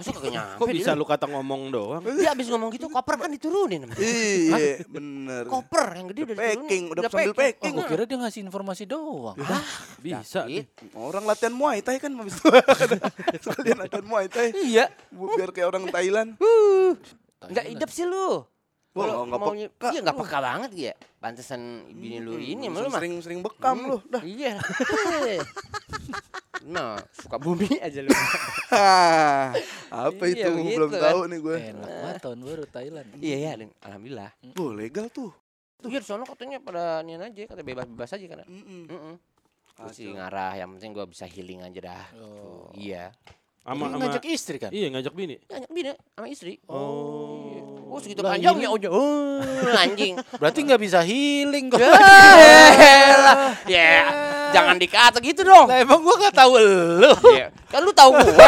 Masa 0.00 0.10
kagak 0.10 0.32
nyampe 0.32 0.56
Kok 0.56 0.66
bisa 0.72 0.90
lu 0.92 1.04
kata 1.04 1.26
ngomong 1.26 1.62
doang? 1.68 2.02
Dia 2.10 2.32
abis 2.32 2.48
ngomong 2.48 2.72
gitu 2.72 2.88
koper 2.88 3.14
kan 3.16 3.28
diturunin. 3.28 3.84
Iya, 3.94 4.80
bener. 4.86 5.44
Koper 5.44 5.92
yang 5.92 6.08
gede 6.08 6.20
udah 6.24 6.34
diturunin. 6.34 6.56
Packing, 6.64 6.84
udah 6.88 7.02
sambil 7.04 7.32
packing. 7.36 7.72
Oh, 7.72 7.76
gue 7.76 7.84
kira 7.86 8.02
dia 8.04 8.18
ngasih 8.18 8.40
informasi 8.42 8.82
doang. 8.84 9.36
Bisa. 9.98 10.40
David. 10.42 10.66
Orang 10.92 11.24
latihan 11.24 11.52
Muay 11.52 11.78
Thai 11.78 11.96
kan 11.96 12.10
habis 12.14 12.40
sekalian 13.44 13.78
latihan 13.78 14.04
Muay 14.04 14.26
Thai. 14.26 14.56
Iya. 14.56 14.88
Bu- 15.10 15.36
Biar 15.36 15.52
kayak 15.52 15.68
orang 15.68 15.84
Thailand. 15.86 16.40
Enggak 17.42 17.64
idep 17.66 17.90
sih 17.90 18.04
lu. 18.04 18.44
Wah, 18.90 19.06
Kalau 19.06 19.22
nggak 19.22 19.38
maunya, 19.38 19.66
peka 19.70 19.88
iya 19.88 20.00
enggak 20.02 20.16
lu. 20.16 20.20
peka 20.20 20.38
banget 20.40 20.70
ya. 20.74 20.92
Pantesan 21.16 21.60
bini 21.88 22.18
lu 22.18 22.34
ini 22.36 22.66
sama 22.66 22.76
lu 22.76 22.88
mah. 22.88 22.98
sering 22.98 23.14
sering 23.22 23.40
bekam 23.40 23.76
lu. 23.80 23.98
Dah. 24.04 24.18
Iya. 24.20 24.58
nah, 26.66 26.98
suka 27.12 27.36
bumi 27.36 27.78
aja 27.78 28.00
lu. 28.00 28.10
Apa 29.92 30.22
Iya, 30.24 30.34
itu 30.36 30.48
begitu 30.52 30.76
belum 30.76 30.90
kan. 30.90 31.00
tahu 31.04 31.20
nih 31.26 31.38
gue. 31.38 31.56
Enak 31.70 31.86
banget 31.86 32.16
tahun 32.20 32.38
baru 32.40 32.64
Thailand. 32.66 33.08
iya 33.18 33.36
ya, 33.40 33.52
Dan. 33.56 33.70
alhamdulillah. 33.80 34.30
Oh, 34.56 34.70
legal 34.70 35.06
tuh. 35.08 35.30
Tuh 35.76 35.88
di 35.88 35.96
sono 36.00 36.22
katanya 36.24 36.58
pada 36.58 37.00
nian 37.00 37.18
aja, 37.20 37.46
kata 37.46 37.62
bebas-bebas 37.62 38.10
aja 38.12 38.26
kan. 38.28 38.42
Mm-mm. 38.44 38.82
Heeh. 38.86 39.14
Terus 39.72 39.94
sih 39.94 40.04
Kacau. 40.04 40.18
ngarah, 40.18 40.52
yang 40.56 40.68
penting 40.74 40.90
gua 40.92 41.06
bisa 41.06 41.24
healing 41.24 41.62
aja 41.62 41.80
dah. 41.80 42.04
Oh. 42.16 42.68
Tuh, 42.68 42.76
Iya. 42.76 43.14
Sama 43.70 43.86
Ini 43.86 43.92
sama 43.94 44.02
ngajak 44.02 44.24
istri 44.26 44.56
kan? 44.58 44.70
Iya, 44.74 44.90
ngajak 44.90 45.14
bini. 45.14 45.38
Banyak 45.46 45.70
bini 45.70 45.94
sama 45.94 46.26
istri. 46.26 46.58
Oh. 46.66 47.86
Oh, 47.86 47.98
segitu 48.02 48.18
Lah, 48.18 48.34
panjangnya 48.34 48.66
healing. 48.66 48.90
oh, 48.90 48.98
oh, 48.98 49.78
anjing. 49.86 50.14
Berarti 50.42 50.58
nggak 50.66 50.80
bisa 50.82 50.98
healing 51.06 51.70
kok. 51.70 51.78
Yaelah. 51.78 53.38
Ya, 53.70 54.10
jangan 54.50 54.74
dikata 54.74 55.22
gitu 55.22 55.46
dong. 55.46 55.70
Lah 55.70 55.78
emang 55.78 56.02
gua 56.02 56.18
nggak 56.18 56.34
tahu 56.34 56.58
lu. 56.58 57.14
Ya, 57.30 57.54
kan 57.70 57.86
lu 57.86 57.94
tahu 57.94 58.10
gue. 58.10 58.46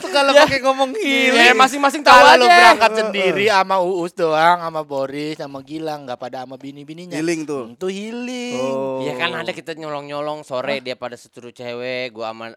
Kalau 0.00 0.32
pakai 0.40 0.60
ngomong 0.64 0.96
Ya, 0.96 1.04
healing. 1.04 1.52
masing-masing 1.52 2.00
tahu 2.00 2.16
Kalau 2.16 2.32
aja. 2.32 2.40
lu 2.40 2.46
berangkat 2.48 2.92
sendiri 3.04 3.44
sama 3.48 3.76
Uus 3.84 4.12
doang, 4.12 4.64
sama 4.64 4.80
Boris, 4.80 5.36
sama 5.36 5.60
Gilang, 5.60 6.08
nggak 6.08 6.16
pada 6.16 6.48
sama 6.48 6.56
bini-bininya. 6.56 7.20
Healing 7.20 7.44
tuh. 7.44 7.76
Itu 7.76 7.92
healing. 7.92 8.60
Oh. 8.64 9.04
Iya 9.04 9.12
kan 9.16 9.36
ada 9.36 9.52
kita 9.52 9.76
nyolong-nyolong 9.76 10.40
sore 10.40 10.80
dia 10.80 10.96
pada 10.96 11.20
seteru 11.20 11.52
cewek, 11.52 12.12
gua 12.12 12.32
sama 12.32 12.56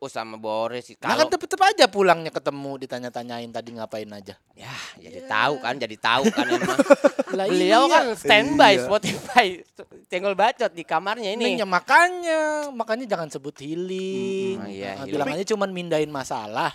Uus 0.00 0.08
sama 0.08 0.40
Boris. 0.40 0.88
Nah 0.96 0.96
kan 0.96 1.08
Kalau 1.12 1.24
tetep 1.28 1.60
aja 1.60 1.84
pulangnya 1.84 2.32
ketemu 2.32 2.72
ditanya-tanyain 2.80 3.50
tadi 3.52 3.70
ngapain 3.76 4.08
aja. 4.08 4.34
ya 4.56 4.72
jadi 4.96 5.28
tahu 5.28 5.54
kan, 5.60 5.74
jadi 5.76 5.96
tahu 6.00 6.24
kan 6.32 6.46
emang. 6.56 6.78
Lah 7.34 7.46
Beliau 7.50 7.82
iya. 7.84 7.92
kan 7.92 8.04
standby 8.16 8.72
Iya. 8.74 8.82
Spotify 8.88 9.46
tenggol 10.08 10.32
bacot 10.32 10.72
di 10.72 10.84
kamarnya 10.86 11.34
ini. 11.34 11.58
Ini 11.58 11.66
makanya, 11.66 12.70
makanya 12.70 13.04
jangan 13.04 13.28
sebut 13.28 13.52
healing. 13.60 14.62
Mm, 14.62 14.70
iya, 14.70 14.90
Nah, 14.96 15.06
bilang 15.10 15.28
aja 15.34 15.44
cuman 15.52 15.68
mindahin 15.74 16.08
masalah. 16.08 16.70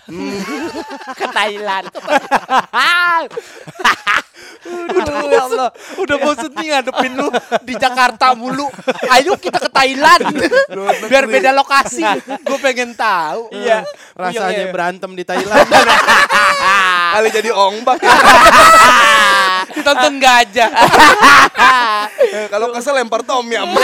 ke 1.18 1.26
Thailand. 1.32 1.88
Udah 4.90 5.22
ya 5.30 5.40
Allah, 5.46 5.70
udah 5.96 6.16
bosen 6.20 6.52
nih 6.58 6.74
ngadepin 6.74 7.12
lu 7.16 7.30
di 7.64 7.74
Jakarta 7.78 8.34
mulu. 8.34 8.66
Ayo 9.08 9.38
kita 9.38 9.62
ke 9.62 9.70
Thailand. 9.70 10.34
Biar 11.06 11.24
beda 11.30 11.54
lokasi. 11.54 12.02
Gue 12.44 12.58
pengen 12.60 12.92
tahu. 12.92 13.48
Iya. 13.54 13.86
Rasanya 14.18 14.68
iya. 14.68 14.72
berantem 14.74 15.10
di 15.14 15.24
Thailand. 15.24 15.64
Kali 17.14 17.28
jadi 17.30 17.50
ombak. 17.54 18.02
Ya. 18.02 18.18
Ditonton 19.70 20.18
gajah. 20.18 20.70
Kalau 22.50 22.74
kesel 22.74 22.98
lempar 22.98 23.22
tom 23.22 23.46
ya 23.46 23.60
yum. 23.60 23.76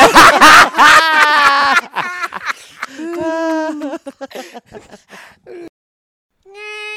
nye 6.47 6.97